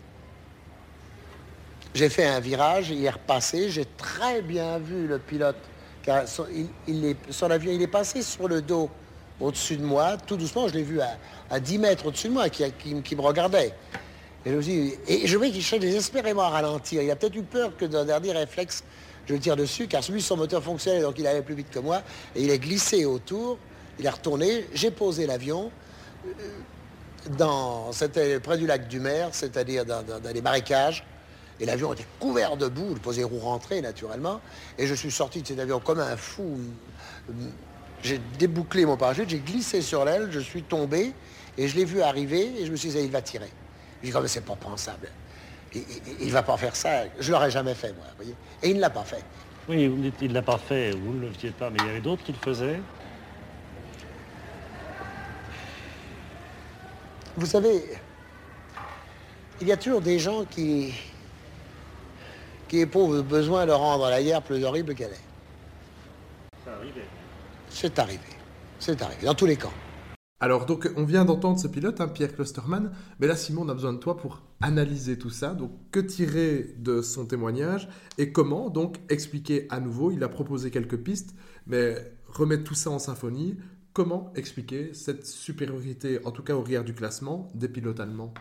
J'ai 1.93 2.09
fait 2.09 2.25
un 2.25 2.39
virage, 2.39 2.89
il 2.89 3.05
est 3.05 3.11
repassé, 3.11 3.69
j'ai 3.69 3.85
très 3.85 4.41
bien 4.41 4.79
vu 4.79 5.05
le 5.05 5.19
pilote, 5.19 5.61
car 6.01 6.23
son 6.27 7.51
avion, 7.51 7.71
il 7.71 7.83
est 7.83 7.87
passé 7.87 8.23
sur 8.23 8.47
le 8.47 8.63
dos 8.63 8.89
au-dessus 9.39 9.77
de 9.77 9.83
moi, 9.83 10.17
tout 10.17 10.37
doucement, 10.37 10.67
je 10.67 10.73
l'ai 10.73 10.83
vu 10.83 11.01
à, 11.01 11.17
10 11.59 11.77
mètres 11.79 12.05
au-dessus 12.05 12.27
de 12.27 12.33
moi, 12.33 12.49
qui, 12.49 13.15
me 13.15 13.21
regardait. 13.21 13.73
Et 14.45 14.51
je, 14.51 14.71
et 15.07 15.27
je 15.27 15.37
voyais 15.37 15.51
qu'il 15.51 15.63
cherchait 15.63 15.85
désespérément 15.85 16.43
à 16.43 16.49
ralentir. 16.49 17.01
Il 17.01 17.09
a 17.09 17.15
peut-être 17.15 17.35
eu 17.35 17.43
peur 17.43 17.75
que 17.77 17.85
d'un 17.85 18.05
dernier 18.05 18.31
réflexe, 18.31 18.83
je 19.27 19.33
le 19.33 19.39
tire 19.39 19.55
dessus, 19.55 19.87
car 19.87 20.03
celui 20.03 20.21
son 20.21 20.37
moteur 20.37 20.63
fonctionnait, 20.63 21.01
donc 21.01 21.17
il 21.17 21.25
allait 21.25 21.41
plus 21.41 21.55
vite 21.55 21.69
que 21.71 21.79
moi, 21.79 22.01
et 22.35 22.43
il 22.43 22.49
est 22.49 22.59
glissé 22.59 23.05
autour, 23.05 23.57
il 23.99 24.05
est 24.05 24.09
retourné, 24.09 24.67
j'ai 24.73 24.91
posé 24.91 25.25
l'avion, 25.25 25.71
euh, 26.27 27.91
c'était 27.91 28.39
près 28.39 28.57
du 28.57 28.67
lac 28.67 28.87
du 28.87 28.99
Mer, 28.99 29.29
c'est-à-dire 29.31 29.83
dans, 29.85 30.03
des 30.19 30.41
marécages, 30.41 31.05
et 31.59 31.65
l'avion 31.65 31.93
était 31.93 32.05
couvert 32.19 32.57
de 32.57 32.67
boue, 32.67 32.93
le 32.93 32.99
posé 32.99 33.23
roue 33.23 33.39
rentrée 33.39 33.81
naturellement, 33.81 34.41
et 34.77 34.85
je 34.85 34.93
suis 34.93 35.11
sorti 35.11 35.41
de 35.41 35.47
cet 35.47 35.59
avion 35.59 35.79
comme 35.79 35.99
un 35.99 36.17
fou. 36.17 36.59
J'ai 38.05 38.21
débouclé 38.39 38.85
mon 38.85 38.97
parachute, 38.97 39.29
j'ai 39.29 39.39
glissé 39.39 39.81
sur 39.81 40.05
l'aile, 40.05 40.29
je 40.31 40.39
suis 40.39 40.63
tombé, 40.63 41.11
et 41.57 41.67
je 41.67 41.75
l'ai 41.75 41.85
vu 41.85 42.01
arriver, 42.01 42.53
et 42.59 42.65
je 42.65 42.71
me 42.71 42.77
suis 42.77 42.89
dit, 42.89 42.99
il 42.99 43.11
va 43.11 43.21
tirer. 43.21 43.49
Je 44.01 44.07
dis, 44.07 44.13
comme 44.13 44.27
c'est 44.27 44.45
pas 44.45 44.55
pensable 44.55 45.09
il 46.19 46.27
ne 46.27 46.31
va 46.31 46.43
pas 46.43 46.57
faire 46.57 46.75
ça. 46.75 47.03
Je 47.19 47.27
ne 47.27 47.33
l'aurais 47.33 47.51
jamais 47.51 47.73
fait, 47.73 47.93
moi. 47.93 48.05
Voyez 48.15 48.35
Et 48.63 48.69
il 48.69 48.77
ne 48.77 48.81
l'a 48.81 48.89
pas 48.89 49.03
fait. 49.03 49.23
Oui, 49.67 49.87
vous 49.87 50.01
dites 50.01 50.15
il 50.21 50.29
ne 50.29 50.33
l'a 50.33 50.41
pas 50.41 50.57
fait, 50.57 50.91
vous 50.91 51.13
ne 51.13 51.21
le 51.21 51.31
faisiez 51.31 51.51
pas, 51.51 51.69
mais 51.69 51.77
il 51.79 51.85
y 51.85 51.89
avait 51.89 52.01
d'autres 52.01 52.23
qui 52.23 52.31
le 52.31 52.37
faisaient 52.37 52.79
Vous 57.37 57.45
savez, 57.45 57.83
il 59.59 59.67
y 59.67 59.71
a 59.71 59.77
toujours 59.77 59.99
des 59.99 60.19
gens 60.19 60.45
qui, 60.45 60.93
qui 62.69 62.79
éprouvent 62.79 63.23
besoin 63.23 63.65
de 63.65 63.73
rendre 63.73 64.09
la 64.09 64.23
guerre 64.23 64.41
plus 64.41 64.63
horrible 64.63 64.95
qu'elle 64.95 65.11
est. 65.11 65.25
C'est 66.63 66.71
arrivé. 66.71 67.01
C'est 67.77 67.99
arrivé. 67.99 68.23
C'est 68.79 69.01
arrivé, 69.01 69.25
dans 69.25 69.33
tous 69.33 69.45
les 69.45 69.57
camps. 69.57 69.73
Alors, 70.39 70.65
donc, 70.65 70.89
on 70.95 71.03
vient 71.03 71.25
d'entendre 71.25 71.59
ce 71.59 71.67
pilote, 71.67 71.99
hein, 71.99 72.07
Pierre 72.07 72.33
Klosterman, 72.33 72.93
mais 73.19 73.27
là, 73.27 73.35
Simon, 73.35 73.63
on 73.63 73.69
a 73.69 73.73
besoin 73.73 73.91
de 73.91 73.97
toi 73.97 74.15
pour 74.15 74.43
analyser 74.61 75.19
tout 75.19 75.29
ça. 75.29 75.53
Donc, 75.53 75.71
que 75.91 75.99
tirer 75.99 76.73
de 76.77 77.01
son 77.01 77.25
témoignage 77.25 77.89
et 78.17 78.31
comment, 78.31 78.69
donc, 78.69 78.99
expliquer 79.09 79.67
à 79.69 79.81
nouveau 79.81 80.11
Il 80.11 80.23
a 80.23 80.29
proposé 80.29 80.71
quelques 80.71 80.95
pistes, 80.95 81.35
mais 81.67 81.97
remettre 82.27 82.63
tout 82.63 82.75
ça 82.75 82.91
en 82.91 82.99
symphonie. 82.99 83.57
Comment 83.91 84.31
expliquer 84.35 84.93
cette 84.93 85.25
supériorité, 85.27 86.25
en 86.25 86.31
tout 86.31 86.43
cas 86.43 86.55
au 86.55 86.61
regard 86.61 86.85
du 86.85 86.93
classement, 86.93 87.49
des 87.55 87.67
pilotes 87.67 87.99
allemands? 87.99 88.33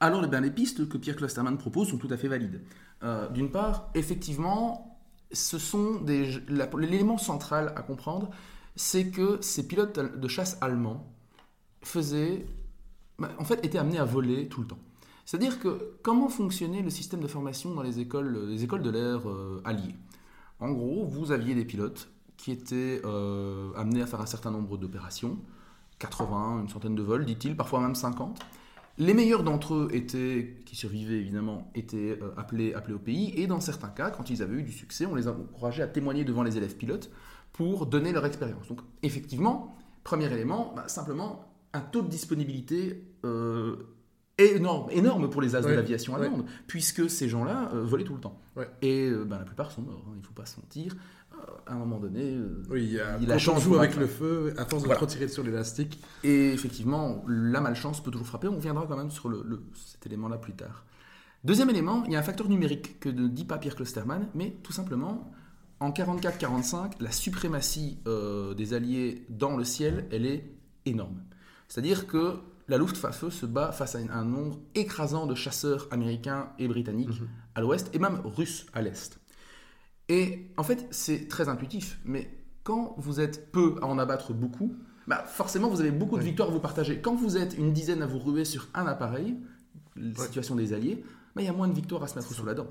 Alors 0.00 0.22
eh 0.22 0.28
bien, 0.28 0.42
les 0.42 0.50
pistes 0.50 0.86
que 0.86 0.98
Pierre 0.98 1.16
Klosterman 1.16 1.56
propose 1.56 1.88
sont 1.88 1.98
tout 1.98 2.08
à 2.10 2.18
fait 2.18 2.28
valides. 2.28 2.60
Euh, 3.02 3.30
d'une 3.30 3.50
part, 3.50 3.90
effectivement, 3.94 4.97
ce 5.32 5.58
sont 5.58 6.00
des 6.00 6.40
l'élément 6.48 7.18
central 7.18 7.72
à 7.76 7.82
comprendre, 7.82 8.30
c'est 8.76 9.10
que 9.10 9.38
ces 9.42 9.66
pilotes 9.66 9.98
de 9.98 10.28
chasse 10.28 10.56
allemands 10.60 11.12
faisaient, 11.82 12.46
bah, 13.18 13.30
en 13.38 13.44
fait, 13.44 13.64
étaient 13.64 13.78
amenés 13.78 13.98
à 13.98 14.04
voler 14.04 14.48
tout 14.48 14.60
le 14.60 14.66
temps. 14.66 14.78
C'est-à-dire 15.26 15.60
que 15.60 15.96
comment 16.02 16.28
fonctionnait 16.28 16.82
le 16.82 16.90
système 16.90 17.20
de 17.20 17.26
formation 17.26 17.74
dans 17.74 17.82
les 17.82 18.00
écoles, 18.00 18.48
les 18.48 18.64
écoles 18.64 18.82
de 18.82 18.90
l'air 18.90 19.28
euh, 19.28 19.60
alliées? 19.64 19.94
En 20.60 20.70
gros, 20.70 21.04
vous 21.04 21.32
aviez 21.32 21.54
des 21.54 21.64
pilotes 21.64 22.08
qui 22.36 22.52
étaient 22.52 23.02
euh, 23.04 23.72
amenés 23.76 24.00
à 24.02 24.06
faire 24.06 24.20
un 24.20 24.26
certain 24.26 24.50
nombre 24.50 24.78
d'opérations, 24.78 25.38
80, 25.98 26.62
une 26.62 26.68
centaine 26.68 26.94
de 26.94 27.02
vols, 27.02 27.26
dit-il, 27.26 27.56
parfois 27.56 27.80
même 27.80 27.94
50. 27.94 28.38
Les 28.98 29.14
meilleurs 29.14 29.44
d'entre 29.44 29.74
eux 29.74 29.88
étaient, 29.92 30.56
qui 30.64 30.74
survivaient 30.74 31.18
évidemment, 31.18 31.70
étaient 31.76 32.18
euh, 32.20 32.34
appelés, 32.36 32.74
au 32.92 32.98
pays, 32.98 33.32
et 33.36 33.46
dans 33.46 33.60
certains 33.60 33.90
cas, 33.90 34.10
quand 34.10 34.28
ils 34.28 34.42
avaient 34.42 34.56
eu 34.56 34.62
du 34.64 34.72
succès, 34.72 35.06
on 35.06 35.14
les 35.14 35.28
encourageait 35.28 35.84
à 35.84 35.86
témoigner 35.86 36.24
devant 36.24 36.42
les 36.42 36.56
élèves 36.56 36.76
pilotes 36.76 37.10
pour 37.52 37.86
donner 37.86 38.10
leur 38.10 38.26
expérience. 38.26 38.66
Donc 38.66 38.80
effectivement, 39.04 39.76
premier 40.02 40.32
élément, 40.32 40.72
bah, 40.74 40.88
simplement 40.88 41.44
un 41.72 41.80
taux 41.80 42.02
de 42.02 42.08
disponibilité 42.08 43.04
euh, 43.24 43.76
énorme, 44.38 44.90
énorme 44.90 45.28
pour 45.30 45.42
les 45.42 45.56
as 45.56 45.60
de 45.60 45.68
l'aviation 45.68 46.14
allemande, 46.14 46.44
puisque 46.66 47.10
ces 47.10 47.28
gens-là 47.28 47.70
euh, 47.74 47.82
volaient 47.82 48.04
tout 48.04 48.14
le 48.14 48.20
temps. 48.20 48.40
Et 48.82 49.10
bah, 49.26 49.38
la 49.38 49.44
plupart 49.44 49.70
sont 49.70 49.82
morts, 49.82 50.04
hein, 50.06 50.12
il 50.14 50.20
ne 50.20 50.26
faut 50.26 50.32
pas 50.32 50.46
se 50.46 50.60
mentir 50.60 50.96
à 51.66 51.74
un 51.74 51.76
moment 51.76 51.98
donné, 51.98 52.34
euh, 52.34 52.62
oui, 52.70 52.96
il 53.20 53.32
a, 53.32 53.38
chance 53.38 53.62
joue 53.62 53.76
avec 53.76 53.96
le 53.96 54.06
feu, 54.06 54.54
à 54.56 54.64
force 54.64 54.82
de 54.82 54.88
trop 54.88 55.06
tirer 55.06 55.28
sur 55.28 55.42
l'élastique. 55.42 56.00
Et 56.24 56.52
effectivement, 56.52 57.24
la 57.28 57.60
malchance 57.60 58.02
peut 58.02 58.10
toujours 58.10 58.26
frapper. 58.26 58.48
On 58.48 58.58
viendra 58.58 58.86
quand 58.86 58.96
même 58.96 59.10
sur 59.10 59.28
le, 59.28 59.62
cet 59.74 60.06
élément-là 60.06 60.38
plus 60.38 60.54
tard. 60.54 60.84
Deuxième 61.44 61.70
élément, 61.70 62.04
il 62.06 62.12
y 62.12 62.16
a 62.16 62.18
un 62.18 62.22
facteur 62.22 62.48
numérique 62.48 62.98
que 63.00 63.08
ne 63.08 63.28
dit 63.28 63.44
pas 63.44 63.58
Pierre 63.58 63.76
Klosterman, 63.76 64.28
mais 64.34 64.56
tout 64.62 64.72
simplement, 64.72 65.30
en 65.80 65.90
44-45, 65.90 66.92
la 67.00 67.12
suprématie 67.12 67.98
euh, 68.06 68.54
des 68.54 68.74
Alliés 68.74 69.24
dans 69.28 69.56
le 69.56 69.64
ciel, 69.64 70.06
elle 70.10 70.26
est 70.26 70.50
énorme. 70.84 71.22
C'est-à-dire 71.68 72.06
que 72.06 72.38
la 72.68 72.76
Luftwaffe 72.76 73.28
se 73.30 73.46
bat 73.46 73.72
face 73.72 73.94
à 73.94 73.98
un 73.98 74.24
nombre 74.24 74.58
écrasant 74.74 75.26
de 75.26 75.34
chasseurs 75.34 75.88
américains 75.90 76.50
et 76.58 76.68
britanniques 76.68 77.20
mhm. 77.20 77.28
à 77.54 77.60
l'ouest, 77.60 77.90
et 77.94 77.98
même 77.98 78.20
russes 78.24 78.66
à 78.74 78.82
l'est. 78.82 79.18
Et 80.08 80.52
en 80.56 80.62
fait, 80.62 80.86
c'est 80.90 81.28
très 81.28 81.48
intuitif, 81.48 81.98
mais 82.04 82.30
quand 82.62 82.94
vous 82.98 83.20
êtes 83.20 83.50
peu 83.50 83.76
à 83.82 83.86
en 83.86 83.98
abattre 83.98 84.32
beaucoup, 84.32 84.74
bah 85.06 85.24
forcément 85.26 85.70
vous 85.70 85.80
avez 85.80 85.90
beaucoup 85.90 86.18
de 86.18 86.22
victoires 86.22 86.48
à 86.48 86.52
vous 86.52 86.60
partager. 86.60 87.00
Quand 87.00 87.14
vous 87.14 87.38
êtes 87.38 87.56
une 87.56 87.72
dizaine 87.72 88.02
à 88.02 88.06
vous 88.06 88.18
ruer 88.18 88.44
sur 88.44 88.68
un 88.74 88.86
appareil, 88.86 89.38
la 89.96 90.24
situation 90.24 90.54
des 90.54 90.74
alliés, 90.74 91.02
bah, 91.34 91.42
il 91.42 91.46
y 91.46 91.48
a 91.48 91.52
moins 91.52 91.68
de 91.68 91.72
victoires 91.72 92.02
à 92.02 92.08
se 92.08 92.14
mettre 92.14 92.32
sous 92.32 92.44
la 92.44 92.54
dent. 92.54 92.66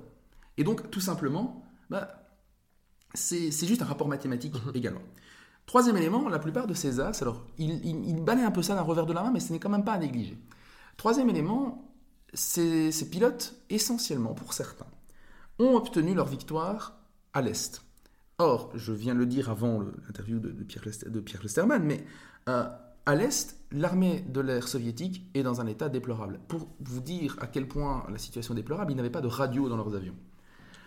Et 0.57 0.63
donc, 0.63 0.89
tout 0.91 0.99
simplement, 0.99 1.63
bah, 1.89 2.27
c'est 3.13 3.49
juste 3.65 3.81
un 3.81 3.86
rapport 3.86 4.07
mathématique 4.07 4.53
mhm. 4.53 4.71
également. 4.75 5.01
Troisième 5.67 5.97
élément, 5.97 6.30
la 6.30 6.39
plupart 6.39 6.65
de 6.65 6.73
ces 6.73 7.01
as, 7.01 7.21
alors 7.21 7.45
il, 7.58 7.86
il, 7.86 8.30
un 8.30 8.51
peu 8.51 8.63
ça 8.63 8.73
d'un 8.73 8.82
revers 8.82 9.06
de 9.06 9.12
la 9.12 9.21
main, 9.21 9.32
mais 9.32 9.41
ce 9.41 9.51
n'est 9.51 9.60
quand 9.60 9.69
même 9.69 9.84
pas 9.84 9.93
à 9.93 9.97
négliger. 9.97 10.38
Troisième 10.95 11.30
élément, 11.30 11.93
ces, 12.34 12.91
ces 12.93 13.10
pilotes, 13.10 13.53
essentiellement 13.69 14.34
pour 14.34 14.53
certains, 14.53 14.88
ont 15.60 15.75
obtenu 15.75 16.13
leur 16.13 16.25
victoire 16.25 16.97
à 17.34 17.41
l'Est. 17.41 17.84
Or, 18.38 18.71
je 18.75 18.93
viens 18.93 19.13
de 19.13 19.19
le 19.19 19.25
dire 19.25 19.49
avant 19.49 19.82
l'interview 20.06 20.39
de, 20.39 20.51
Pierre, 20.63 20.86
de 21.06 21.19
Pierre 21.19 21.43
Lesterman, 21.43 21.84
mais 21.84 22.06
euh, 22.47 22.65
à 23.06 23.15
l'Est, 23.15 23.60
l'armée 23.71 24.21
de 24.21 24.39
l'air 24.39 24.69
soviétique 24.69 25.30
est 25.34 25.43
dans 25.43 25.60
un 25.60 25.67
état 25.67 25.89
déplorable. 25.89 26.39
Pour 26.47 26.69
vous 26.80 27.01
dire 27.01 27.36
à 27.41 27.47
quel 27.47 27.67
point 27.67 28.06
la 28.10 28.19
situation 28.19 28.53
est 28.53 28.58
déplorable, 28.58 28.93
ils 28.93 28.95
n'avaient 28.95 29.10
pas 29.10 29.21
de 29.21 29.27
radio 29.27 29.67
dans 29.67 29.75
leurs 29.75 29.95
avions. 29.95 30.15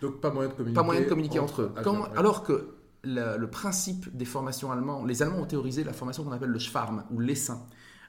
Donc 0.00 0.22
pas 0.22 0.30
moyen 0.30 0.48
de 0.48 0.54
communiquer, 0.54 0.80
pas 0.80 0.82
moyen 0.82 1.02
de 1.02 1.06
communiquer 1.06 1.38
entre, 1.38 1.62
eux. 1.62 1.72
Alors 2.16 2.42
que 2.44 2.79
le 3.04 3.46
principe 3.46 4.14
des 4.16 4.24
formations 4.24 4.70
allemandes, 4.72 5.08
les 5.08 5.22
Allemands 5.22 5.40
ont 5.40 5.46
théorisé 5.46 5.84
la 5.84 5.92
formation 5.92 6.24
qu'on 6.24 6.32
appelle 6.32 6.50
le 6.50 6.58
Schwarm 6.58 7.04
ou 7.10 7.20
l'essaim, 7.20 7.60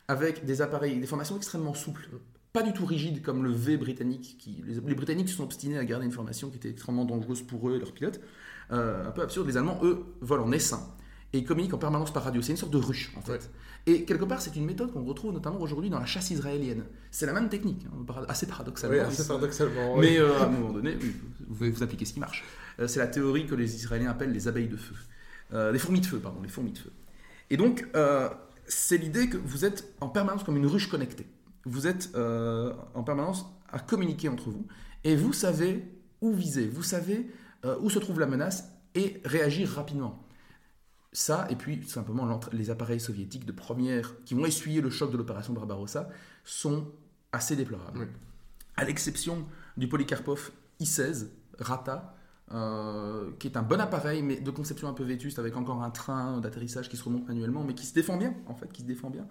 avec 0.07 0.45
des 0.45 0.61
appareils, 0.61 0.99
des 0.99 1.07
formations 1.07 1.37
extrêmement 1.37 1.73
souples, 1.73 2.09
pas 2.53 2.63
du 2.63 2.73
tout 2.73 2.85
rigide 2.85 3.21
comme 3.21 3.43
le 3.43 3.51
V 3.51 3.77
britannique. 3.77 4.35
Qui, 4.37 4.63
les, 4.67 4.95
Britanniques 4.95 5.29
se 5.29 5.37
sont 5.37 5.43
obstinés 5.43 5.77
à 5.77 5.85
garder 5.85 6.05
une 6.05 6.11
formation 6.11 6.49
qui 6.49 6.57
était 6.57 6.69
extrêmement 6.69 7.05
dangereuse 7.05 7.41
pour 7.41 7.69
eux 7.69 7.75
et 7.75 7.79
leurs 7.79 7.93
pilotes. 7.93 8.19
Euh, 8.71 9.07
un 9.07 9.11
peu 9.11 9.21
absurde. 9.21 9.47
Les 9.47 9.57
Allemands, 9.57 9.79
eux, 9.83 10.03
volent 10.21 10.45
en 10.45 10.51
essaim 10.51 10.81
et 11.33 11.39
ils 11.39 11.45
communiquent 11.45 11.73
en 11.73 11.77
permanence 11.77 12.11
par 12.11 12.23
radio. 12.23 12.41
C'est 12.41 12.51
une 12.51 12.57
sorte 12.57 12.73
de 12.73 12.77
ruche, 12.77 13.13
en 13.17 13.21
fait. 13.21 13.49
Et 13.85 14.03
quelque 14.03 14.25
part, 14.25 14.41
c'est 14.41 14.55
une 14.55 14.65
méthode 14.65 14.91
qu'on 14.91 15.03
retrouve 15.03 15.33
notamment 15.33 15.59
aujourd'hui 15.61 15.89
dans 15.89 15.99
la 15.99 16.05
chasse 16.05 16.29
israélienne. 16.29 16.83
C'est 17.09 17.25
la 17.25 17.33
même 17.33 17.49
technique, 17.49 17.85
hein, 17.85 18.13
assez 18.27 18.47
paradoxalement. 18.47 18.97
Oui, 18.97 19.01
assez 19.01 19.25
paradoxalement. 19.25 19.97
Mais 19.97 20.17
euh, 20.17 20.39
à 20.39 20.45
un 20.45 20.49
moment 20.51 20.71
donné, 20.71 20.97
vous, 21.47 21.71
vous 21.71 21.83
appliquez 21.83 22.05
ce 22.05 22.13
qui 22.13 22.19
marche. 22.19 22.43
Euh, 22.79 22.87
c'est 22.87 22.99
la 22.99 23.07
théorie 23.07 23.47
que 23.47 23.55
les 23.55 23.75
Israéliens 23.75 24.11
appellent 24.11 24.33
les 24.33 24.47
abeilles 24.47 24.67
de 24.67 24.77
feu. 24.77 24.95
les 25.71 25.79
fourmis 25.79 26.01
de 26.01 26.05
feu, 26.05 26.19
pardon, 26.19 26.41
les 26.41 26.49
fourmis 26.49 26.71
de 26.71 26.79
feu. 26.79 26.91
Et 27.49 27.57
donc, 27.57 27.85
c'est 28.67 28.97
l'idée 28.97 29.29
que 29.29 29.37
vous 29.37 29.65
êtes 29.65 29.93
en 29.99 30.09
permanence 30.09 30.43
comme 30.43 30.57
une 30.57 30.67
ruche 30.67 30.89
connectée 30.89 31.27
vous 31.65 31.87
êtes 31.87 32.11
euh, 32.15 32.73
en 32.93 33.03
permanence 33.03 33.45
à 33.71 33.79
communiquer 33.79 34.29
entre 34.29 34.49
vous 34.49 34.65
et 35.03 35.15
vous 35.15 35.33
savez 35.33 35.83
où 36.21 36.33
viser, 36.33 36.67
vous 36.67 36.83
savez 36.83 37.29
euh, 37.65 37.77
où 37.81 37.89
se 37.89 37.99
trouve 37.99 38.19
la 38.19 38.25
menace 38.25 38.65
et 38.95 39.21
réagir 39.25 39.69
rapidement. 39.69 40.23
Ça, 41.13 41.45
et 41.49 41.55
puis 41.55 41.79
tout 41.79 41.89
simplement 41.89 42.39
les 42.53 42.69
appareils 42.69 43.01
soviétiques 43.01 43.45
de 43.45 43.51
première 43.51 44.15
qui 44.23 44.33
vont 44.33 44.45
essuyer 44.45 44.79
le 44.79 44.89
choc 44.89 45.11
de 45.11 45.17
l'opération 45.17 45.51
Barbarossa 45.51 46.07
sont 46.45 46.87
assez 47.33 47.57
déplorables. 47.57 48.07
À 48.77 48.85
l'exception 48.85 49.45
du 49.75 49.89
Polykarpov 49.89 50.51
I-16 50.79 51.27
Rata, 51.59 52.15
euh, 52.53 53.31
qui 53.39 53.47
est 53.47 53.57
un 53.57 53.61
bon 53.61 53.79
appareil, 53.79 54.23
mais 54.23 54.39
de 54.39 54.51
conception 54.51 54.87
un 54.87 54.93
peu 54.93 55.03
vétuste, 55.03 55.37
avec 55.37 55.55
encore 55.57 55.83
un 55.83 55.89
train 55.89 56.39
d'atterrissage 56.39 56.89
qui 56.89 56.95
se 56.95 57.03
remonte 57.03 57.27
manuellement, 57.27 57.63
mais 57.63 57.73
qui 57.73 57.85
se 57.85 57.93
défend 57.93 58.17
bien, 58.17 58.33
en 58.47 58.55
fait, 58.55 58.71
qui 58.71 58.81
se 58.81 58.87
défend 58.87 59.09
bien. 59.09 59.27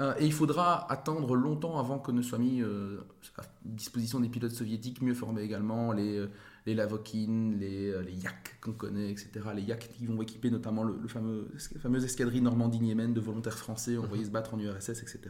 Euh, 0.00 0.14
et 0.18 0.26
il 0.26 0.32
faudra 0.32 0.90
attendre 0.90 1.34
longtemps 1.34 1.78
avant 1.78 1.98
que 1.98 2.12
ne 2.12 2.22
soient 2.22 2.38
mis 2.38 2.62
euh, 2.62 2.98
à 3.36 3.42
disposition 3.64 4.20
des 4.20 4.28
pilotes 4.28 4.52
soviétiques 4.52 5.02
mieux 5.02 5.14
formés 5.14 5.42
également, 5.42 5.92
les, 5.92 6.24
les 6.68 6.74
Lavokin, 6.74 7.54
les, 7.58 8.02
les 8.02 8.12
Yak 8.12 8.58
qu'on 8.60 8.72
connaît, 8.72 9.10
etc. 9.10 9.30
Les 9.54 9.62
Yak 9.62 9.90
qui 9.96 10.06
vont 10.06 10.20
équiper 10.22 10.50
notamment 10.50 10.84
le, 10.84 11.08
fameux, 11.08 11.48
la 11.74 11.80
fameuse 11.80 12.04
escadrille 12.04 12.42
Normandie-Yémen 12.42 13.14
de 13.14 13.20
volontaires 13.20 13.58
français 13.58 13.96
envoyés 13.96 14.24
se 14.24 14.30
battre 14.30 14.54
en 14.54 14.58
URSS, 14.58 14.90
etc. 14.90 15.20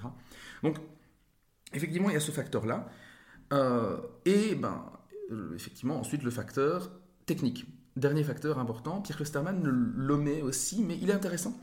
Donc, 0.62 0.76
effectivement, 1.72 2.10
il 2.10 2.14
y 2.14 2.16
a 2.16 2.20
ce 2.20 2.32
facteur-là. 2.32 2.88
et, 4.24 4.54
ben, 4.54 4.92
effectivement, 5.54 5.98
ensuite, 5.98 6.22
le 6.22 6.30
facteur 6.30 6.90
technique. 7.26 7.66
Dernier 7.96 8.24
facteur 8.24 8.58
important, 8.58 9.00
Pierre 9.00 9.16
Klostermann 9.16 9.62
l'omet 9.62 10.42
aussi, 10.42 10.82
mais 10.82 10.98
il 11.00 11.10
est 11.10 11.14
intéressant. 11.14 11.60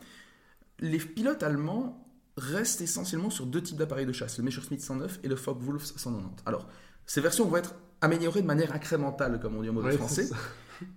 Les 0.79 0.99
pilotes 0.99 1.43
allemands 1.43 2.05
reste 2.37 2.81
essentiellement 2.81 3.29
sur 3.29 3.45
deux 3.45 3.61
types 3.61 3.77
d'appareils 3.77 4.05
de 4.05 4.11
chasse, 4.11 4.37
le 4.37 4.43
Messerschmitt 4.43 4.81
109 4.81 5.19
et 5.23 5.27
le 5.27 5.35
Focke-Wulf 5.35 5.83
190. 5.95 6.43
Alors, 6.45 6.67
ces 7.05 7.21
versions 7.21 7.45
vont 7.45 7.57
être 7.57 7.75
améliorées 8.01 8.41
de 8.41 8.47
manière 8.47 8.73
incrémentale, 8.73 9.39
comme 9.39 9.55
on 9.55 9.61
dit 9.61 9.69
en 9.69 9.73
mode 9.73 9.91
français, 9.93 10.29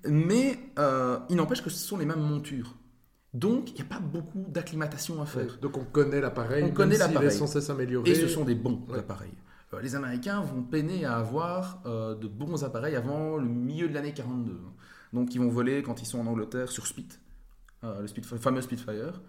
mais 0.09 0.59
euh, 0.79 1.19
il 1.29 1.37
n'empêche 1.37 1.63
que 1.63 1.71
ce 1.71 1.79
sont 1.79 1.97
les 1.97 2.07
mêmes 2.07 2.21
montures. 2.21 2.75
Donc, 3.35 3.71
il 3.71 3.75
n'y 3.75 3.83
a 3.83 3.85
pas 3.85 4.01
beaucoup 4.01 4.45
d'acclimatation 4.49 5.21
à 5.21 5.27
faire. 5.27 5.59
donc, 5.59 5.77
on 5.77 5.85
connaît 5.85 6.21
l'appareil, 6.21 6.65
on 6.65 6.71
connaît 6.73 6.97
l'appareil. 6.97 7.29
est 7.29 7.31
censé 7.31 7.61
s'améliorer. 7.61 8.11
Et 8.11 8.15
ce 8.15 8.27
sont 8.27 8.45
des 8.45 8.55
bons 8.55 8.87
appareils. 8.97 9.35
Euh, 9.75 9.81
les 9.83 9.95
Américains 9.95 10.41
vont 10.41 10.63
peiner 10.63 11.05
à 11.05 11.17
avoir 11.17 11.83
euh, 11.85 12.15
de 12.15 12.27
bons 12.27 12.65
appareils 12.65 12.97
avant 12.97 13.37
le 13.37 13.47
milieu 13.47 13.89
de 13.89 13.95
l'année 13.95 14.15
42. 14.15 14.59
Donc, 15.13 15.35
ils 15.35 15.41
vont 15.41 15.49
voler 15.49 15.83
quand 15.83 16.01
ils 16.01 16.07
sont 16.07 16.21
en 16.21 16.27
Angleterre 16.27 16.71
sur 16.71 16.87
Spit, 16.87 17.09
le, 17.83 18.01
le 18.03 18.39
fameux 18.39 18.63
Spitfire. 18.63 19.21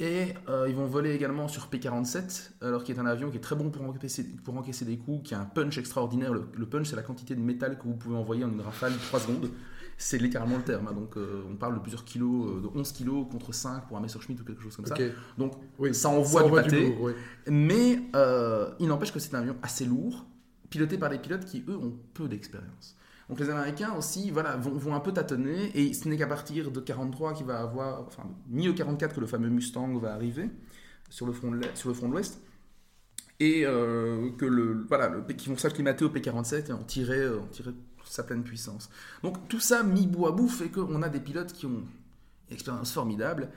Et 0.00 0.34
euh, 0.48 0.66
ils 0.68 0.74
vont 0.74 0.86
voler 0.86 1.12
également 1.14 1.46
sur 1.46 1.68
P-47, 1.68 2.50
alors 2.62 2.82
qui 2.82 2.90
est 2.90 2.98
un 2.98 3.06
avion 3.06 3.30
qui 3.30 3.36
est 3.36 3.40
très 3.40 3.54
bon 3.54 3.70
pour 3.70 3.84
encaisser, 3.84 4.24
pour 4.44 4.56
encaisser 4.56 4.84
des 4.84 4.98
coups, 4.98 5.28
qui 5.28 5.34
a 5.34 5.40
un 5.40 5.44
punch 5.44 5.78
extraordinaire. 5.78 6.32
Le, 6.34 6.66
punch, 6.66 6.88
c'est 6.88 6.96
la 6.96 7.02
quantité 7.02 7.36
de 7.36 7.40
métal 7.40 7.78
que 7.78 7.84
vous 7.84 7.94
pouvez 7.94 8.16
envoyer 8.16 8.44
en 8.44 8.50
une 8.50 8.60
rafale 8.60 8.92
de 8.92 8.98
3 8.98 9.20
secondes. 9.20 9.50
C'est 9.96 10.18
littéralement 10.18 10.56
le 10.56 10.64
terme. 10.64 10.88
Hein. 10.88 10.94
Donc, 10.94 11.16
euh, 11.16 11.44
on 11.48 11.54
parle 11.54 11.74
de 11.74 11.78
plusieurs 11.78 12.04
kilos, 12.04 12.50
euh, 12.50 12.60
de 12.62 12.68
11 12.76 12.90
kilos 12.90 13.26
contre 13.30 13.54
5 13.54 13.86
pour 13.86 13.96
un 13.96 14.00
Messerschmitt 14.00 14.40
ou 14.40 14.44
quelque 14.44 14.62
chose 14.62 14.74
comme 14.74 14.86
ça. 14.86 14.96
Donc, 15.38 15.52
ça 15.92 16.08
envoie 16.08 16.42
du 16.42 16.50
pâté. 16.50 16.96
Mais 17.46 18.00
il 18.80 18.88
n'empêche 18.88 19.12
que 19.12 19.20
c'est 19.20 19.34
un 19.36 19.40
avion 19.40 19.56
assez 19.62 19.84
lourd, 19.84 20.26
piloté 20.70 20.98
par 20.98 21.10
des 21.10 21.18
pilotes 21.18 21.44
qui, 21.44 21.64
eux, 21.68 21.76
ont 21.76 21.94
peu 22.14 22.26
d'expérience. 22.26 22.96
Donc 23.28 23.40
les 23.40 23.48
Américains 23.48 23.94
aussi 23.94 24.30
voilà, 24.30 24.56
vont, 24.56 24.94
un 24.94 25.00
peu 25.00 25.12
tâtonner, 25.12 25.70
et 25.74 25.94
ce 25.94 26.08
n'est 26.08 26.18
qu'à 26.18 26.26
partir 26.26 26.70
de 26.70 26.80
43 26.80 27.34
qu'il 27.34 27.46
va 27.46 27.60
avoir, 27.60 28.02
enfin 28.06 28.24
milieu 28.48 28.72
44 28.72 29.14
que 29.14 29.20
le 29.20 29.26
fameux 29.26 29.48
Mustang 29.48 29.96
va 29.98 30.12
arriver 30.12 30.50
sur 31.08 31.26
le 31.26 31.32
front 31.32 31.50
de 31.50 32.10
l'Ouest, 32.10 32.40
et 33.40 33.64
euh, 33.64 34.30
que 34.38 34.44
le 34.44 34.84
voilà, 34.88 35.08
le, 35.08 35.22
qu'ils 35.22 35.50
vont 35.50 35.58
s'acclimater 35.58 36.04
au 36.04 36.10
P47 36.10 36.68
et 36.68 36.72
en 36.72 36.84
tirer, 36.84 37.28
en 37.28 37.46
tirer 37.46 37.72
sa 38.04 38.22
pleine 38.22 38.44
puissance. 38.44 38.90
Donc 39.22 39.48
tout 39.48 39.60
ça 39.60 39.82
mis 39.82 40.06
bout 40.06 40.26
à 40.26 40.32
bout 40.32 40.48
fait 40.48 40.68
qu'on 40.68 41.02
a 41.02 41.08
des 41.08 41.20
pilotes 41.20 41.52
qui 41.52 41.66
ont 41.66 41.82
une 42.48 42.54
expérience 42.54 42.92
formidable. 42.92 43.48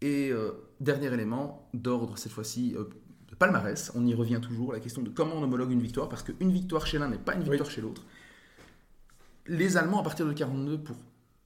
Et 0.00 0.30
euh, 0.32 0.50
dernier 0.80 1.12
élément 1.12 1.68
d'ordre 1.74 2.18
cette 2.18 2.32
fois-ci, 2.32 2.74
euh, 2.76 2.84
palmarès, 3.38 3.92
on 3.94 4.04
y 4.06 4.14
revient 4.14 4.40
toujours, 4.42 4.72
la 4.72 4.80
question 4.80 5.02
de 5.02 5.10
comment 5.10 5.36
on 5.36 5.42
homologue 5.42 5.70
une 5.70 5.80
victoire, 5.80 6.08
parce 6.08 6.22
qu'une 6.22 6.50
victoire 6.50 6.86
chez 6.86 6.98
l'un 6.98 7.08
n'est 7.08 7.18
pas 7.18 7.34
une 7.34 7.42
victoire 7.42 7.70
chez 7.70 7.80
l'autre. 7.80 8.02
Les 9.46 9.76
Allemands, 9.76 10.00
à 10.00 10.02
partir 10.02 10.26
de 10.26 10.32
42, 10.32 10.78
pour 10.78 10.96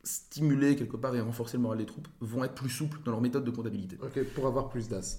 stimuler 0.02 0.76
quelque 0.76 0.96
part 0.96 1.14
et 1.16 1.20
renforcer 1.20 1.56
le 1.56 1.62
moral 1.62 1.78
des 1.78 1.86
troupes, 1.86 2.08
vont 2.20 2.44
être 2.44 2.54
plus 2.54 2.70
souples 2.70 2.98
dans 3.04 3.10
leur 3.10 3.20
méthode 3.20 3.44
de 3.44 3.50
comptabilité. 3.50 3.98
Pour 4.34 4.46
avoir 4.46 4.68
plus 4.68 4.88
d'as. 4.88 5.18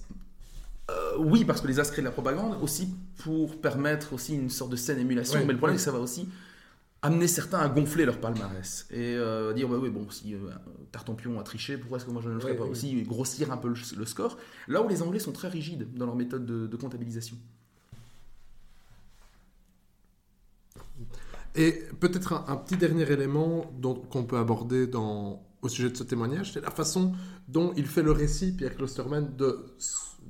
Euh, 0.90 1.16
oui, 1.18 1.44
parce 1.44 1.60
que 1.60 1.66
les 1.66 1.80
as 1.80 1.90
créent 1.90 2.02
de 2.02 2.06
la 2.06 2.12
propagande, 2.12 2.56
aussi 2.62 2.88
pour 3.18 3.60
permettre 3.60 4.14
aussi 4.14 4.34
une 4.34 4.48
sorte 4.48 4.70
de 4.70 4.76
saine 4.76 4.98
émulation, 4.98 5.40
mais 5.44 5.52
le 5.52 5.58
problème 5.58 5.76
c'est 5.78 5.84
que 5.84 5.90
ça 5.90 5.96
va 5.96 6.02
aussi 6.02 6.28
amener 7.02 7.28
certains 7.28 7.58
à 7.58 7.68
gonfler 7.68 8.04
leur 8.04 8.18
palmarès 8.18 8.86
et 8.90 9.14
euh, 9.14 9.52
dire 9.52 9.70
ouais, 9.70 9.76
ouais 9.76 9.90
bon 9.90 10.10
si 10.10 10.34
euh, 10.34 10.38
Tartampion 10.90 11.38
a 11.38 11.44
triché 11.44 11.78
pourquoi 11.78 11.98
est-ce 11.98 12.06
que 12.06 12.10
moi 12.10 12.20
je 12.22 12.28
ne 12.28 12.34
le 12.34 12.40
ferais 12.40 12.56
pas 12.56 12.64
aussi 12.64 13.02
grossir 13.02 13.52
un 13.52 13.56
peu 13.56 13.68
le, 13.68 14.06
score. 14.06 14.36
Là 14.66 14.82
où 14.82 14.88
les 14.88 15.02
Anglais 15.02 15.20
sont 15.20 15.32
très 15.32 15.48
rigides 15.48 15.94
dans 15.94 16.06
leur 16.06 16.16
méthode 16.16 16.44
de, 16.44 16.76
comptabilisation 16.76 17.36
et 21.54 21.82
peut-être 22.00 22.44
un, 22.48 22.56
petit 22.56 22.76
dernier 22.76 23.10
élément 23.10 23.72
qu'on 24.10 24.24
peut 24.24 24.38
aborder 24.38 24.90
au 24.94 25.68
sujet 25.68 25.90
de 25.90 25.96
ce 25.96 26.04
témoignage 26.04 26.52
c'est 26.52 26.60
la 26.60 26.70
façon 26.70 27.12
dont 27.48 27.72
il 27.76 27.86
fait 27.86 28.02
le 28.02 28.12
récit 28.12 28.52
Pierre 28.52 28.76
Klosterman 28.76 29.34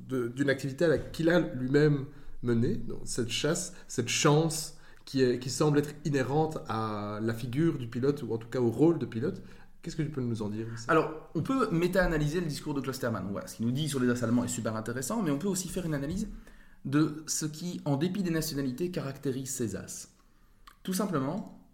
d'une 0.07 0.49
activité 0.49 0.87
qu'il 1.11 1.29
a 1.29 1.39
lui-même 1.39 2.05
menée 2.43 2.81
cette 3.05 3.29
chasse 3.29 3.73
cette 3.87 4.09
chance 4.09 4.79
qui, 5.09 5.49
semble 5.49 5.79
être 5.79 5.95
inhérente 6.05 6.59
à 6.67 7.19
la 7.21 7.33
figure 7.33 7.79
du 7.79 7.87
pilote, 7.87 8.21
ou 8.21 8.31
en 8.33 8.37
tout 8.37 8.47
cas 8.47 8.59
au 8.59 8.69
rôle 8.69 8.99
de 8.99 9.07
pilote. 9.07 9.41
Qu'est-ce 9.81 9.95
que 9.95 10.03
tu 10.03 10.09
peux 10.09 10.21
nous 10.21 10.43
en 10.43 10.49
dire 10.49 10.67
Alors, 10.87 11.11
on 11.33 11.41
peut 11.41 11.69
méta-analyser 11.71 12.41
le 12.41 12.45
discours 12.45 12.75
de 12.75 12.81
Klosterman. 12.81 13.25
Ce 13.47 13.55
qu'il 13.55 13.65
nous 13.65 13.71
dit 13.71 13.89
sur 13.89 13.99
les 13.99 14.09
As 14.09 14.23
allemands 14.23 14.43
est 14.43 14.49
super 14.49 14.75
intéressant, 14.75 15.23
mais 15.23 15.31
on 15.31 15.39
peut 15.39 15.47
aussi 15.47 15.67
faire 15.67 15.85
une 15.85 15.95
analyse 15.95 16.27
de 16.85 17.23
ce 17.25 17.47
qui, 17.47 17.81
en 17.85 17.97
dépit 17.97 18.21
des 18.21 18.29
nationalités, 18.29 18.91
caractérise 18.91 19.49
ces 19.49 19.75
As. 19.75 20.08
Tout 20.83 20.93
simplement, 20.93 21.67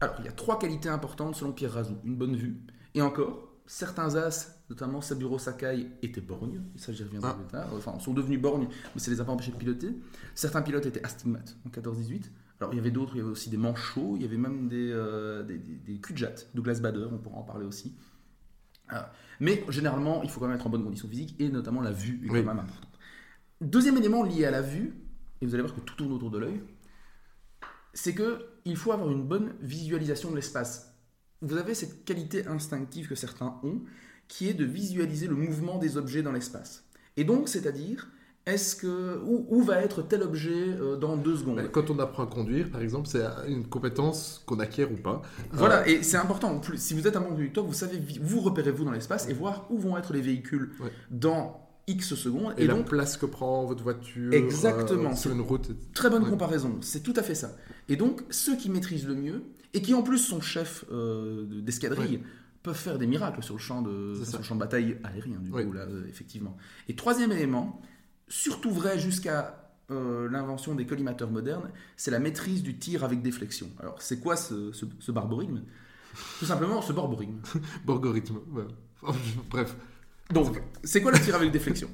alors 0.00 0.16
il 0.18 0.24
y 0.24 0.28
a 0.28 0.32
trois 0.32 0.58
qualités 0.58 0.88
importantes 0.88 1.36
selon 1.36 1.52
Pierre 1.52 1.72
Razou. 1.72 1.96
Une 2.04 2.16
bonne 2.16 2.36
vue, 2.36 2.60
et 2.94 3.02
encore, 3.02 3.48
certains 3.66 4.14
As, 4.16 4.62
notamment 4.68 5.00
Saburo 5.00 5.38
Sakai, 5.38 5.88
étaient 6.02 6.20
borgnes. 6.20 6.60
Ça, 6.76 6.92
j'y 6.92 7.04
reviendrai 7.04 7.30
ah. 7.32 7.34
plus 7.34 7.46
tard. 7.46 7.68
Enfin, 7.74 7.98
sont 7.98 8.12
devenus 8.12 8.40
borgnes, 8.40 8.68
mais 8.94 9.00
ça 9.00 9.10
les 9.10 9.20
a 9.20 9.24
pas 9.24 9.32
empêchés 9.32 9.52
de 9.52 9.56
piloter. 9.56 9.96
Certains 10.34 10.62
pilotes 10.62 10.86
étaient 10.86 11.04
astigmates 11.04 11.56
en 11.66 11.70
14-18. 11.70 12.24
Alors 12.60 12.72
il 12.72 12.76
y 12.76 12.80
avait 12.80 12.92
d'autres, 12.92 13.16
il 13.16 13.18
y 13.18 13.20
avait 13.22 13.30
aussi 13.30 13.50
des 13.50 13.56
manchots, 13.56 14.14
il 14.16 14.22
y 14.22 14.24
avait 14.24 14.36
même 14.36 14.68
des, 14.68 14.90
euh, 14.92 15.42
des, 15.42 15.58
des, 15.58 16.00
Douglas 16.54 16.78
Bader, 16.80 17.08
on 17.10 17.18
pourra 17.18 17.38
en 17.38 17.42
parler 17.42 17.66
aussi. 17.66 17.96
Ah. 18.88 19.10
Mais 19.40 19.64
généralement, 19.68 20.22
il 20.22 20.30
faut 20.30 20.38
quand 20.38 20.46
même 20.46 20.56
être 20.56 20.66
en 20.66 20.70
bonne 20.70 20.84
condition 20.84 21.08
physique 21.08 21.34
et 21.40 21.48
notamment 21.48 21.80
la 21.80 21.90
vue 21.90 22.20
est 22.24 22.28
quand 22.28 22.34
même 22.34 22.48
importante. 22.50 22.98
Deuxième 23.60 23.96
élément 23.96 24.22
lié 24.22 24.44
à 24.44 24.52
la 24.52 24.62
vue, 24.62 24.94
et 25.40 25.46
vous 25.46 25.54
allez 25.54 25.62
voir 25.62 25.74
que 25.74 25.80
tout 25.80 25.96
tourne 25.96 26.12
autour 26.12 26.30
de 26.30 26.38
l'œil, 26.38 26.60
c'est 27.94 28.14
que 28.14 28.46
il 28.64 28.76
faut 28.76 28.92
avoir 28.92 29.10
une 29.10 29.24
bonne 29.24 29.54
visualisation 29.60 30.30
de 30.30 30.36
l'espace. 30.36 30.94
Vous 31.40 31.56
avez 31.56 31.74
cette 31.74 32.04
qualité 32.04 32.46
instinctive 32.46 33.08
que 33.08 33.14
certains 33.14 33.58
ont, 33.64 33.80
qui 34.28 34.48
est 34.48 34.54
de 34.54 34.64
visualiser 34.64 35.26
le 35.26 35.34
mouvement 35.34 35.78
des 35.78 35.96
objets 35.96 36.22
dans 36.22 36.32
l'espace. 36.32 36.84
Et 37.16 37.24
donc, 37.24 37.48
c'est-à-dire 37.48 38.08
est-ce 38.44 38.74
que 38.74 39.20
où, 39.24 39.62
va 39.62 39.82
être 39.82 40.02
tel 40.02 40.22
objet 40.22 40.50
euh, 40.52 40.96
dans 40.96 41.16
deux 41.16 41.36
secondes? 41.36 41.62
Quand 41.70 41.90
on 41.90 41.98
apprend 42.00 42.24
à 42.24 42.26
conduire, 42.26 42.70
par 42.70 42.80
exemple, 42.80 43.06
c'est 43.06 43.22
une 43.46 43.68
compétence 43.68 44.42
qu'on 44.46 44.58
acquiert 44.58 44.90
ou 44.90 44.96
pas. 44.96 45.22
Voilà, 45.52 45.82
euh, 45.82 45.84
et 45.86 46.02
c'est 46.02 46.16
important. 46.16 46.60
Si 46.74 46.94
vous 46.94 47.06
êtes 47.06 47.14
un 47.14 47.20
bon 47.20 47.30
conducteur, 47.30 47.64
vous 47.64 47.72
savez 47.72 48.00
vous 48.20 48.40
repérez-vous 48.40 48.84
dans 48.84 48.90
l'espace 48.90 49.28
et 49.28 49.32
voir 49.32 49.66
où 49.70 49.78
vont 49.78 49.96
être 49.96 50.12
les 50.12 50.20
véhicules 50.20 50.72
dans 51.10 51.61
X 51.86 52.14
secondes. 52.14 52.54
Et, 52.58 52.66
la 52.66 52.74
place 52.76 53.16
que 53.16 53.26
prend 53.26 53.64
votre 53.64 53.82
voiture 53.82 54.32
exactement 54.32 55.12
euh, 55.12 55.16
sur 55.16 55.32
une 55.32 55.40
route. 55.40 55.70
Très 55.94 56.10
bonne 56.10 56.28
comparaison. 56.28 56.78
C'est 56.80 57.02
tout 57.02 57.14
à 57.16 57.22
fait 57.22 57.34
ça. 57.34 57.56
Et 57.88 57.96
donc 57.96 58.22
ceux 58.30 58.56
qui 58.56 58.70
maîtrisent 58.70 59.06
le 59.06 59.14
mieux 59.14 59.42
et 59.74 59.82
qui 59.82 59.94
en 59.94 60.02
plus 60.02 60.18
sont 60.18 60.40
chefs 60.40 60.84
d'escadrille. 60.90 62.22
peuvent 62.62 62.76
faire 62.76 62.98
des 62.98 63.06
miracles 63.06 63.42
sur 63.42 63.54
le 63.54 63.60
champ 63.60 63.82
de, 63.82 64.14
sur 64.24 64.38
le 64.38 64.44
champ 64.44 64.54
de 64.54 64.60
bataille 64.60 64.98
aérien, 65.02 65.38
du 65.40 65.50
coup, 65.50 65.72
là, 65.72 65.86
effectivement. 66.08 66.56
Et 66.88 66.94
troisième 66.94 67.32
élément, 67.32 67.82
surtout 68.28 68.70
vrai 68.70 68.98
jusqu'à 69.00 69.62
euh, 69.92 70.28
l'invention 70.30 70.74
des 70.74 70.86
collimateurs 70.86 71.30
modernes, 71.30 71.70
c'est 71.96 72.10
la 72.10 72.18
maîtrise 72.18 72.62
du 72.62 72.78
tir 72.78 73.04
avec 73.04 73.20
déflexion. 73.20 73.68
Alors, 73.78 74.00
c'est 74.00 74.20
quoi 74.20 74.36
ce, 74.36 74.72
ce, 74.72 74.86
Tout 74.86 76.46
simplement, 76.46 76.80
ce 76.80 76.92
barborigme. 76.92 77.40
Borgorithme, 77.84 78.38
bref. 79.50 79.76
Donc, 80.30 80.62
c'est 80.84 81.02
quoi 81.02 81.12
le 81.12 81.18
tir 81.18 81.34
avec 81.34 81.50
déflexion? 81.50 81.88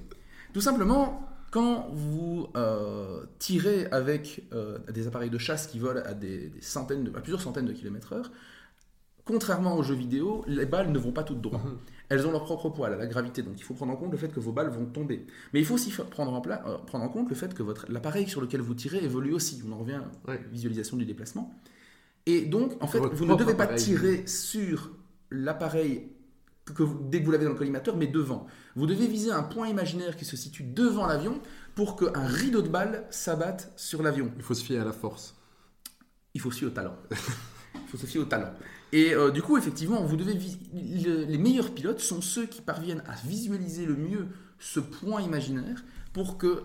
Tout 0.52 0.60
simplement, 0.60 1.28
quand 1.50 1.88
vous 1.92 2.48
euh, 2.56 3.24
tirez 3.38 3.86
avec 3.86 4.44
euh, 4.52 4.78
des 4.92 5.06
appareils 5.06 5.30
de 5.30 5.38
chasse 5.38 5.66
qui 5.66 5.78
volent 5.78 6.02
à, 6.04 6.14
des, 6.14 6.52
centaines 6.60 7.04
de, 7.04 7.16
à 7.16 7.20
plusieurs 7.20 7.40
centaines 7.40 7.66
de 7.66 7.72
kilomètres 7.72 8.12
heure, 8.12 8.30
contrairement 9.24 9.76
aux 9.76 9.82
jeux 9.82 9.94
vidéo, 9.94 10.44
les 10.46 10.66
balles 10.66 10.92
ne 10.92 10.98
vont 10.98 11.12
pas 11.12 11.22
toutes 11.22 11.40
droit. 11.40 11.60
Mhm. 11.60 11.78
Elles 12.10 12.26
ont 12.26 12.32
leur 12.32 12.44
propre 12.44 12.70
poids, 12.70 12.88
la 12.88 13.06
gravité. 13.06 13.42
Donc 13.42 13.54
il 13.58 13.62
faut 13.62 13.74
prendre 13.74 13.92
en 13.92 13.96
compte 13.96 14.12
le 14.12 14.16
fait 14.16 14.32
que 14.32 14.40
vos 14.40 14.52
balles 14.52 14.70
vont 14.70 14.86
tomber. 14.86 15.26
Mais 15.52 15.60
il 15.60 15.66
faut 15.66 15.74
aussi 15.74 15.90
prendre 15.90 16.32
en, 16.32 16.42
euh, 16.46 16.78
prendre 16.86 17.04
en 17.04 17.08
compte 17.08 17.28
le 17.28 17.34
fait 17.34 17.52
que 17.52 17.62
l'appareil 17.88 18.28
sur 18.28 18.40
lequel 18.40 18.62
vous 18.62 18.74
tirez 18.74 18.98
évolue 19.04 19.34
aussi. 19.34 19.62
On 19.68 19.72
en 19.72 19.78
revient 19.78 20.00
à 20.26 20.32
la 20.32 20.36
visualisation 20.36 20.96
du 20.96 21.04
déplacement. 21.04 21.54
Et 22.24 22.42
donc, 22.42 22.72
en 22.82 22.86
fait, 22.86 22.98
vous 22.98 23.26
ne 23.26 23.34
devez 23.36 23.54
pas 23.54 23.66
tirer 23.66 24.26
sur 24.26 24.90
l'appareil 25.30 26.08
que 26.72 26.82
dès 27.08 27.20
que 27.20 27.26
vous 27.26 27.30
l'avez 27.30 27.44
dans 27.44 27.52
le 27.52 27.56
collimateur, 27.56 27.96
mais 27.96 28.06
devant. 28.06 28.46
Vous 28.76 28.86
devez 28.86 29.06
viser 29.06 29.30
un 29.30 29.42
point 29.42 29.68
imaginaire 29.68 30.16
qui 30.16 30.24
se 30.24 30.36
situe 30.36 30.62
devant 30.62 31.06
l'avion 31.06 31.40
pour 31.74 31.96
qu'un 31.96 32.26
rideau 32.26 32.62
de 32.62 32.68
balles 32.68 33.06
s'abatte 33.10 33.72
sur 33.76 34.02
l'avion. 34.02 34.32
Il 34.36 34.42
faut 34.42 34.54
se 34.54 34.64
fier 34.64 34.80
à 34.80 34.84
la 34.84 34.92
force. 34.92 35.36
Il 36.34 36.40
faut 36.40 36.50
se 36.50 36.58
fier 36.58 36.68
au 36.68 36.70
talent. 36.70 36.96
Il 37.74 37.88
faut 37.88 37.96
se 37.96 38.06
fier 38.06 38.20
au 38.20 38.24
talent. 38.24 38.52
Et 38.92 39.14
euh, 39.14 39.30
du 39.30 39.42
coup, 39.42 39.56
effectivement, 39.58 40.02
vous 40.02 40.16
devez 40.16 40.38
les 40.72 41.38
meilleurs 41.38 41.72
pilotes 41.72 42.00
sont 42.00 42.20
ceux 42.20 42.46
qui 42.46 42.62
parviennent 42.62 43.02
à 43.06 43.14
visualiser 43.26 43.86
le 43.86 43.96
mieux 43.96 44.26
ce 44.58 44.80
point 44.80 45.20
imaginaire 45.20 45.84
pour 46.12 46.38
que 46.38 46.64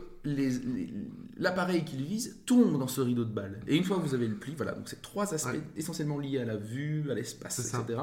l'appareil 1.38 1.84
qu'ils 1.84 2.04
visent 2.04 2.40
tombe 2.46 2.80
dans 2.80 2.88
ce 2.88 3.02
rideau 3.02 3.26
de 3.26 3.34
balles. 3.34 3.60
Et 3.68 3.76
une 3.76 3.84
fois 3.84 3.98
que 3.98 4.02
vous 4.02 4.16
avez 4.16 4.28
le 4.28 4.36
pli, 4.36 4.56
voilà, 4.56 4.72
donc 4.74 4.88
ces 4.88 4.98
trois 4.98 5.34
aspects 5.34 5.62
essentiellement 5.76 6.18
liés 6.18 6.40
à 6.40 6.46
la 6.46 6.56
vue, 6.56 7.12
à 7.12 7.14
l'espace, 7.14 7.60
etc., 7.60 8.00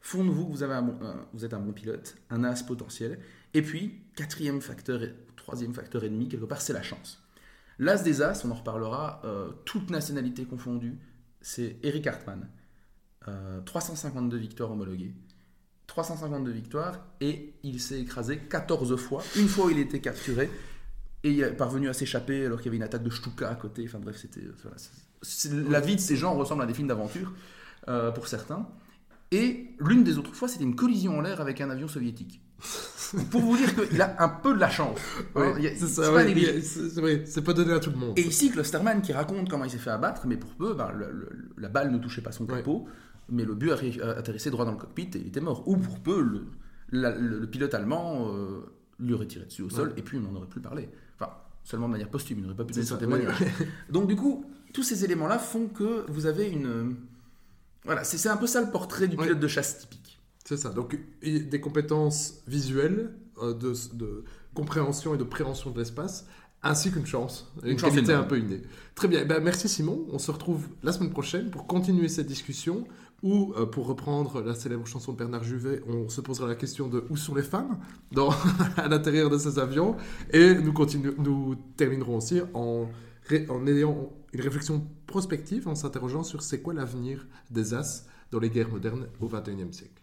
font 0.00 0.24
de 0.24 0.30
vous 0.30 0.46
que 0.46 0.52
vous, 0.52 1.44
êtes 1.44 1.54
un 1.54 1.60
bon 1.60 1.72
pilote, 1.72 2.16
un 2.30 2.44
as 2.44 2.62
potentiel. 2.62 3.18
Et 3.54 3.62
puis, 3.62 4.00
quatrième 4.16 4.60
facteur, 4.60 5.00
troisième 5.36 5.74
facteur 5.74 6.04
et 6.04 6.08
demi, 6.08 6.28
quelque 6.28 6.46
part, 6.46 6.60
c'est 6.60 6.72
la 6.72 6.82
chance. 6.82 7.22
L'as 7.78 8.02
des 8.02 8.22
as, 8.22 8.44
on 8.44 8.50
en 8.50 8.54
reparlera, 8.54 9.22
euh, 9.24 9.50
toute 9.64 9.90
nationalité 9.90 10.44
confondue, 10.44 10.98
c'est 11.40 11.76
Eric 11.82 12.06
Hartmann. 12.06 12.48
352 13.64 14.36
euh, 14.36 14.40
victoires 14.40 14.70
homologuées. 14.70 15.14
352 15.86 16.50
victoires 16.52 17.04
et 17.20 17.54
il 17.62 17.80
s'est 17.80 18.00
écrasé 18.00 18.38
14 18.38 18.96
fois. 18.96 19.22
Une 19.36 19.48
fois, 19.48 19.70
il 19.72 19.78
était 19.78 20.00
capturé 20.00 20.48
et 21.24 21.30
il 21.30 21.40
est 21.40 21.52
parvenu 21.52 21.88
à 21.88 21.92
s'échapper 21.92 22.46
alors 22.46 22.58
qu'il 22.58 22.66
y 22.66 22.68
avait 22.68 22.76
une 22.76 22.82
attaque 22.84 23.02
de 23.02 23.10
Stuka 23.10 23.50
à 23.50 23.54
côté. 23.56 23.84
Enfin 23.86 23.98
bref, 23.98 24.16
c'était 24.16 24.42
la 25.68 25.80
vie 25.80 25.96
de 25.96 26.00
ces 26.00 26.16
gens 26.16 26.34
ressemble 26.34 26.62
à 26.62 26.66
des 26.66 26.74
films 26.74 26.88
d'aventure 26.88 27.32
euh, 27.88 28.10
pour 28.12 28.28
certains. 28.28 28.68
Et 29.32 29.74
l'une 29.78 30.02
des 30.02 30.18
autres 30.18 30.34
fois, 30.34 30.48
c'était 30.48 30.64
une 30.64 30.76
collision 30.76 31.18
en 31.18 31.20
l'air 31.20 31.40
avec 31.40 31.60
un 31.60 31.70
avion 31.70 31.88
soviétique. 31.88 32.40
pour 33.30 33.40
vous 33.40 33.56
dire 33.56 33.88
qu'il 33.88 34.00
a 34.02 34.22
un 34.22 34.28
peu 34.28 34.54
de 34.54 34.60
la 34.60 34.68
chance. 34.68 34.98
Hein, 35.34 35.54
c'est 35.74 37.42
pas, 37.42 37.52
donné 37.54 37.72
à 37.72 37.80
tout 37.80 37.90
le 37.90 37.96
monde. 37.96 38.18
Et 38.18 38.22
ici, 38.22 38.50
Klosterman 38.50 39.00
qui 39.00 39.12
raconte 39.12 39.48
comment 39.48 39.64
il 39.64 39.70
s'est 39.70 39.78
fait 39.78 39.90
abattre, 39.90 40.26
mais 40.26 40.36
pour 40.36 40.50
peu, 40.50 40.74
ben, 40.74 40.92
la 41.56 41.68
balle 41.68 41.90
ne 41.90 41.98
touchait 41.98 42.20
pas 42.20 42.32
son 42.32 42.46
capot 42.46 42.86
mais 43.30 43.44
le 43.44 43.54
but 43.54 43.72
atterrissait 43.72 44.50
droit 44.50 44.64
dans 44.64 44.72
le 44.72 44.78
cockpit 44.78 45.10
et 45.14 45.18
il 45.18 45.28
était 45.28 45.40
mort. 45.40 45.66
Ou 45.66 45.76
pour 45.76 46.00
peu, 46.00 46.44
le, 46.90 47.46
pilote 47.46 47.74
allemand 47.74 48.28
euh, 48.28 48.60
lui 48.98 49.14
aurait 49.14 49.26
tiré 49.26 49.44
dessus 49.44 49.62
au 49.62 49.70
sol 49.70 49.92
et 49.96 50.02
puis 50.02 50.18
on 50.18 50.20
n'en 50.20 50.36
aurait 50.36 50.48
plus 50.48 50.60
parlé. 50.60 50.88
Enfin, 51.18 51.32
seulement 51.64 51.86
de 51.86 51.92
manière 51.92 52.08
posthume, 52.08 52.38
il 52.38 52.42
n'aurait 52.42 52.56
pas 52.56 52.64
pu 52.64 52.74
donner 52.74 52.86
son 52.86 52.96
témoignage. 52.96 53.38
Donc 53.90 54.08
du 54.08 54.16
coup, 54.16 54.44
tous 54.72 54.82
ces 54.82 55.04
éléments-là 55.04 55.38
font 55.38 55.68
que 55.68 56.04
vous 56.08 56.26
avez 56.26 56.48
une... 56.48 56.96
Voilà, 57.84 58.04
c'est 58.04 58.28
un 58.28 58.36
peu 58.36 58.46
ça 58.46 58.60
le 58.60 58.70
portrait 58.70 59.08
du 59.08 59.16
pilote 59.16 59.40
de 59.40 59.48
chasse 59.48 59.78
typique. 59.78 60.20
C'est 60.44 60.56
ça, 60.56 60.70
donc 60.70 60.98
des 61.22 61.60
compétences 61.60 62.42
visuelles, 62.46 63.14
euh, 63.42 63.54
de, 63.54 63.72
de 63.94 64.24
compréhension 64.54 65.14
et 65.14 65.18
de 65.18 65.24
préhension 65.24 65.70
de 65.70 65.78
l'espace, 65.78 66.26
ainsi 66.62 66.90
qu'une 66.90 67.06
chance, 67.06 67.50
une, 67.64 67.76
qualité 67.76 68.12
un 68.12 68.24
peu 68.24 68.38
innée. 68.38 68.62
Très 68.94 69.08
bien, 69.08 69.24
ben, 69.24 69.42
merci 69.42 69.68
Simon, 69.68 70.06
on 70.12 70.18
se 70.18 70.30
retrouve 70.30 70.66
la 70.82 70.92
semaine 70.92 71.10
prochaine 71.10 71.50
pour 71.50 71.66
continuer 71.66 72.08
cette 72.08 72.26
discussion 72.26 72.84
ou, 73.22 73.54
euh, 73.56 73.66
pour 73.66 73.86
reprendre 73.86 74.42
la 74.42 74.54
célèbre 74.54 74.86
chanson 74.86 75.12
de 75.12 75.18
Bernard 75.18 75.44
Juvet, 75.44 75.82
on 75.86 76.08
se 76.08 76.20
posera 76.20 76.48
la 76.48 76.54
question 76.54 76.88
de 76.88 77.04
où 77.10 77.16
sont 77.16 77.34
les 77.34 77.42
femmes 77.42 77.78
dans, 78.12 78.30
à 78.76 78.88
l'intérieur 78.88 79.30
de 79.30 79.38
ces 79.38 79.58
avions. 79.58 79.96
Et 80.32 80.54
nous, 80.54 80.74
nous 81.18 81.54
terminerons 81.76 82.16
aussi 82.16 82.40
en, 82.54 82.88
en 83.48 83.66
ayant 83.66 84.10
une 84.32 84.40
réflexion 84.40 84.86
prospective, 85.06 85.68
en 85.68 85.74
s'interrogeant 85.74 86.22
sur 86.22 86.42
c'est 86.42 86.62
quoi 86.62 86.74
l'avenir 86.74 87.26
des 87.50 87.74
As 87.74 88.06
dans 88.30 88.38
les 88.38 88.50
guerres 88.50 88.70
modernes 88.70 89.08
au 89.20 89.28
XXIe 89.28 89.72
siècle. 89.72 90.02